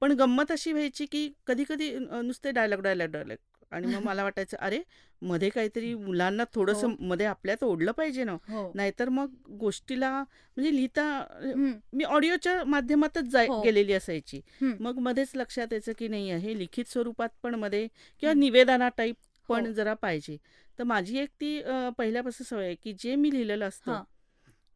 पण 0.00 0.12
गंमत 0.12 0.52
अशी 0.52 0.72
व्हायची 0.72 1.06
की 1.06 1.32
कधी 1.46 1.64
कधी 1.68 1.90
नुसते 1.98 2.50
डायलॉग 2.50 2.80
डायलॉग 2.80 3.08
डायलॉग. 3.08 3.36
आणि 3.72 3.86
मग 3.86 4.02
मला 4.02 4.22
वाटायचं 4.22 4.56
अरे 4.60 4.80
मध्ये 5.22 5.48
काहीतरी 5.48 5.94
मुलांना 5.94 6.44
थोडंसं 6.54 6.86
हो. 6.86 6.94
मध्ये 7.00 7.26
आपल्यात 7.26 7.64
ओढलं 7.64 7.92
पाहिजे 7.92 8.24
ना 8.24 8.36
हो 8.48 8.70
नाहीतर 8.74 9.08
मग 9.08 9.34
गोष्टीला 9.58 10.10
म्हणजे 10.12 10.74
लिहिता 10.76 11.54
मी 11.92 12.04
ऑडिओच्या 12.04 12.62
माध्यमातच 12.64 13.24
जाय 13.24 13.46
हो. 13.46 13.60
गेलेली 13.62 13.92
असायची. 13.92 14.40
मग 14.60 14.98
मध्येच 14.98 15.32
लक्षात 15.34 15.72
यायचं 15.72 15.92
की 15.98 16.08
नाही 16.08 16.32
हे 16.32 16.58
लिखित 16.58 16.84
स्वरूपात 16.84 17.28
पण 17.42 17.54
मध्ये 17.54 17.86
किंवा 18.22 18.34
निवेदना 18.34 18.88
टाईप 18.96 19.16
पण. 19.48 19.72
जरा 19.72 19.94
पाहिजे 19.94 20.36
तर 20.78 20.84
माझी 20.84 21.18
एक 21.18 21.28
ती 21.40 21.60
पहिल्यापासून 21.98 22.46
सवय 22.46 22.64
आहे 22.66 22.74
की 22.74 22.92
जे 22.98 23.14
मी 23.16 23.30
लिहिलेलं 23.32 23.68
असतं. 23.68 24.02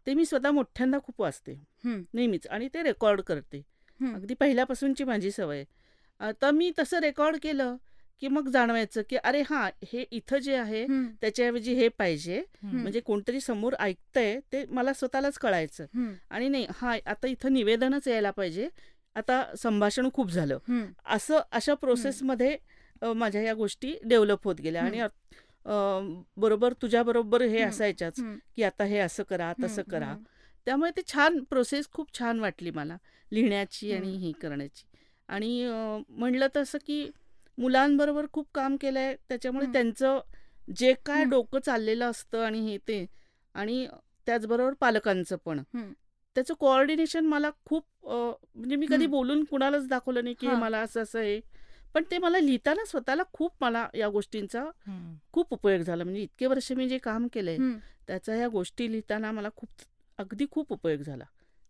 ते 0.06 0.14
मी 0.14 0.24
स्वतः 0.24 0.50
मोठ्यांदा 0.50 0.98
खूप 1.04 1.20
वाचते 1.20 1.58
नेहमीच 1.84 2.46
आणि 2.46 2.68
ते 2.74 2.82
रेकॉर्ड 2.82 3.20
करते. 3.20 3.62
अगदी 4.00 4.34
पहिल्यापासूनची 4.34 5.04
माझी 5.04 5.30
सवय 5.30 5.56
आहे. 5.56 5.64
आता 6.20 6.50
मी 6.50 6.70
तसं 6.78 6.98
रेकॉर्ड 7.00 7.36
केलं 7.42 7.76
की 8.20 8.28
मग 8.28 8.48
जाणवायचं 8.48 9.02
की 9.10 9.16
अरे 9.16 9.40
हां 9.50 9.68
हे 9.92 10.04
इथं 10.10 10.38
जे 10.38 10.54
आहे 10.56 10.86
त्याच्याऐवजी 11.20 11.74
हे 11.74 11.88
पाहिजे. 11.88 12.42
म्हणजे 12.62 13.00
कोणतरी 13.00 13.40
समोर 13.40 13.74
ऐकतंय 13.80 14.38
ते 14.52 14.64
मला 14.70 14.92
स्वतःलाच 14.92 15.38
कळायचं. 15.38 15.86
आणि 16.30 16.48
नाही 16.48 16.66
हा 16.74 16.96
आता 17.06 17.26
इथं 17.26 17.52
निवेदनच 17.52 18.08
यायला 18.08 18.30
पाहिजे. 18.30 18.68
आता 19.16 19.42
संभाषण 19.58 20.08
खूप 20.14 20.30
झालं. 20.30 20.58
असं 21.06 21.40
अशा 21.52 21.74
प्रोसेसमध्ये 21.74 22.56
माझ्या 23.16 23.42
या 23.42 23.54
गोष्टी 23.54 23.94
डेव्हलप 24.04 24.44
होत 24.44 24.60
गेल्या. 24.60 24.82
आणि 24.84 25.00
बरोबर 26.36 26.72
तुझ्याबरोबर 26.82 27.42
हे 27.42 27.58
हम्म. 27.58 27.68
असायच्याच 27.68 28.20
की 28.56 28.62
आता 28.62 28.84
हे 28.84 28.98
असं 28.98 29.22
करा 29.22 29.52
तसं 29.62 29.82
करा. 29.82 30.14
त्यामुळे 30.66 30.90
ते 30.90 31.00
छान 31.06 31.38
प्रोसेस 31.44 31.88
खूप 31.92 32.18
छान 32.18 32.40
वाटली 32.40 32.70
मला 32.70 32.96
लिहिण्याची 33.32 33.92
आणि. 33.92 34.16
ही. 34.16 34.32
करण्याची. 34.32 34.84
आणि 35.28 35.66
म्हणलं 36.08 36.46
तसं 36.56 36.78
की 36.86 37.06
मुलांबरोबर 37.58 38.26
खूप 38.32 38.46
काम 38.54 38.76
केलं 38.76 38.98
आहे 39.00 39.14
त्याच्यामुळे. 39.28 39.66
त्यांचं 39.72 40.20
जे 40.76 40.92
काय. 41.06 41.24
डोकं 41.24 41.58
चाललेलं 41.58 42.10
असतं 42.10 42.44
आणि 42.44 42.60
हे 42.60 42.76
ते 42.88 43.04
आणि 43.54 43.86
त्याचबरोबर 44.26 44.72
पालकांचं 44.72 45.36
पण. 45.44 45.62
त्याचं 46.36 46.54
कोऑर्डिनेशन 46.54 47.26
मला 47.26 47.50
खूप 47.64 47.84
म्हणजे 48.06 48.76
मी 48.76 48.86
कधी. 48.86 49.06
बोलून 49.06 49.44
कुणालाच 49.44 49.88
दाखवलं 49.88 50.24
नाही 50.24 50.34
की. 50.40 50.46
मला 50.48 50.78
असं 50.78 51.02
असं 51.02 51.18
आहे 51.18 51.40
पण 51.94 52.04
ते 52.10 52.18
मला 52.18 52.38
लिहिताना 52.38 52.84
स्वतःला 52.84 53.22
खूप 53.32 53.52
मला 53.60 53.86
या 53.94 54.08
गोष्टींचा 54.08 54.64
खूप 55.32 55.52
उपयोग 55.52 55.80
झाला 55.80 56.04
म्हणजे 56.04 56.22
इतके 56.22 56.46
वर्ष 56.46 56.70
मी 56.72 56.88
जे 56.88 56.98
काम 56.98 57.26
केलंय. 57.32 57.58
त्याचा 58.06 58.34
ह्या 58.34 58.48
गोष्टी 58.48 58.90
लिहिताना 58.92 59.30
मला 59.32 59.48
खूप 59.56 59.68
अगदी 60.18 60.46
खूप 60.50 60.72
उपयोग 60.72 61.00
झाला 61.00 61.24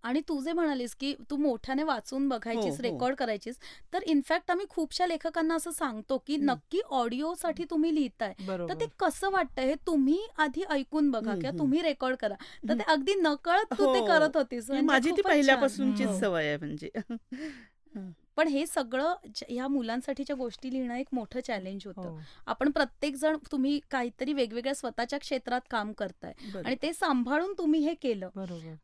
आणि 0.05 0.21
तू 0.29 0.41
जे 0.43 0.53
म्हणालीस 0.53 0.95
की 0.95 1.15
तू 1.31 1.37
मोठ्याने 1.37 1.83
वाचून 1.83 2.29
बघायचीस 2.29 2.65
हो, 2.65 2.77
हो. 2.77 2.83
रेकॉर्ड 2.83 3.17
करायचीस 3.17 3.59
तर 3.93 4.03
इनफॅक्ट 4.07 4.51
आम्ही 4.51 4.67
खूपशा 4.71 5.07
लेखकांना 5.07 5.55
असं 5.55 5.71
सांगतो 5.71 6.19
की. 6.27 6.37
नक्की 6.37 6.81
ऑडिओसाठी 6.93 7.65
तुम्ही 7.71 7.95
लिहिताय 7.95 8.33
तर 8.41 8.75
ते 8.75 8.87
कसं 8.99 9.31
वाटतंय 9.31 9.67
हे 9.67 9.75
तुम्ही 9.87 10.19
आधी 10.39 10.63
ऐकून 10.71 11.11
बघा 11.11 11.35
किंवा. 11.35 11.59
तुम्ही 11.59 11.83
रेकॉर्ड 11.83 12.17
करा 12.17 12.35
तर. 12.69 12.75
ते 12.75 12.83
अगदी 12.87 13.15
नकळत 13.15 13.79
तू 13.79 13.93
ते 13.95 13.99
हो. 13.99 14.07
करत 14.07 14.37
होतीस 14.37 14.71
म्हणजे 14.71 14.87
माझी 14.87 15.11
ती. 15.11 15.23
पहिल्यापासूनचीच. 15.23 16.19
सवय 16.21 16.47
आहे 16.47 16.57
म्हणजे 16.57 16.91
पण 18.37 18.49
हे 18.49 18.67
सगळं 18.67 19.15
ह्या 19.49 19.69
मुलांसाठीच्या 19.69 20.37
गोष्टी 20.37 20.73
लिहिणं 20.73 20.95
एक 20.95 21.07
मोठं 21.13 21.41
चॅलेंज 21.41 21.87
होतं. 21.87 22.09
हो. 22.09 22.19
आपण 22.47 22.71
प्रत्येक 22.71 23.15
जण 23.15 23.37
तुम्ही 23.53 23.79
काहीतरी 23.91 24.33
वेगवेगळ्या 24.33 24.75
स्वतःच्या 24.75 25.19
क्षेत्रात 25.19 25.61
काम 25.71 25.93
करताय. 25.93 26.33
आणि 26.57 26.77
ते 26.83 26.93
सांभाळून 26.93 27.53
तुम्ही 27.59 27.81
हे 27.81 27.95
केलं. 27.95 28.29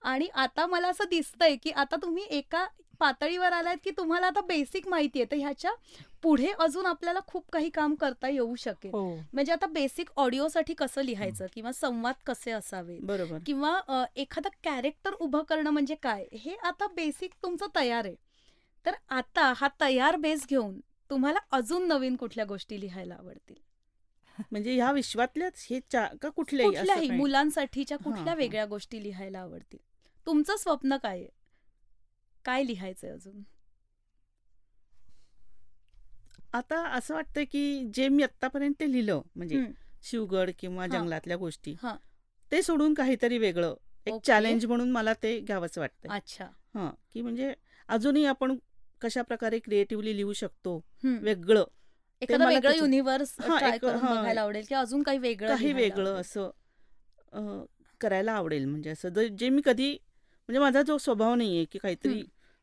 आणि 0.02 0.28
आता 0.34 0.66
मला 0.66 0.88
असं 0.88 1.04
दिसतंय 1.10 1.56
की 1.56 1.70
आता 1.70 1.96
तुम्ही 1.96 2.24
एका 2.30 2.66
पातळीवर 3.00 3.52
आलात 3.52 3.76
की 3.84 3.90
तुम्हाला 3.90 4.26
आता 4.26 4.40
बेसिक 4.40 4.88
माहिती 4.88 5.20
आहे. 5.20 5.30
तर 5.30 5.36
ह्याच्या 5.36 5.70
पुढे 6.22 6.48
अजून 6.58 6.86
आपल्याला 6.86 7.20
खूप 7.26 7.44
काही 7.52 7.70
काम 7.70 7.94
करता 7.94 8.28
येऊ 8.28 8.54
शकेल. 8.54 8.90
हो. 8.92 9.14
म्हणजे 9.32 9.52
आता 9.52 9.66
बेसिक 9.66 10.10
ऑडिओसाठी 10.16 10.74
कसं 10.74 11.02
लिहायचं 11.02 11.46
किंवा 11.54 11.72
संवाद 11.72 12.14
कसे 12.26 12.50
असावे 12.50 12.98
बरोबर. 13.02 13.38
किंवा 13.46 14.06
एखादं 14.16 14.48
कॅरेक्टर 14.64 15.12
उभं 15.20 15.42
करणं 15.42 15.70
म्हणजे 15.70 15.94
काय? 15.94 16.24
हे 16.34 16.56
आता 16.62 16.86
बेसिक 16.86 17.34
तुमचं 17.42 17.66
तयार 17.76 18.04
आहे. 18.04 18.14
तर 18.84 18.94
आता 19.10 19.52
हा 19.56 19.68
तयार 19.80 20.16
बेस 20.16 20.46
घेऊन 20.48 20.78
तुम्हाला 21.10 21.38
अजून 21.52 21.86
नवीन 21.88 22.16
कुठल्या 22.16 22.44
गोष्टी 22.44 22.80
लिहायला 22.80 23.14
आवडतील 23.14 23.56
म्हणजे 24.52 24.74
ह्या 24.74 24.90
विश्वातल्याच 24.92 25.66
हे 25.70 25.80
चा 25.90 26.06
का 26.22 26.28
कुठल्याही? 26.28 27.08
मुलांसाठीच्या 27.10 27.96
कुठल्या. 27.98 28.34
वेगळ्या 28.34 28.64
गोष्टी 28.66 29.02
लिहायला 29.02 29.40
आवडतील 29.40 29.78
तुमचं 30.26 30.56
स्वप्न 30.56 30.96
काय 30.96 31.18
आहे 31.18 31.28
काय 32.44 32.62
लिहायचंय 32.64 33.10
अजून 33.10 33.42
आता 36.54 36.82
असं 36.88 37.14
वाटतं 37.14 37.42
की 37.50 37.84
जे 37.94 38.08
मी 38.08 38.22
आतापर्यंत 38.22 38.82
लिहिलं 38.82 39.20
म्हणजे. 39.36 39.64
शिवगड 40.02 40.50
किंवा. 40.58 40.86
जंगलातल्या 40.86 41.36
गोष्टी. 41.36 41.74
ते 42.52 42.62
सोडून 42.62 42.94
काहीतरी 42.94 43.38
वेगळं 43.38 43.74
एक. 44.06 44.14
चॅलेंज 44.24 44.64
म्हणून 44.66 44.90
मला 44.90 45.12
ते 45.22 45.38
घ्यावंच 45.40 45.78
वाटतं 45.78 46.08
अच्छा 46.08 46.44
हां 46.74 46.90
की 47.12 47.22
म्हणजे 47.22 47.52
अजूनही 47.88 48.24
आपण 48.24 48.56
कशा 49.02 49.22
प्रकारे 49.22 49.58
क्रिएटिव्हली 49.58 50.16
लिहू 50.16 50.32
शकतो. 50.32 50.84
वेगळं 51.04 51.64
एखादं 52.22 52.46
वेगळं 52.48 52.74
युनिव्हर्स. 52.74 53.34
बघायला 53.38 54.40
आवडेल 54.40 54.64
की 54.68 54.74
अजून 54.74 55.02
काही 55.02 55.18
वेगळं 55.18 55.48
काही 55.48 55.72
वेगळं? 55.72 56.20
असं 56.20 57.64
करायला 58.00 58.32
आवडेल 58.32 58.64
म्हणजे 58.64 58.90
असं 58.90 59.08
ज- 59.08 59.44
मी 59.44 59.62
कधी 59.64 59.92
म्हणजे 59.92 60.58
माझा 60.58 60.82
जो 60.82 60.98
स्वभाव 60.98 61.34
नाहीये 61.34 61.64
की 61.64 61.78
काहीतरी 61.78 62.22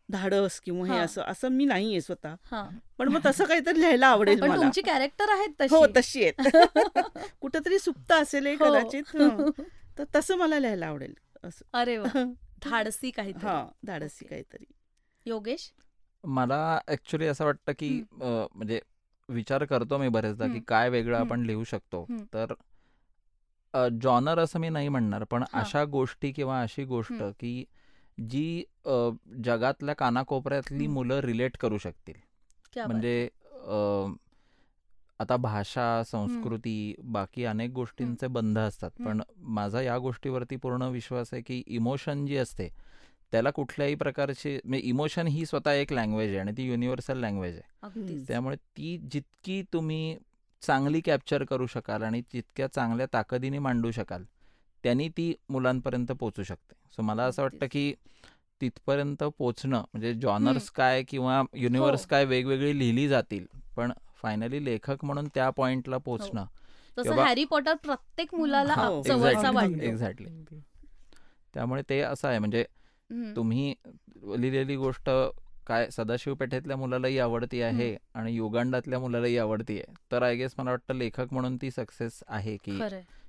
धाडस 0.09 0.59
किंवा 0.59 0.87
हे. 0.87 0.99
असं 0.99 1.21
असं 1.21 1.49
मी 1.49 1.65
नाहीये 1.65 2.01
स्वतः. 2.01 2.35
पण 2.97 3.07
मग 3.07 3.19
तसं 3.25 3.45
काहीतरी 3.45 3.79
लिहायला 3.79 4.07
आवडेल 4.07 4.41
पण 4.41 4.49
मला 4.49 4.61
तुमची 4.61 4.81
कॅरेक्टर 4.81 5.29
आहेत 5.29 5.61
हो 5.71 5.85
तशी 5.87 6.23
आहेत 6.23 6.33
कुठंतरी 7.41 7.79
सुप्त 7.79 8.11
असेल 8.11 8.45
हे. 8.45 8.55
कदाचित. 8.55 9.17
तर 9.97 10.03
तसं 10.15 10.35
मला 10.37 10.59
लिहायला 10.59 10.87
आवडेल 10.87 11.13
असं 11.43 11.65
अरे 11.73 11.97
धाडसी 12.63 13.11
काहीतरी 13.11 13.45
हा 13.45 13.67
धाडसी. 13.83 14.25
काहीतरी 14.25 14.65
योगेश 15.25 15.71
मला 16.27 16.79
ऍक्च्युली 16.87 17.27
असं 17.27 17.45
वाटतं 17.45 17.71
की 17.79 17.89
अ, 18.21 18.25
म्हणजे 18.55 18.79
विचार 19.29 19.65
करतो 19.65 19.97
मी 19.97 20.09
बरेचदा 20.09 20.45
की 20.45 20.51
हम्म. 20.51 20.63
काय 20.67 20.89
वेगळं 20.89 21.17
हम्म. 21.17 21.27
आपण 21.27 21.41
लिहू 21.41 21.63
शकतो 21.63 22.01
हम्म. 22.09 22.23
तर 22.33 22.53
जॉनर 24.01 24.39
असं 24.39 24.59
मी 24.59 24.69
नाही 24.69 24.89
म्हणणार 24.89 25.23
पण 25.23 25.43
हा. 25.43 25.59
अशा 25.59 25.83
गोष्टी 25.85 26.31
किंवा 26.31 26.61
अशी 26.61 26.83
गोष्ट 26.85 27.11
हम्म. 27.13 27.31
की 27.31 27.63
जी 28.29 28.63
अ, 28.85 29.09
जगातल्या 29.43 29.95
कानाकोपऱ्यातली 29.95 30.83
हम्म. 30.83 30.93
मुलं 30.93 31.19
रिलेट 31.19 31.57
करू 31.57 31.77
शकतील 31.77 32.15
क्या 32.73 32.83
बात 32.83 32.91
म्हणजे 32.91 33.29
अ, 33.67 34.05
आता 35.19 35.35
भाषा 35.37 36.03
संस्कृती 36.03 36.95
बाकी 37.03 37.43
अनेक 37.45 37.71
गोष्टींचे 37.71 38.27
बंध 38.27 38.57
असतात 38.59 38.91
हम्म. 38.99 39.09
पण 39.09 39.21
माझा 39.53 39.81
या 39.81 39.97
गोष्टीवरती 39.97 40.55
पूर्ण 40.55 40.83
विश्वास 40.83 41.29
आहे 41.33 41.41
की 41.41 41.63
इमोशन 41.67 42.25
जी 42.25 42.37
असते 42.37 42.69
त्याला 43.33 43.49
कुठल्याही 43.51 43.95
प्रकारची 43.95 44.57
म्हणजे 44.65 44.87
इमोशन 44.87 45.27
ही 45.27 45.45
स्वतः 45.45 45.71
एक 45.71 45.91
लँग्वेज 45.93 46.29
आहे 46.29 46.39
आणि 46.39 46.51
ती 46.57 46.67
युनिव्हर्सल 46.67 47.17
लँग्वेज 47.17 47.55
आहे 47.55 47.75
त्यामुळे 48.25 48.55
ती 48.55 48.97
जितकी 49.11 49.61
तुम्ही 49.73 50.17
चांगली 50.61 51.01
कॅप्चर 51.01 51.43
करू 51.43 51.65
शकाल 51.67 52.03
आणि 52.03 52.21
जितक्या 52.33 52.67
चांगल्या 52.67 53.05
ताकदीने 53.13 53.59
मांडू 53.59 53.91
शकाल 53.91 54.23
त्यांनी 54.83 55.07
ती 55.09 55.33
मुलांपर्यंत 55.49 56.11
पोचू 56.11 56.43
शकते 56.43 56.75
सो 56.95 57.01
मला 57.01 57.23
असं 57.23 57.41
वाटतं. 57.41 57.65
की 57.71 57.93
तिथपर्यंत 58.61 59.23
पोचणं 59.37 59.77
म्हणजे 59.77 60.13
जॉनर्स 60.13 60.69
काय 60.71 61.03
किंवा 61.03 61.41
युनिव्हर्स 61.53 62.01
हो. 62.01 62.07
काय 62.09 62.25
वेगवेगळी 62.25 62.77
लिहिली 62.79 63.07
जातील 63.07 63.45
पण 63.75 63.91
फायनली 64.21 64.63
लेखक 64.65 65.03
म्हणून 65.05 65.27
त्या 65.35 65.49
पॉइंटला 65.49 65.97
पोचणं 65.97 66.45
तसं 66.97 67.09
हॅरी 67.15 67.43
पॉटर 67.45 67.73
प्रत्येक 67.83 68.33
मुलाला 68.35 68.73
हा, 68.73 68.87
Exactly. 69.83 70.59
त्यामुळे 71.53 71.81
ते 71.89 71.99
असं 72.01 72.27
आहे 72.27 72.39
म्हणजे. 72.39 72.65
तुम्ही 73.35 73.73
लिहिलेली 74.37 74.75
गोष्ट 74.75 75.09
काय 75.67 75.89
सदाशिव 75.91 76.33
पेठेतल्या 76.35 76.77
मुलालाही 76.77 77.17
आवडती 77.19 77.61
आहे 77.61 77.95
आणि 78.13 78.33
युगांडातल्या 78.35 78.99
मुलालाही 78.99 79.37
आवडती 79.37 79.73
आहे. 79.73 79.93
तर 80.11 80.23
आय 80.23 80.35
गेस 80.35 80.53
मला 80.57 80.71
वाटतं 80.71 80.95
लेखक 80.95 81.33
म्हणून 81.33 81.57
ती 81.57 81.71
सक्सेस 81.71 82.23
आहे 82.27 82.55
की 82.57 82.77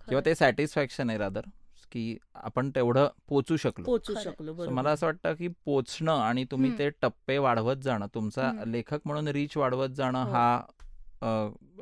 किंवा 0.08 0.20
ते 0.24 0.34
सॅटिस्फॅक्शन 0.34 1.10
आहे 1.10 1.18
रादर 1.18 1.46
की 1.92 2.16
आपण 2.34 2.70
तेवढं 2.74 3.08
पोचू 3.28 3.56
शकलो. 3.56 3.84
पोचू. 3.84 4.14
शकलो 4.14 4.70
मला 4.70 4.90
असं 4.90 5.06
वाटतं 5.06 5.34
की 5.34 5.48
पोचणं 5.64 6.12
आणि 6.12 6.44
तुम्ही. 6.44 6.78
ते 6.78 6.88
टप्पे 7.02 7.38
वाढवत 7.38 7.76
जाणं 7.76 8.06
तुमचा. 8.14 8.52
लेखक 8.66 9.00
म्हणून 9.04 9.28
रीच 9.28 9.56
वाढवत 9.56 9.88
जाणं 9.88 10.22
हो. 10.24 10.30
हा 10.30 10.60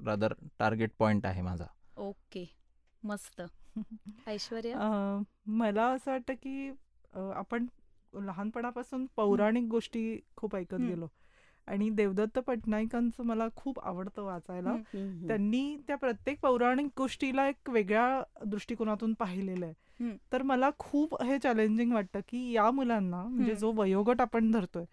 रादर 0.07 0.33
टार्गेट 0.59 0.91
पॉइंट 0.99 1.27
आहे 1.27 1.43
माझा. 1.43 1.67
ओके 1.97 2.45
मस्त. 3.03 3.43
ऐश्वर्या? 4.29 5.23
मला 5.47 5.87
असं 5.87 6.11
वाटतं 6.11 6.35
की 6.35 6.71
आपण 7.15 7.67
लहानपणापासून 8.21 9.07
पौराणिक 9.17 9.65
गोष्टी 9.65 10.21
खूप 10.37 10.57
ऐकत. 10.57 10.75
गेलो 10.75 11.07
आणि 11.67 11.91
देवदत्त 11.91 12.39
पटनायकांचं 12.39 13.23
मला 13.23 13.49
खूप 13.57 13.81
आवडतं 13.81 14.23
वाचायला. 14.23 14.73
त्यांनी 15.27 15.77
त्या 15.87 15.97
प्रत्येक 15.97 16.41
पौराणिक 16.41 16.87
गोष्टीला 16.97 17.49
एक 17.49 17.71
वेगळ्या 17.71 18.23
दृष्टिकोनातून 18.47 19.15
पाहिलेलं. 19.15 19.67
आहे 19.67 19.75
तर 20.33 20.43
मला 20.43 20.71
खूप 20.79 21.23
हे 21.23 21.39
चॅलेंजिंग 21.39 21.93
वाटतं 21.93 22.21
की 22.29 22.53
या 22.53 22.71
मुलांना 22.71 23.23
म्हणजे. 23.23 23.55
जो 23.55 23.73
वयोगट 23.73 24.21
आपण 24.21 24.51
धरतोय. 24.51 24.85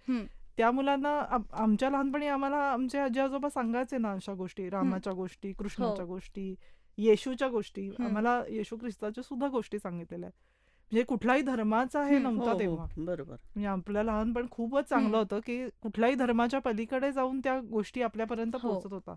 त्या 0.58 0.72
मुलांना 0.72 1.20
आम- 1.20 1.54
आमच्या 1.54 1.90
लहानपणी 1.90 2.28
आम्हाला 2.28 2.56
आमचे 2.56 3.00
आजी 3.00 3.20
आजोबा 3.20 3.50
सांगायचे 3.50 3.98
ना 3.98 4.12
अशा 4.12 4.34
गोष्टी 4.34 4.70
रामाच्या 4.70 5.14
गोष्टी 5.14 5.54
कृष्णाच्या 5.54 6.06
गोष्टी 6.06 6.56
येशूच्या 6.98 7.48
गोष्टी 7.48 7.88
हो. 7.88 8.04
आम्हाला 8.06 8.44
येशू 8.50 8.78
ख्रिस्ताच्या 8.78 9.24
सुद्धा 9.24 9.48
गोष्टी 9.48 9.80
सांगितलेल्या 9.80 10.28
आहेत 10.28 10.53
म्हणजे 10.94 11.04
कुठलाही 11.04 11.42
धर्माचा 11.42 12.04
हे 12.04 12.16
हम्म. 12.16 12.26
हो, 12.28 12.32
नव्हता 12.34 12.52
हो, 12.52 12.60
तेव्हा 12.60 12.86
बरोबर 12.98 13.34
म्हणजे 13.34 13.68
आपलं 13.68 14.04
लहानपण 14.04 14.46
खूपच 14.52 14.90
चांगलं. 14.90 15.18
होतं 15.18 15.40
की 15.40 15.68
कुठल्याही 15.82 16.16
धर्माच्या 16.16 16.60
पलीकडे 16.60 17.12
जाऊन 17.12 17.40
त्या 17.40 17.60
गोष्टी 17.62 18.02
आपल्यापर्यंत 18.02 18.56
हो. 18.56 18.70
पोहोचत 18.70 18.94
होता 18.94 19.16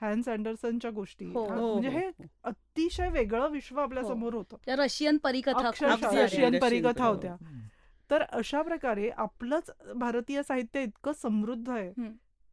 हॅन्स 0.00 0.28
अँडरसनच्या 0.28 0.90
गोष्टी 0.90 1.24
म्हणजे 1.24 1.88
हो. 1.88 2.10
अतिशय 2.44 3.08
वेगळं 3.08 3.48
विश्व 3.48 3.80
आपल्या. 3.80 4.02
समोर 4.02 4.34
होतं 4.34 4.56
त्या 4.66 4.76
रशियन 4.76 5.16
परिकथा 5.16 5.70
रशियन. 6.12 6.58
परिकथा. 6.58 7.04
होत्या. 7.06 7.36
तर 8.10 8.22
अशा 8.22 8.62
प्रकारे 8.62 9.10
आपलंच 9.10 9.70
भारतीय 9.96 10.42
साहित्य 10.42 10.82
इतकं 10.82 11.12
समृद्ध 11.12 11.68
आहे. 11.70 11.92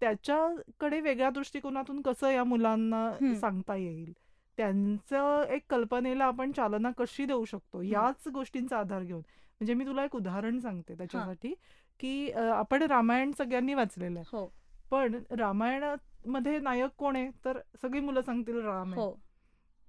त्याच्याकडे 0.02 1.00
वेगळ्या 1.02 1.30
दृष्टिकोनातून 1.30 2.02
कसं 2.02 2.30
या 2.30 2.44
मुलांना. 2.44 3.10
सांगता 3.36 3.76
येईल 3.76 4.14
त्यांचं 4.58 5.44
एक 5.50 5.64
कल्पनेला 5.70 6.26
आपण 6.26 6.52
चालना 6.52 6.90
कशी 6.98 7.26
देऊ 7.26 7.46
शकतो 7.46 7.82
याच 7.82 8.28
गोष्टींचा 8.28 8.78
आधार 8.78 9.04
घेऊन. 9.04 9.20
म्हणजे 9.20 9.74
मी 9.74 9.86
तुला 9.86 10.04
एक 10.06 10.16
उदाहरण 10.16 10.60
सांगते 10.60 10.94
त्याच्यासाठी 10.98 11.54
की 12.00 12.32
आपण 12.32 12.82
रामायण 12.82 13.32
सगळ्यांनी 13.32 13.74
वाचलेलं 13.74 14.20
आहे. 14.20 14.38
हो. 14.38 14.46
पण 14.92 15.16
रामायणामध्ये 15.30 16.60
नायक 16.60 16.90
कोण 16.98 17.16
आहे? 17.16 17.30
तर 17.46 17.60
सगळी 17.82 18.00
मुलं 18.00 18.22
सांगतील 18.22 18.62
राम 18.62 18.94
आहे. 18.94 19.02
हो. 19.02 19.12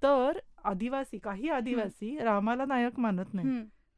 तर 0.03 0.39
आदिवासी 0.65 1.19
काही 1.19 1.49
आदिवासी 1.49 2.19
रामाला 2.19 2.65
नायक 2.65 2.99
मानत 2.99 3.35
नाही. 3.35 3.49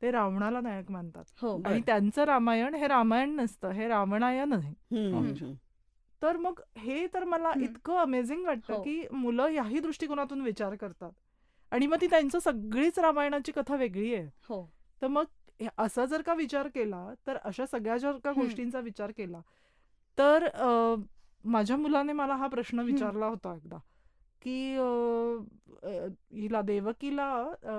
ते 0.03 0.11
रावणाला 0.11 0.61
नायक 0.61 0.91
मानतात. 0.91 1.25
हो. 1.43 1.61
आणि 1.67 1.81
त्यांचं 1.87 2.25
रामायण 2.25 2.75
हे 2.75 2.87
रामायण 2.87 3.31
नसतं 3.31 3.71
हे 3.71 3.89
रावणायन 3.89 4.53
आहे. 4.53 4.75
तर 6.23 6.37
मग 6.37 6.61
हे 6.77 7.07
तर 7.07 7.25
मला. 7.25 7.53
इतकं 7.63 7.97
अमेझिंग 7.97 8.45
वाटतं 8.47 8.75
हो. 8.75 8.83
की 8.83 9.03
मुलं 9.13 9.49
याही 9.49 9.81
दृष्टिकोनातून 9.81 10.41
विचार 10.41 10.75
करतात 10.75 11.13
आणि 11.73 11.87
मग 11.87 12.01
ती 12.01 12.07
त्यांचं 12.07 12.39
सगळीच 12.39 12.99
रामायणाची 12.99 13.53
कथा 13.53 13.77
वेगळी 13.77 14.15
आहे 14.15 14.29
हो 14.49 14.65
तर 15.03 15.07
मग 15.07 15.67
असा 15.79 16.05
जर 16.07 16.23
का 16.23 16.35
विचार 16.35 16.69
केला 16.69 17.05
तर 17.27 17.37
अशा 17.45 17.67
सगळ्या 17.67 17.97
जर 17.97 18.19
का. 18.25 18.33
गोष्टींचा 18.33 18.81
विचार 18.81 19.11
केला 19.17 19.41
तर 20.19 20.49
माझ्या 21.45 21.77
मुलाने 21.77 22.13
मला 22.13 22.35
हा 22.35 22.47
प्रश्न. 22.47 22.81
विचारला 22.81 23.27
होता 23.27 23.55
एकदा 23.55 23.77
की 24.43 24.77
हिला 26.33 26.61
देवकीला. 26.63 27.33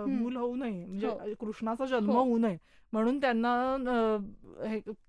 मूल 0.08 0.36
होऊ 0.38 0.56
नये 0.56 0.86
म्हणजे 0.86 1.08
हो. 1.08 1.34
कृष्णाचा 1.40 1.86
जन्म 1.86 2.10
हो. 2.12 2.20
होऊ 2.20 2.38
नये 2.38 2.58
म्हणून 2.94 3.20
त्यांना 3.22 3.76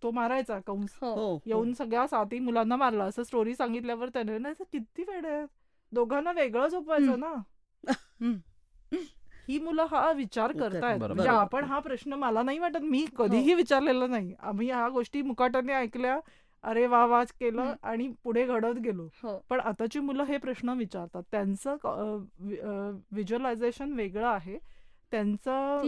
तो 0.02 0.10
मारायचा 0.10 0.58
कंस 0.66 0.96
हो. 1.02 1.38
येऊन 1.46 1.72
सगळ्या 1.72 2.06
साती 2.06 2.38
मुलांना 2.38 2.76
मारला 2.76 3.04
असं 3.04 3.22
स्टोरी 3.22 3.54
सांगितल्यावर 3.54 4.08
त्याने 4.08 4.38
ना 4.38 4.52
किती 4.72 5.02
वेळ 5.02 5.26
आहेत 5.26 5.46
दोघांना 5.92 6.32
वेगळं 6.32 6.68
झोपवायचं 6.68 7.10
हम्म. 7.10 7.20
ना. 7.20 7.34
ही 9.48 9.58
मुलं 9.58 9.86
हा 9.90 10.10
विचार 10.12 10.52
करतायत. 10.52 10.98
म्हणजे 11.00 11.28
आपण 11.28 11.64
हा 11.64 11.78
प्रश्न 11.78 12.12
मला 12.12 12.42
नाही 12.42 12.58
वाटत 12.58 12.82
मी 12.82 13.04
कधीही 13.18 13.54
विचारलेला 13.54 14.06
नाही 14.06 14.34
आम्ही 14.40 14.66
ह्या 14.66 14.88
गोष्टी 14.88 15.22
मुकाटाने 15.22 15.72
ऐकल्या 15.72 16.18
अरे 16.64 16.86
वा 16.86 17.04
वाच 17.06 17.32
केलं. 17.32 17.72
आणि 17.82 18.08
पुढे 18.24 18.44
घडत 18.46 18.78
गेलो. 18.84 19.08
हो. 19.22 19.36
पण 19.50 19.60
आताची 19.60 20.00
मुलं 20.00 20.24
हे 20.24 20.36
प्रश्न 20.38 20.70
विचारतात. 20.78 21.22
त्यांचं 21.30 21.76
व्हिज्युअलायझेशन 23.12 23.92
वेगळं 23.92 24.26
आहे. 24.26 24.58
त्यांचं 25.12 25.80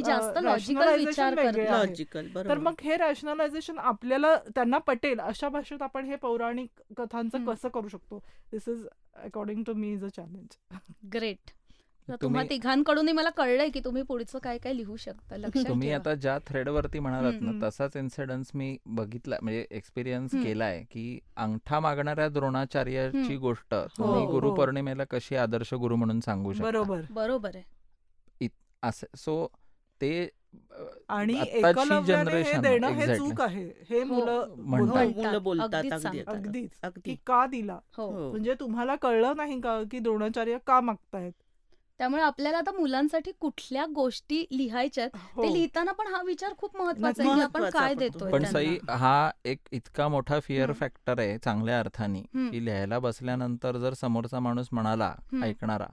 वेगळे 1.37 2.05
तर 2.35 2.59
मग 2.59 2.81
हे 2.83 2.97
रॅशनलायझेशन 2.97 3.79
आपल्याला 3.79 4.35
त्यांना 4.55 4.79
पटेल 4.79 5.21
अशा 5.21 5.49
भाषेत 5.49 5.83
आपण 5.83 6.07
हे 6.07 6.17
पौराणिक 6.17 6.81
कथांचं. 6.97 7.45
कसं 7.45 7.69
करू 7.69 7.89
शकतो? 7.89 8.19
This 8.53 8.69
is 8.69 8.87
according 9.25 9.63
to 9.67 9.75
me 9.75 9.93
is 9.93 10.05
a 10.05 10.09
challenge 10.17 10.57
great 11.13 11.51
तुम्हा 12.23 12.43
तिघांकडूनही 12.51 13.13
मला 13.13 13.31
कळलंय 13.31 13.69
की 13.69 13.81
तुम्ही 13.81 14.03
पुढचं 14.03 14.39
काय 14.39 14.59
काय 14.59 14.73
लिहू 14.77 14.97
शकता 14.97 15.37
लक्षात 15.37 15.65
तुम्ही. 15.69 15.93
आता 15.93 16.15
ज्या 16.15 16.39
थ्रेडवरती 16.47 16.99
म्हणालात 16.99 17.33
ना. 17.41 17.69
तसाच 17.69 17.97
इन्सिडन्स 17.97 18.51
मी 18.55 18.77
बघितला 18.87 19.37
म्हणजे 19.43 19.67
एक्सपिरियन्स. 19.71 20.31
केलाय 20.33 20.83
की 20.91 21.19
अंगठा 21.37 21.81
मागणाऱ्या 21.81 22.29
द्रोणाचार्याची. 22.29 23.37
गोष्ट 23.37 23.75
हो, 23.75 23.87
तुम्ही 23.99 24.25
हो. 24.25 24.31
गुरुपौर्णिमेला 24.33 25.05
कशी 25.05 25.37
आदर्श 25.37 25.75
गुरु 25.75 25.97
म्हणून 25.97 26.21
सांगू 26.21 26.53
शकता 26.53 26.65
बरोबर 26.65 27.01
बरोबर 27.11 27.57
आहे 27.57 28.49
असं 28.83 29.07
सो 29.17 29.47
ते 30.01 30.29
आणि 31.09 31.33
देणं 31.33 32.89
हे 32.89 33.05
exactly. 33.05 33.17
चूक 33.19 33.41
आहे 33.41 33.65
हे 33.91 34.03
हो. 34.03 34.15
मुलं 34.15 35.39
बोलतात. 35.43 36.07
अगदीच 36.29 36.79
की 37.05 37.17
का 37.27 37.47
दिला. 37.47 37.79
म्हणजे 37.99 38.55
तुम्हाला 38.61 38.95
कळलं 38.95 39.37
नाही 39.37 39.61
का 39.61 39.83
की 39.91 39.99
द्रोणाचार्य 39.99 40.59
का 40.67 40.81
मागतायत 40.81 41.33
त्यामुळे 42.03 42.23
आपल्याला 42.23 42.59
आता 42.59 42.71
मुलांसाठी 42.73 43.33
कुठल्या 43.41 43.85
गोष्टी 43.87 44.45
लिहायच्या 44.53 45.05
आहेत, 45.05 45.17
हो. 45.37 45.43
ते 45.43 45.53
लिहिताना 45.53 45.93
पण 45.93 46.07
हा 46.07 46.23
विचार 46.23 46.53
खूप 46.59 46.77
महत्त्वाचा 46.77 47.23
आहे 47.23 47.35
की 47.35 47.41
आपण 47.41 47.69
काय. 47.71 47.95
देतोय 47.95 48.33
पण. 48.33 48.45
सई 48.45 48.77
हा 48.89 49.31
एक 49.45 49.59
इतका 49.73 50.09
मोठा 50.09 50.39
फिअर. 50.41 50.73
फॅक्टर 50.73 51.19
आहे 51.19 51.39
चांगल्या 51.39 51.79
अर्थाने. 51.81 52.23
की 52.23 52.65
लिहायला 52.65 52.99
बसल्यानंतर 52.99 53.77
जर 53.77 53.95
समोरचा 53.95 54.41
माणूस 54.41 54.69
म्हणाला. 54.73 55.15
ऐकणारा. 55.43 55.87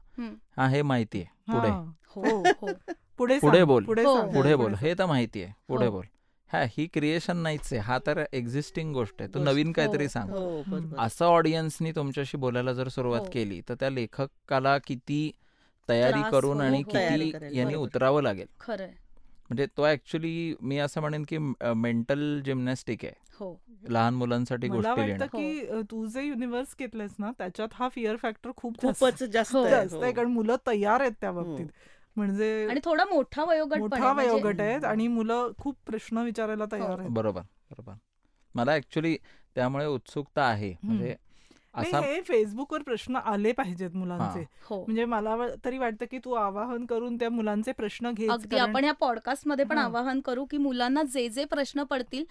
हा 0.58 0.68
हे 0.68 0.82
माहितीये 0.82 1.26
पुढे 1.48 1.70
हा. 1.70 1.84
हो 2.08 2.44
पुढे 3.18 3.40
पुढे 3.40 3.64
बोल. 3.64 3.84
पुढे 3.86 4.04
पुढे 4.34 4.56
बोल. 4.56 4.74
हे 4.74 4.94
तर 5.00 5.06
माहितीये 5.06 5.52
पुढे 5.68 5.86
हो. 5.86 5.92
बोल 5.92 6.06
हा 6.52 6.64
ही 6.68 6.88
क्रिएशन 6.88 7.38
नाहीच 7.38 7.74
आहे 7.74 7.82
हा 7.82 7.98
तर 8.08 8.24
एक्झिस्टिंग 8.34 8.94
गोष्ट 8.94 9.22
आहे 9.22 9.34
तू. 9.34 9.40
नवीन 9.40 9.72
काहीतरी. 9.72 10.08
सांग 10.10 10.96
असं 11.00 11.26
ऑडियन्सनी 11.26 11.92
तुमच्याशी 11.92 12.38
बोलायला 12.38 12.74
जर 12.74 12.88
सुरुवात. 12.88 13.30
केली 13.34 13.62
तर 13.70 13.76
त्या 13.80 13.90
लेखकाला 13.90 14.78
किती 14.78 15.32
तयारी 15.90 16.22
करून 16.32 16.58
हो, 16.58 16.66
आणि 16.66 16.78
हो. 16.78 16.90
किती 16.92 17.58
यांनी. 17.58 17.76
उतरावं 17.76 18.24
लागेल 18.24 18.48
खरंय 18.60 18.88
म्हणजे 19.50 19.66
तो 19.78 19.86
ऍक्च्युली 19.88 20.54
मी 20.62 20.78
असं 20.78 21.02
म्हणेन 21.02 21.24
की 21.28 21.38
मेंटल 21.76 22.40
जिम्नॅस्टिक 22.46 23.06
आहे 23.06 23.14
हो 23.40 23.56
लहान 23.90 24.14
मुलांसाठी 24.14 24.70
मला 24.70 24.76
गोष्टी 24.94 25.02
वाटतं 25.02 25.38
लिहिणं 25.38 25.82
की 25.82 25.82
तू 25.92 26.06
जे 26.06 26.24
युनिव्हर्स 26.24 26.76
घेतलंस 26.80 27.16
ना 27.20 27.32
त्याच्यात 27.38 27.68
हा 27.74 27.88
फिअर 27.90 28.16
फॅक्टर 28.16 28.52
खूप 28.58 28.78
खूपच 28.82 29.24
जास्त 29.24 29.56
हो. 29.56 29.62
आहे, 29.62 29.72
जास्त 29.72 29.94
हो. 29.96 30.02
आहे 30.02 30.12
कारण 30.14 30.32
मुलं 30.32 30.56
तयार 30.68 31.02
आहेत 31.02 31.12
त्या 31.22 31.30
हो. 31.30 31.42
बाबतीत 31.44 31.68
म्हणजे 32.18 32.68
आणि 32.70 32.80
थोडा 32.86 33.06
मोठा 33.06 33.44
वयोगट 33.44 33.74
पण 33.74 33.80
मोठा 33.80 34.06
आहे, 34.06 34.14
म्हणजे- 34.14 34.34
वयोगट 34.34 34.62
आहेत 34.62 34.86
आणि 34.86 35.08
मुलं 35.08 35.52
खूप 35.58 35.76
प्रश्न 35.86 36.18
विचारायला 36.18 36.66
तयार 36.72 36.90
हो. 36.90 36.98
आहेत 36.98 37.10
बरोबर 37.12 37.42
बरोबर 37.72 37.94
मला 38.56 38.74
ऍक्च्युली 38.76 39.16
त्यामुळे 39.56 39.86
उत्सुकता 39.86 40.44
आहे 40.44 40.74
म्हणजे 40.84 41.16
हे 41.74 42.20
फेसबुकवर 42.22 42.82
प्रश्न 42.82 43.16
आले 43.26 43.52
पाहिजेत 43.52 43.96
मुलांचे 43.96 44.44
हो 44.64 44.80
म्हणजे 44.82 45.06
मला 45.06 45.36
तरी 45.66 45.78
वाटतं 45.78 46.06
की 46.12 46.18
तू 46.18 46.32
आवाहन 46.34 46.86
करून 46.86 47.18
त्या 47.18 47.30
मुलांचे 47.30 47.72
प्रश्न 47.72 48.12
घे 48.12 48.28
अगदी 48.28 48.58
आपण 48.58 48.84
या 48.86 48.92
पॉडकास्टमध्ये 48.92 49.66
पण. 49.66 49.78
आवाहन 49.78 50.20
करू 50.22 50.46
की 50.46 50.58
मुलांना 50.58 51.04
जे 51.04 51.28
जे 51.30 51.46
प्रश्न 51.46 51.84
पडतील 51.84 52.24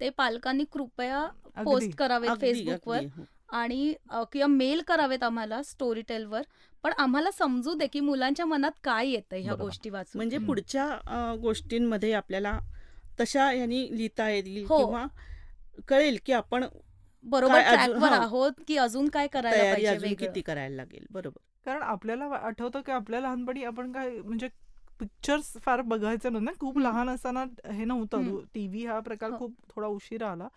ते 0.00 0.08
पालकांनी 0.10 0.64
कृपया 0.72 1.26
पोस्ट 1.64 1.94
करावेत 1.98 2.30
अगदी, 2.30 2.46
फेसबुकवर 2.46 3.04
हो. 3.08 3.24
आणि 3.50 3.92
किंवा 4.32 4.46
मेल 4.46 4.80
करावेत 4.86 5.22
आम्हाला 5.22 5.62
स्टोरी 5.62 6.02
टेलवर 6.08 6.42
पण 6.84 6.92
आम्हाला 6.98 7.30
समजू 7.30 7.74
दे 7.74 7.86
की 7.86 8.00
मुलांच्या 8.00 8.46
मनात 8.46 8.80
काय 8.84 9.08
येतं 9.08 9.36
ह्या. 9.36 9.54
गोष्टी 9.54 9.90
वाचून 9.90 10.18
म्हणजे. 10.18 10.38
पुढच्या 10.38 11.34
गोष्टींमध्ये 11.42 12.12
आपल्याला 12.12 12.58
तशा 13.20 13.50
यांनी 13.52 13.86
लिहिता 13.90 14.28
येईल 14.30 14.64
हो. 14.68 14.78
किंवा 14.78 15.06
कळेल 15.88 16.18
की 16.26 16.32
आपण 16.32 16.64
बरोबर 17.26 17.60
ट्रॅकवर. 17.62 18.12
आहोत 18.12 18.52
की 18.68 18.76
अजून 18.76 19.08
काय 19.08 19.26
करायला 19.26 19.72
पाहिजे 19.72 20.14
किती 20.16 20.40
करायला 20.40 20.76
लागेल 20.76 21.06
बरोबर 21.10 21.40
कारण 21.66 21.82
आपल्याला 21.82 22.24
आठवतं 22.36 22.80
की 22.80 22.92
आपल्या 22.92 23.20
लहानपणी 23.20 23.64
आपण 23.64 23.92
काय 23.92 24.10
म्हणजे 24.18 24.48
पिक्चर्स 25.00 25.52
फार 25.62 25.80
बघायचे 25.82 26.28
नव्हते 26.28 26.44
ना 26.44 26.50
खूप. 26.60 26.78
लहान 26.78 27.08
असताना 27.10 27.44
हे. 27.66 27.84
नव्हतं 27.84 28.38
टीव्ही 28.54 28.84
हा 28.86 28.98
प्रकार 29.00 29.30
हो. 29.30 29.38
खूप 29.38 29.54
थोडा 29.70 29.86
उशिरा 29.86 30.30
आला 30.30 30.48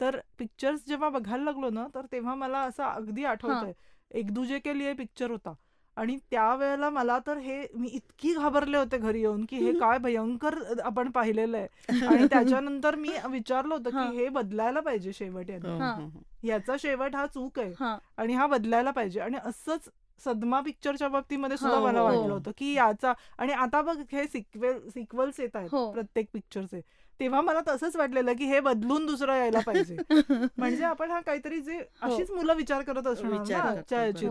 तर 0.00 0.18
पिक्चर्स 0.38 0.86
जेव्हा 0.88 1.08
बघायला 1.08 1.44
लागलो 1.44 1.70
ना 1.70 1.86
तर 1.94 2.06
तेव्हा 2.12 2.34
मला 2.34 2.58
असं 2.60 2.84
अगदी 2.84 3.24
आठवतंय 3.24 3.72
एक 4.10 4.30
दुजे 4.30 4.58
के 4.58 4.78
लिए 4.78 4.92
पिक्चर 4.92 5.30
होता 5.30 5.52
आणि 5.96 6.16
त्यावेळेला 6.30 6.90
मला 6.90 7.18
तर 7.18 7.36
हे 7.36 7.66
मी 7.74 7.88
इतकी 7.88 8.32
घाबरले 8.34 8.76
होते 8.76 8.98
घरी 8.98 9.20
येऊन 9.20 9.44
की 9.44 9.56
हे 9.56 9.72
काय 9.72 9.98
भयंकर 9.98 10.54
आपण 10.84 11.10
पाहिलेलं 11.10 11.56
आहे 11.56 11.68
आणि 12.06 12.26
त्याच्यानंतर 12.26 12.94
मी 12.94 13.10
विचारलं 13.30 13.74
होतं 13.74 13.90
हां. 13.90 14.10
की 14.10 14.16
हे 14.16 14.28
बदलायला 14.28 14.80
पाहिजे 14.80 15.12
शेवट 15.12 15.50
यांनी 15.50 15.68
हो, 15.68 15.78
हां. 15.78 15.94
हो, 15.94 16.04
हो. 16.04 16.22
याचा 16.44 16.76
शेवट 16.78 17.16
हा 17.16 17.26
चूक 17.26 17.58
आहे 17.58 17.72
हां 17.80 17.96
आणि 18.16 18.34
हा 18.34 18.46
बदलायला 18.46 18.90
पाहिजे 18.90 19.20
आणि 19.20 19.36
असंच 19.44 19.88
सदमा 20.24 20.60
पिक्चरच्या 20.60 21.08
बाबतीमध्ये 21.08 21.56
सुद्धा 21.56 21.78
हो, 21.78 21.86
मला 21.86 22.00
हो. 22.00 22.04
वाटलं 22.06 22.32
होतं 22.32 22.50
की 22.58 22.72
याचा 22.72 23.12
आणि 23.38 23.52
आता 23.52 23.82
बघ 23.82 23.96
हे 24.12 24.26
सिक्वेल 24.26 24.88
सिक्वल्स 24.88 25.40
येत 25.40 25.56
आहेत 25.56 25.68
हो. 25.72 25.90
प्रत्येक 25.92 26.28
पिक्चरचे 26.32 26.80
तेव्हा 27.20 27.40
मला 27.40 27.60
तसंच 27.68 27.96
वाटलेलं 27.96 28.32
की 28.32 28.44
हे 28.44 28.60
बदलून 28.60 29.06
दुसरं 29.06 29.36
यायला 29.36 29.60
पाहिजे 29.60 29.96
म्हणजे 30.58 30.84
आपण 30.84 31.10
हा 31.10 31.20
काहीतरी 31.20 31.60
जे 31.60 31.78
अशीच 32.02 32.30
मुलं 32.30 32.54
विचार 32.54 32.82
करत 32.82 33.06
असणार 33.06 33.30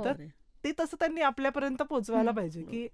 तर. 0.05 0.23
ते 0.63 0.71
तसं 0.79 0.97
त्यांनी 0.99 1.21
आपल्यापर्यंत 1.21 1.81
पोहोचवायला. 1.81 2.31
पाहिजे 2.31 2.61
की 2.61 2.87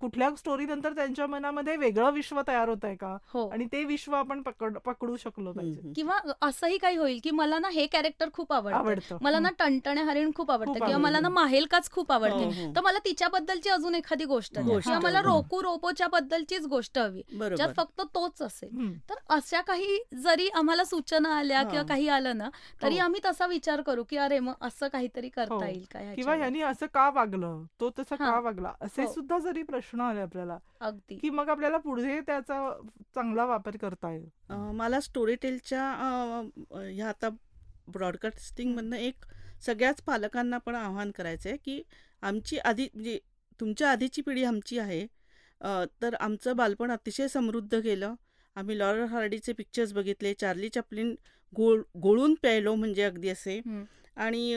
कुठल्या 0.00 0.28
स्टोरी 0.36 0.64
नंतर 0.66 0.92
त्यांच्या 0.92 1.26
मनामध्ये 1.26 1.76
वेगळं 1.76 2.10
विश्व 2.10 2.40
तयार 2.48 2.68
होत 2.68 2.84
आहे 2.84 2.94
का 2.96 3.16
हो 3.32 3.46
आणि 3.48 3.64
ते 3.72 3.82
विश्व 3.84 4.14
आपण 4.14 4.42
पकड 4.42 4.76
पकडू 4.78 5.16
शकलो 5.16 5.52
पाहिजे. 5.52 5.92
किंवा 5.96 6.18
असंही 6.42 6.78
काही 6.78 6.96
होईल 6.96 7.18
की 7.24 7.30
मला 7.30 7.58
ना 7.58 7.68
हे 7.68 7.86
कॅरेक्टर 7.86 8.28
खूप 8.32 8.52
आवडतं 8.52 9.16
मला 9.22 9.38
ना. 9.38 9.48
टणटणे 9.58 10.02
हरिण 10.02 10.30
खूप 10.36 10.50
आवडतं 10.50 10.72
किंवा 10.74 10.98
मला 10.98 11.20
ना. 11.20 11.28
माहेलकाच 11.28 11.90
खूप 11.90 12.12
आवडते 12.12 12.44
हो, 12.44 12.50
हो. 12.50 12.72
तर 12.76 12.80
मला 12.80 12.98
तिच्याबद्दलची 13.04 13.70
अजून 13.70 13.94
एखादी 13.94 14.24
गोष्ट 14.24 14.58
किंवा 14.58 14.98
मला. 14.98 15.20
रोकू 15.22 15.62
रोबोच्या 15.62 16.06
बद्दलचीच 16.08 16.66
गोष्ट 16.66 16.98
हवी 16.98 17.22
ज्यात 17.56 17.68
फक्त 17.76 18.00
तोच 18.14 18.42
असेल. 18.42 18.92
तर 19.10 19.14
अशा 19.30 19.60
काही 19.60 19.98
जरी 20.14 20.48
आम्हाला 20.54 20.84
सूचना 20.84 21.36
आल्या. 21.38 21.62
किंवा 21.62 21.82
काही 21.86 22.08
आलं 22.08 22.36
ना 22.38 22.48
तरी 22.82 22.94
हो. 22.94 23.04
आम्ही 23.04 23.20
तसा 23.24 23.46
विचार 23.46 23.80
करू 23.80 24.04
की 24.10 24.16
अरे 24.16 24.38
मग 24.40 24.54
असं 24.60 24.88
काहीतरी 24.88 25.26
हो. 25.28 25.32
करता 25.36 25.66
येईल 25.68 25.84
का 25.92 26.00
किंवा? 26.14 26.34
ह्यांनी 26.34 26.60
असं 26.62 26.86
का 26.94 27.08
वागलं 27.10 27.62
तो 27.80 27.90
तसा. 27.98 28.14
का 28.16 28.38
वागला 28.40 28.72
असे. 28.80 29.06
सुद्धा 29.08 29.38
जरी 29.48 29.62
प्रश्न 29.62 30.00
आले 30.00 30.20
आपल्याला 30.20 30.58
अगदी. 30.80 31.16
की 31.16 31.30
मग 31.30 31.48
आपल्याला 31.48 31.78
पुढे 31.78 32.20
त्याचा 32.20 32.58
चांगला 33.14 33.44
वापर 33.44 33.76
करता 33.76 34.12
येईल. 34.12 34.28
मला 34.76 35.00
स्टोरी 35.00 35.34
टेलच्या 35.42 35.82
ह्या 36.72 37.08
आता 37.08 37.28
ब्रॉडकास्टिंगमधनं 37.92 38.96
एक 38.96 39.24
सगळ्याच 39.66 40.00
पालकांना 40.02 40.58
पण 40.58 40.74
आवाहन 40.74 41.10
करायचं 41.10 41.48
आहे 41.48 41.58
की 41.64 41.82
आमची 42.22 42.58
आधी 42.58 42.88
म्हणजे 42.94 43.18
तुमच्या 43.60 43.90
आधीची 43.90 44.22
पिढी 44.22 44.44
आमची 44.44 44.78
आहे. 44.78 45.06
तर 46.02 46.14
आमचं 46.14 46.56
बालपण 46.56 46.90
अतिशय 46.90 47.28
समृद्ध 47.28 47.74
गेलं. 47.74 48.14
आम्ही 48.56 48.78
लॉरर 48.78 49.04
हार्डीचे 49.04 49.52
पिक्चर्स 49.52 49.92
बघितले 49.92 50.32
चार्ली 50.34 50.68
चॅपलिन 50.68 51.14
गोळ 51.52 51.80
गोळून 52.02 52.34
प्यायलो 52.42 52.74
म्हणजे 52.74 53.02
अगदी 53.02 53.28
असे. 53.28 53.60
आणि 54.16 54.56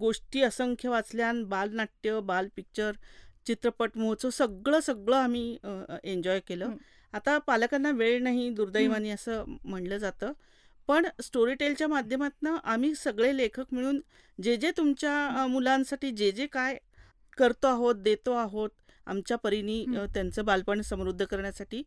गोष्टी 0.00 0.42
असंख्य 0.42 0.88
वाचल्या 0.88 1.32
बालनाट्य 1.46 2.20
बाल 2.20 2.48
पिक्चर 2.56 2.92
चित्रपट 3.48 3.96
महोत्सव 3.96 4.30
सगळं 4.32 4.80
सगळं 4.80 5.16
आम्ही 5.16 5.56
एन्जॉय 6.04 6.40
केलं. 6.48 6.74
आता 7.12 7.36
पालकांना 7.46 7.90
वेळ 7.90 8.22
नाही 8.22 8.48
दुर्दैवाने 8.50 9.10
असं 9.10 9.44
म्हणलं 9.64 9.98
जातं. 9.98 10.32
पण 10.88 11.06
स्टोरी 11.22 11.54
टेलच्या 11.54 11.88
माध्यमातून 11.88 12.56
आम्ही 12.64 12.94
सगळे 12.94 13.36
लेखक 13.36 13.74
मिळून 13.74 14.00
जे 14.38 14.56
जे 14.56 14.70
तुमच्या 14.76 15.46
मुलांसाठी 15.46 16.10
जे 16.10 16.30
जे 16.32 16.46
काय 16.46 16.76
करतो 17.38 17.66
आहोत 17.68 17.94
देतो 18.02 18.32
आहोत 18.34 18.70
आमच्या 19.06 19.36
परीने 19.38 19.84
त्यांचं 20.14 20.44
बालपण 20.44 20.80
समृद्ध 20.82 21.24
करण्यासाठी 21.24 21.82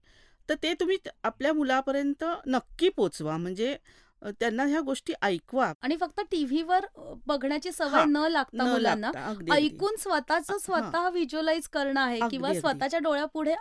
तर 0.49 0.55
ते 0.63 0.73
तुम्ही 0.73 0.97
आपल्या 1.23 1.53
मुलापर्यंत 1.53 2.23
नक्की 2.45 2.89
पोचवा. 2.89 3.37
म्हणजे 3.37 3.75
त्यांना 4.23 4.63
ह्या 4.63 4.81
गोष्टी 4.81 5.13
ऐकवा 5.21 5.71
आणि 5.81 5.95
फक्त 5.99 6.19
टीव्हीवर 6.31 6.85
बघण्याची 7.27 7.71
सवय. 7.71 8.03
न 8.07 8.27
लागता 8.29 8.63
मुलांना. 8.63 9.11
ऐकून 9.53 9.95
स्वतःच 9.99 10.51
स्वतः 10.61 11.09
व्हिज्युअलाइज 11.09 11.67
करणं 11.67 12.01
आहे 12.01 12.19
किंवा. 12.31 12.53
स्वतःच्या 12.53 12.99
डोळ्यापुढे 12.99 13.55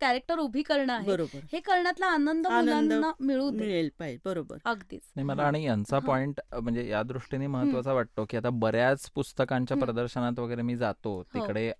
कॅरेक्टर 0.00 0.38
उभी 0.38 0.62
करणं 0.62 0.92
आहे 0.92 1.06
बरोबर 1.06 1.40
हे 1.52 1.60
करण्यातला 1.60 2.06
आनंद 2.06 2.46
आनंद 2.46 2.92
मुलांना 2.92 3.10
मिळू 3.20 3.50
मिळेल 3.50 3.88
पाहिजे 3.98 4.18
बरोबर 4.24 4.56
अगदीच 4.64 5.00
नाही 5.16 5.26
मला 5.26 5.42
आणि 5.42 5.64
यांचा. 5.64 5.98
पॉइंट 5.98 6.40
म्हणजे 6.52 6.88
या 6.88 7.02
दृष्टीने 7.02 7.46
महत्त्वाचा 7.46 7.92
वाटतो 7.92 8.24
की 8.30 8.36
आता 8.36 8.50
बऱ्याच 8.50 9.10
पुस्तकांच्या. 9.10 9.76
प्रदर्शनात 9.76 10.38
वगैरे 10.38 10.62
मी 10.62 10.76
जातो 10.76 11.16
हो. 11.16 11.22
तिकडे 11.34 11.72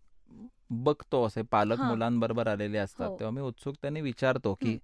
बघतो 0.70 1.24
असे 1.26 1.43
पालक. 1.43 1.81
मुलांबरोबर 1.81 2.47
आलेले 2.49 2.79
असतात 2.79 3.07
हो. 3.09 3.18
तेव्हा 3.18 3.31
मी 3.35 3.41
उत्सुकतेने 3.41 4.01
विचारतो 4.01 4.55
की 4.55 4.79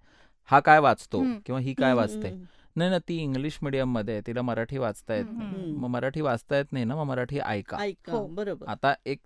हं. 0.49 0.59
काय 0.59 0.79
वाचतो. 0.79 1.23
किंवा 1.45 1.59
ही 1.61 1.73
काय 1.73 1.93
वाचते 1.93 2.33
नाही 2.75 2.89
ना 2.91 2.97
ती 2.99 3.17
इंग्लिश 3.17 3.57
मिडियममध्ये 3.61 4.13
आहे, 4.13 4.21
तिला 4.27 4.41
मराठी 4.41 4.77
वाचता 4.77 5.15
येत 5.15 5.25
हं. 5.25 5.37
नाही. 5.39 5.71
मग 5.73 5.87
मराठी 5.89 6.21
वाचता 6.21 6.57
येत 6.57 6.73
नाही 6.73 6.85
ना 6.85 6.95
मग 6.95 7.03
मराठी 7.03 7.39
ऐका 7.39 7.77
ऐका 7.77 8.11
हो. 8.11 8.25
बरोबर 8.27 8.67
आता 8.67 8.93
एक 9.05 9.19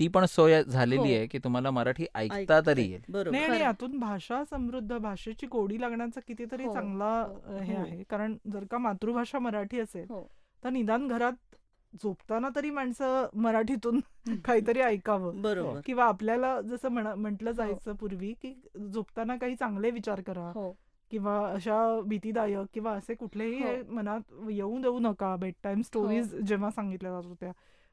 ती 0.00 0.08
पण 0.08 0.24
सोय 0.24 0.56
हो. 0.56 0.70
झालेली 0.70 1.14
आहे 1.14 1.26
की 1.26 1.38
तुम्हाला 1.38 1.70
मराठी 1.70 2.06
ऐकता 2.14 2.60
तरी 2.66 2.80
येईल. 2.80 2.90
येईल 2.90 3.02
बरोबर 3.08 3.30
नाही 3.30 3.50
आणि. 3.50 3.60
यातून 3.60 3.98
भाषा 3.98 4.42
समृद्ध 4.50 4.96
भाषेची 4.98 5.46
गोडी 5.46 5.80
लागण्याचा 5.80 6.20
कितीतरी 6.28 6.64
हो, 6.64 6.72
चांगला 6.74 7.10
हो, 7.22 7.56
हे 7.58 7.74
हो. 7.76 7.82
आहे 7.82 8.02
कारण 8.02 8.36
जर 8.52 8.64
का 8.64 8.78
मातृभाषा 8.78 9.38
मराठी 9.38 9.80
असेल 9.80 10.06
हो. 10.10 10.22
तर 10.62 10.70
निदान 10.70 11.06
घरात 11.08 11.56
झोपताना 11.92 12.48
तरी 12.56 12.70
माणसं 12.70 13.26
मराठीतून 13.34 14.00
काहीतरी 14.44 14.80
ऐकावं 14.80 15.40
बरोबर 15.42 15.80
किंवा 15.84 16.04
आपल्याला 16.04 16.60
जसं 16.60 16.88
म्हटलं 17.16 17.50
जायचं 17.50 17.94
पूर्वी 17.94 18.32
की 18.42 18.54
झोपताना 18.88 19.36
काही 19.36 19.54
चांगले 19.56 19.90
विचार 19.90 20.20
करा 20.20 20.50
हो 20.54 20.70
किंवा 21.10 21.38
अशा 21.48 21.78
भीतीदायक 22.00 22.66
किंवा 22.74 22.92
असे 22.92 23.14
कुठलेही 23.14 23.62
हो. 23.62 23.68
हे 23.68 23.82
मनात 23.82 24.32
येऊ 24.50 24.78
देऊ 24.80 24.98
नका 24.98 25.34
बेड 25.36 25.54
टाइम 25.62 25.80
स्टोरीज 25.82 26.34
जेव्हा 26.36 26.70
सांगितल्या 26.70 27.10
जात 27.12 27.26
होत्या 27.26 27.52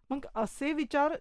मग 0.09 0.25
असे 0.35 0.71
विचार 0.73 1.13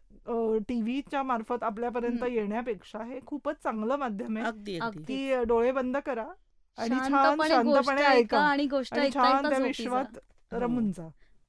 टीव्हीच्या 0.69 1.23
मार्फत 1.23 1.63
आपल्यापर्यंत 1.63 2.23
हं. 2.23 2.29
येण्यापेक्षा 2.29 3.03
हे 3.05 3.19
खूपच 3.27 3.63
चांगलं 3.63 3.97
माध्यम 3.97 4.37
आहे. 4.37 4.79
की 5.07 5.43
डोळे 5.45 5.73
बंद 5.73 5.97
करा 5.97 6.27
आणि 6.79 6.99
छान 7.01 7.41
शांतपणे 7.43 8.03
ऐका 8.05 8.41
आणि 8.41 8.67
गोष्ट 8.67 8.95
छान 9.15 9.49
त्या 9.49 9.59
विश्वात 9.59 10.05
जा. 10.15 10.59
रमून 10.59 10.91
जा 10.93 11.09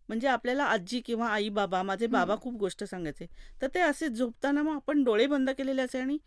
म्हणजे 0.09 0.27
आपल्याला 0.27 0.63
आजी 0.63 0.99
किंवा 0.99 1.27
आई 1.27 1.49
बाबा 1.49 1.81
माझे 1.83 2.07
बाबा 2.07 2.33
हं. 2.33 2.39
खूप 2.41 2.53
गोष्ट 2.53 2.83
सांगायचे 2.83 3.25
तर 3.61 3.67
ते 3.67 3.79
असे 3.79 4.07
झोपताना 4.09 4.61
मग 4.61 4.75
आपण 4.75 5.03
डोळे 5.03 5.25
बंद 5.27 5.49
केलेले 5.49 5.81
असे 5.81 5.99
आणि 5.99 6.17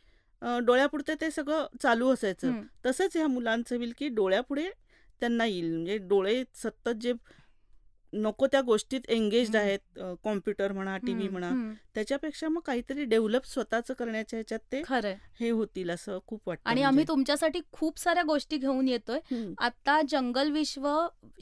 अ, 0.43 0.59
डोळ्यापुरते 0.59 1.15
ते 1.21 1.31
सगळं 1.31 1.67
चालू 1.83 2.09
असायचं. 2.09 2.51
तसंच 2.87 3.17
ह्या 3.17 3.27
मुलांचं 3.27 3.77
होईल 3.77 3.93
की 3.99 4.09
डोळ्यापुढे 4.09 4.69
त्यांना 5.21 5.45
येईल 5.47 5.71
म्हणजे 5.73 5.97
डोळे 5.99 6.43
सतत 6.55 6.89
जे 7.01 7.13
नको 8.13 8.47
त्या 8.47 8.61
गोष्टीत 8.63 9.01
एंगेज्ड 9.09 9.57
हं. 9.57 9.63
आहेत 9.63 9.99
कॉम्प्युटर 10.25 10.73
म्हणा 10.73 10.97
टी 10.99 11.13
व्ही 11.13 11.27
हं, 11.27 11.33
म्हणा. 11.33 11.51
त्याच्यापेक्षा 11.95 12.49
मग 12.49 12.61
काहीतरी 12.61 13.05
डेव्हलप 13.05 13.47
स्वतःचं 13.47 13.95
करण्याच्या 13.95 14.37
ह्याच्यात 14.39 14.61
ते 14.73 14.83
खरंय 14.85 15.15
हे 15.41 15.51
होतील 15.51 15.91
असं 15.91 16.19
खूप 16.27 16.41
वाटतं 16.47 16.69
आणि 16.71 16.75
म्हणजे. 16.75 16.87
आम्ही 16.87 17.05
तुमच्यासाठी 17.09 17.61
खूप 17.73 17.99
साऱ्या 17.99 18.23
गोष्टी 18.23 18.57
घेऊन 18.57 18.89
येतोय. 18.89 19.19
आता 19.61 20.01
जंगल 20.11 20.51
विश्व 20.51 20.89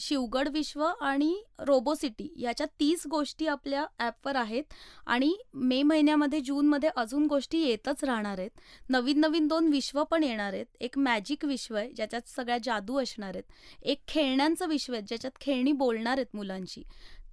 शिवगड 0.01 0.49
विश्व 0.49 0.85
आणि 0.85 1.35
रोबो 1.61 1.95
सिटी 1.95 2.29
याच्या 2.39 2.67
तीस 2.81 3.07
गोष्टी 3.07 3.47
आपल्या 3.49 3.85
ॲपवर 3.99 4.37
आहेत 4.37 4.75
आणि 5.07 5.33
मे 5.55 5.83
महिन्यामध्ये 5.83 6.41
जूनमध्ये 6.41 6.91
अजून 6.97 7.27
गोष्टी 7.27 7.59
येतच 7.61 8.05
राहणार 8.05 8.39
आहेत 8.39 8.61
नवीन 8.91 9.21
नवीन 9.21 9.47
दोन 9.47 9.69
विश्व 9.69 10.03
पण 10.05 10.23
येणार 10.23 10.53
आहेत 10.53 10.67
एक 10.81 10.99
मॅजिक 10.99 11.45
विश्व 11.45 11.77
आहे 11.77 11.91
ज्याच्यात 11.93 12.29
सगळ्या 12.29 12.59
जादू 12.65 13.01
असणार 13.01 13.35
आहेत 13.35 13.85
एक 13.85 14.01
खेळण्यांचं 14.09 14.69
विश्व 14.69 14.93
आहे 14.93 15.03
ज्याच्यात 15.03 15.41
खेळणी 15.41 15.73
बोलणार 15.75 16.17
आहेत 16.17 16.37
मुलांची. 16.59 16.83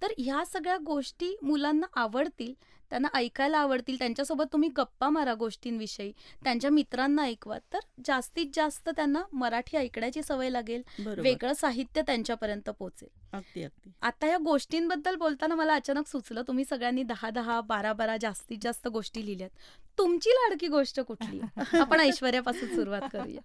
तर 0.02 0.06
ह्या 0.18 0.44
सगळ्या 0.44 0.76
गोष्टी 0.76 1.36
मुलांना 1.42 1.86
आवडतील 1.94 2.54
त्यांना 2.90 3.08
ऐकायला 3.14 3.58
आवडतील 3.58 3.98
त्यांच्यासोबत 3.98 4.44
तुम्ही 4.52 4.68
गप्पा 4.68 5.08
मारा 5.08 5.34
गोष्टींविषयी 5.34 6.12
त्यांच्या 6.44 6.70
मित्रांना 6.70 7.22
ऐकवा. 7.22 7.58
तर 7.72 7.78
जास्तीत 8.06 8.46
जास्त 8.54 8.88
त्यांना 8.88 9.22
मराठी 9.32 9.76
ऐकण्याची 9.76 10.22
सवय 10.22 10.50
लागेल 10.50 10.82
वेगळं 10.98 11.52
साहित्य 11.52 12.02
त्यांच्यापर्यंत 12.02 12.70
पोहोचेल. 12.70 13.08
अगदी 13.32 13.62
अगदी. 13.62 13.90
आता 14.02 14.26
या 14.26 14.36
गोष्टींबद्दल 14.36 15.16
बोलताना 15.16 15.54
मला 15.54 15.74
अचानक 15.74 16.06
सुचलं 16.06 16.42
तुम्ही 16.42 16.64
सगळ्यांनी 16.64 17.02
दहा 17.02 17.30
दहा 17.30 17.60
बारा 17.60 17.92
बारा 17.92 18.16
जास्तीत 18.20 18.58
जास्त 18.62 18.88
गोष्टी 18.88 19.26
लिहिल्यात. 19.26 19.50
तुमची 19.98 20.30
लाडकी 20.30 20.68
गोष्ट 20.68 21.00
कुठली? 21.00 21.40
आपण 21.80 22.00
ऐश्वर्यापासून 22.00 22.74
सुरुवात 22.74 23.02
करूया. 23.12 23.40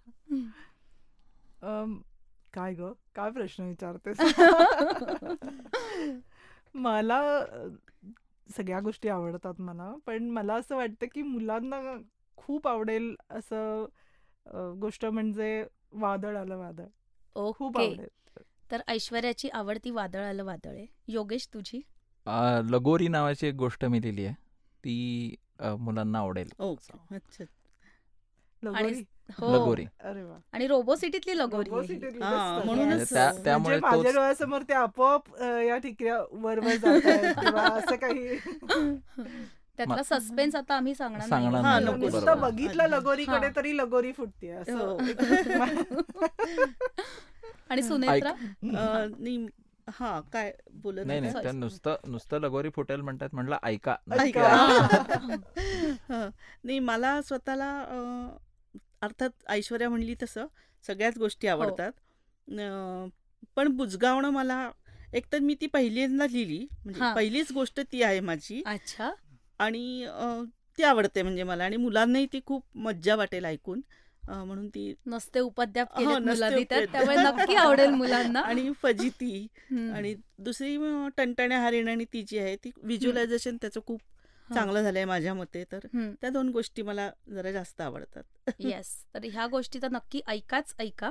अम, 1.62 1.98
काय 2.52 2.74
ग 2.74 2.92
काय 3.14 3.30
प्रश्न 3.30 3.64
विचारतेस 3.64 4.20
मला 6.74 7.44
सगळ्या 8.56 8.80
गोष्टी 8.80 9.08
आवडतात 9.08 9.60
मला. 9.60 9.94
पण 10.06 10.30
मला 10.30 10.54
असं 10.54 10.76
वाटतं, 10.76 11.06
की 11.14 11.22
मुलांना 11.22 11.80
खूप 12.36 12.68
आवडेल 12.68 13.16
असं 13.30 13.84
गोष्ट 14.80 15.06
म्हणजे 15.06 15.66
वादळ 15.92 16.36
आलं 16.36 16.56
वादळ. 16.56 16.84
खूप 17.52 17.78
ओके. 17.78 17.78
आवडेल. 17.78 18.06
तर 18.70 18.80
ऐश्वर्याची 18.88 19.48
आवडती 19.48 19.90
वादळ 19.90 20.24
आलं 20.24 20.44
वादळ 20.44 20.70
आहे. 20.70 20.86
योगेश 21.08 21.48
तुझी? 21.54 21.80
लगोरी 22.70 23.08
नावाची 23.08 23.46
एक 23.46 23.54
गोष्ट 23.54 23.84
मी 23.84 24.02
लिहिली 24.02 24.24
आहे. 24.24 24.34
ती 24.84 25.34
मुलांना 25.78 26.18
आवडेल. 26.18 26.50
ओके. 26.58 27.14
अच्छा. 27.14 27.44
आणि 28.62 29.02
लगोरी? 29.28 29.46
हो. 29.46 29.54
लगोरी. 29.54 29.86
अरे 30.00 30.22
वाह! 30.22 30.38
आणि 30.52 30.66
रोबो 30.66 30.94
सिटीतली 30.94 31.38
लगोरी 31.38 31.70
आहे 31.70 31.82
ही. 31.82 31.94
हां. 32.22 32.66
म्हणूनच 32.66 32.86
म्हणजे 32.86 33.14
त्या 33.14 33.32
त्यामुळे 33.44 33.80
माझ्या 33.80 34.10
डोळ्यासमोर 34.10 34.62
ते 34.62 34.74
आपोआप 34.74 35.36
अ, 35.36 35.44
या 35.44 35.78
ठिकऱ्या 35.78 36.24
वर-वर 36.32 37.32
किंवा 37.40 37.62
असं 37.62 37.96
काही 37.96 38.38
त्यातला 39.78 40.02
सस्पेन्स 40.02 40.54
आता 40.54 40.74
आम्ही 40.74 40.94
सांगणार 40.94 41.28
सांगणार 41.28 41.62
नाही. 41.62 41.64
हां, 41.64 41.82
नाही. 41.82 41.94
नको. 41.94 42.06
नुसतं 42.06 42.26
बरोबर. 42.26 42.40
बघितलं 42.40 42.86
लगोरीकडे 42.86 43.36
हां. 43.36 43.50
तरी 43.56 43.76
लगोरी 43.76 44.12
फुटते 44.12 44.50
असं. 44.50 44.78
हो. 44.78 44.98
आणि 47.70 47.82
सुनेत्रा? 47.82 48.30
अ, 48.30 49.06
नाही 49.18 49.46
हां, 49.88 50.20
काय 50.32 50.52
बोलत 50.72 51.06
नाही? 51.06 51.20
नाही. 51.20 51.32
त्या 51.42 51.52
नुसतं 51.52 51.96
नुसतं 52.06 52.40
लगोरी 52.40 52.68
फुटेल 52.68 53.00
म्हणतात 53.00 53.28
म्हटलं 53.32 53.56
ऐका. 53.62 53.96
ऐका. 54.12 54.48
हां. 54.48 54.88
हं. 56.08 56.30
नाही 56.64 56.78
मला 56.78 57.22
स्वतःला 57.22 57.80
अ, 57.80 58.28
अर्थात 59.02 59.30
ऐश्वर्या 59.48 59.88
म्हणली 59.88 60.14
तसं 60.22 60.46
सगळ्याच 60.84 61.18
गोष्टी 61.18 61.46
हो. 61.46 61.52
आवडतात. 61.52 61.92
अ, 62.48 63.08
पण 63.56 63.68
बुजगावणं 63.68 64.30
मला 64.30 64.70
एकतर 65.12 65.38
मी 65.38 65.54
ती 65.60 65.66
पहिल्यांदा 65.66 66.26
लिहिली 66.26 66.66
म्हणजे 66.84 67.00
हां. 67.00 67.14
पहिलीच 67.14 67.52
गोष्ट 67.52 67.80
ती 67.92 68.02
आहे 68.02 68.20
माझी 68.20 68.62
अच्छा. 68.66 69.10
आणि 69.58 70.04
अ, 70.04 70.42
ती 70.78 70.82
आवडते 70.82 71.22
म्हणजे 71.22 71.42
मला 71.42 71.64
आणि 71.64 71.76
मुलांनाही 71.76 72.26
ती 72.32 72.40
खूप 72.46 72.64
मज्जा 72.74 73.16
वाटेल 73.16 73.44
ऐकून. 73.44 73.80
अ, 74.28 74.32
म्हणून 74.44 74.68
ती 74.68 74.94
नसते 75.06 75.40
उपद्व्याप 75.40 75.88
हां, 75.94 75.98
केलेत 75.98 76.16
नसते 76.20 76.28
मुलांनी 76.28 76.64
त्यात 76.64 76.82
उपद्व्याप. 76.82 76.92
त्यामुळे 76.92 77.16
नक्की 77.38 77.54
आवडेल 77.56 77.90
मुलांना. 77.90 78.40
आणि 78.46 78.70
फजिती. 78.82 79.46
आणि 79.70 80.14
दुसरी 80.38 80.76
अ, 80.76 81.08
टणटण्या 81.16 81.60
हरिणाणी 81.60 82.04
ती 82.04 82.22
जी 82.22 82.38
आहे 82.38 82.56
ती 82.56 82.70
व्हिज्युअलायझेशन 82.82 83.56
त्याचं 83.56 83.80
खूप. 83.86 84.00
चांगलं 84.54 84.82
झालंय 84.82 85.04
माझ्या 85.04 85.34
मते 85.34 85.64
तर. 85.72 85.78
त्या 86.20 86.30
दोन 86.30 86.48
गोष्टी 86.48 86.82
मला 86.82 87.10
जरा 87.28 87.52
जास्त 87.52 87.80
आवडतात. 87.80 88.22
येस. 88.60 89.04
तर 89.14 89.20
ह्या 89.24 89.46
गोष्टी 89.46 89.78
तर 89.82 89.88
नक्की 89.88 90.20
ऐकाच 90.26 90.74
ऐका. 90.78 91.10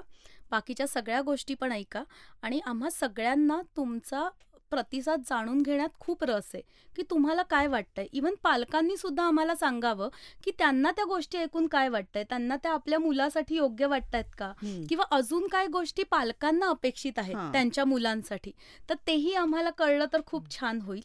बाकीच्या 0.51 0.87
सगळ्या 0.87 1.21
गोष्टी 1.21 1.53
पण 1.53 1.71
ऐका 1.71 2.03
आणि 2.41 2.59
आम्हा 2.65 2.89
सगळ्यांना 2.89 3.61
तुमचा 3.77 4.29
प्रतिसाद 4.69 5.21
जाणून 5.25 5.61
घेण्यात 5.61 5.89
खूप 5.99 6.23
रस 6.23 6.51
आहे, 6.53 6.61
की 6.95 7.03
तुम्हाला 7.09 7.41
काय 7.41 7.67
वाटतंय. 7.67 8.07
इव्हन 8.11 8.35
पालकांनी 8.43 8.97
सुद्धा 8.97 9.23
आम्हाला 9.23 9.55
सांगावं, 9.55 10.09
की 10.43 10.51
त्यांना 10.57 10.91
त्या 10.91 11.05
गोष्टी 11.05 11.37
ऐकून 11.37 11.67
काय 11.67 11.89
वाटतंय. 11.89 12.23
त्यांना 12.23 12.55
त्या 12.55 12.71
आपल्या 12.71 12.99
मुलासाठी 12.99 13.55
योग्य 13.55 13.85
वाटतायत 13.85 14.25
का? 14.37 14.53
किंवा 14.89 15.05
अजून 15.11 15.47
काय 15.47 15.67
गोष्टी 15.67 16.03
पालकांना 16.03 16.67
अपेक्षित 16.67 17.19
आहेत. 17.19 17.35
त्यांच्या 17.51 17.85
मुलांसाठी. 17.85 18.51
तर 18.89 18.95
तेही 19.07 19.33
आम्हाला 19.33 19.69
कळलं 19.69 20.05
तर 20.13 20.21
खूप 20.25 20.59
छान 20.59 20.81
होईल. 20.81 21.01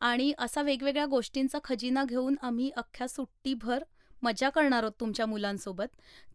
आणि 0.00 0.32
असा 0.38 0.62
वेगवेगळ्या 0.62 1.06
गोष्टींचा 1.06 1.58
खजिना 1.64 2.04
घेऊन 2.04 2.34
आम्ही 2.42 2.70
अख्ख्या 2.76 3.08
सुट्टीभर 3.08 3.84
मजा 4.22 4.48
करणार 4.48 4.82
आहोत 4.82 4.92
तुमच्या 5.00 5.26
मुलांसोबत. 5.26 5.86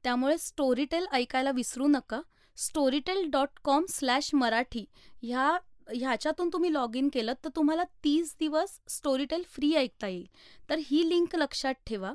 त्यामुळे 0.03 0.37
स्टोरीटेल 0.37 1.05
ऐकायला 1.11 1.51
विसरू 1.51 1.87
नका. 1.87 2.21
Storytel 2.57 3.29
dot 3.29 3.49
com 3.63 3.85
slash 3.89 4.29
Marathi 4.33 4.85
ह्या 5.21 5.57
ह्याच्यातून 5.95 6.49
तुम्ही 6.53 6.73
लॉग 6.73 6.95
इन 6.95 7.09
केलं 7.13 7.33
तर 7.43 7.49
तुम्हाला 7.55 7.83
तीस 8.03 8.35
दिवस 8.39 8.79
स्टोरीटेल 8.87 9.43
फ्री 9.47 9.73
ऐकता 9.73 10.07
येईल. 10.07 10.27
तर 10.69 10.75
ही 10.77 11.09
लिंक 11.09 11.35
लक्षात 11.35 11.73
ठेवा 11.85 12.13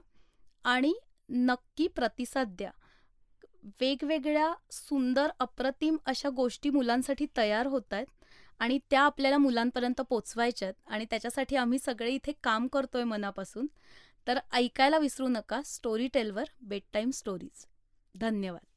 आणि 0.65 0.95
नक्की 1.29 1.89
प्रतिसाद 1.89 2.49
द्या. 2.49 2.71
वेगवेगळ्या 3.81 4.55
सुंदर, 4.71 5.29
अप्रतिम 5.39 5.97
अशा 6.07 6.29
गोष्टी 6.29 6.71
मुलांसाठी 6.71 7.27
तयार 7.37 7.67
होतायत 7.67 8.18
आणि 8.59 8.79
त्या 8.91 9.01
आपल्याला 9.01 9.39
मुलांपर्यंत 9.39 10.01
पोचवायच्यात 10.01 10.73
आणि 10.87 11.05
त्याच्यासाठी 11.05 11.57
आम्ही 11.57 11.79
सगळे 11.79 12.11
इथे 12.11 12.33
काम 12.43 12.67
करतोय 12.67 13.05
मनापासून. 13.05 13.67
तर 14.27 14.39
ऐकायला 14.53 14.99
विसरू 14.99 15.29
नका 15.29 15.63
स्टोरी 15.63 16.09
टेलवर 16.09 16.45
बेड 16.61 16.83
टाईम 16.93 17.11
स्टोरीज. 17.11 17.67
धन्यवाद. 18.15 18.68